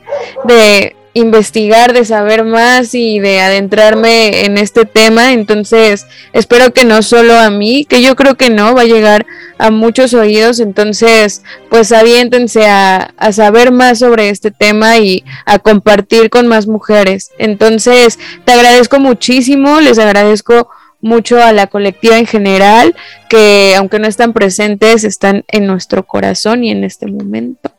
de 0.44 0.95
investigar, 1.16 1.94
de 1.94 2.04
saber 2.04 2.44
más 2.44 2.94
y 2.94 3.20
de 3.20 3.40
adentrarme 3.40 4.44
en 4.44 4.58
este 4.58 4.84
tema. 4.84 5.32
Entonces, 5.32 6.06
espero 6.34 6.74
que 6.74 6.84
no 6.84 7.00
solo 7.00 7.38
a 7.38 7.48
mí, 7.48 7.86
que 7.86 8.02
yo 8.02 8.14
creo 8.16 8.34
que 8.34 8.50
no, 8.50 8.74
va 8.74 8.82
a 8.82 8.84
llegar 8.84 9.24
a 9.56 9.70
muchos 9.70 10.12
oídos. 10.12 10.60
Entonces, 10.60 11.42
pues 11.70 11.90
aviéntense 11.90 12.66
a, 12.66 13.14
a 13.16 13.32
saber 13.32 13.72
más 13.72 14.00
sobre 14.00 14.28
este 14.28 14.50
tema 14.50 14.98
y 14.98 15.24
a 15.46 15.58
compartir 15.58 16.28
con 16.28 16.48
más 16.48 16.66
mujeres. 16.66 17.30
Entonces, 17.38 18.18
te 18.44 18.52
agradezco 18.52 19.00
muchísimo, 19.00 19.80
les 19.80 19.98
agradezco 19.98 20.68
mucho 21.00 21.42
a 21.42 21.52
la 21.52 21.66
colectiva 21.66 22.18
en 22.18 22.26
general, 22.26 22.94
que 23.30 23.74
aunque 23.78 23.98
no 23.98 24.06
están 24.06 24.34
presentes, 24.34 25.02
están 25.04 25.44
en 25.48 25.66
nuestro 25.66 26.04
corazón 26.04 26.62
y 26.62 26.70
en 26.70 26.84
este 26.84 27.06
momento. 27.06 27.70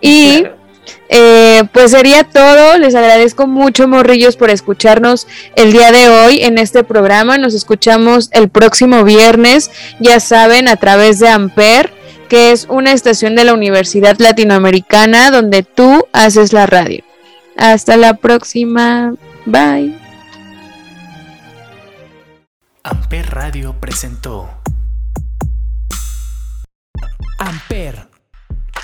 Y 0.00 0.44
eh, 1.08 1.64
pues 1.72 1.90
sería 1.90 2.24
todo. 2.24 2.78
Les 2.78 2.94
agradezco 2.94 3.46
mucho, 3.46 3.88
morrillos, 3.88 4.36
por 4.36 4.50
escucharnos 4.50 5.26
el 5.56 5.72
día 5.72 5.92
de 5.92 6.08
hoy 6.08 6.42
en 6.42 6.58
este 6.58 6.84
programa. 6.84 7.38
Nos 7.38 7.54
escuchamos 7.54 8.30
el 8.32 8.48
próximo 8.48 9.04
viernes, 9.04 9.70
ya 9.98 10.20
saben, 10.20 10.68
a 10.68 10.76
través 10.76 11.18
de 11.18 11.28
Amper, 11.28 11.92
que 12.28 12.52
es 12.52 12.66
una 12.68 12.92
estación 12.92 13.34
de 13.34 13.44
la 13.44 13.54
Universidad 13.54 14.18
Latinoamericana 14.18 15.30
donde 15.30 15.62
tú 15.62 16.06
haces 16.12 16.52
la 16.52 16.66
radio. 16.66 17.02
Hasta 17.56 17.96
la 17.96 18.14
próxima. 18.14 19.14
Bye. 19.46 19.98
Amper 22.82 23.30
Radio 23.30 23.74
presentó 23.78 24.48
Amper 27.38 28.09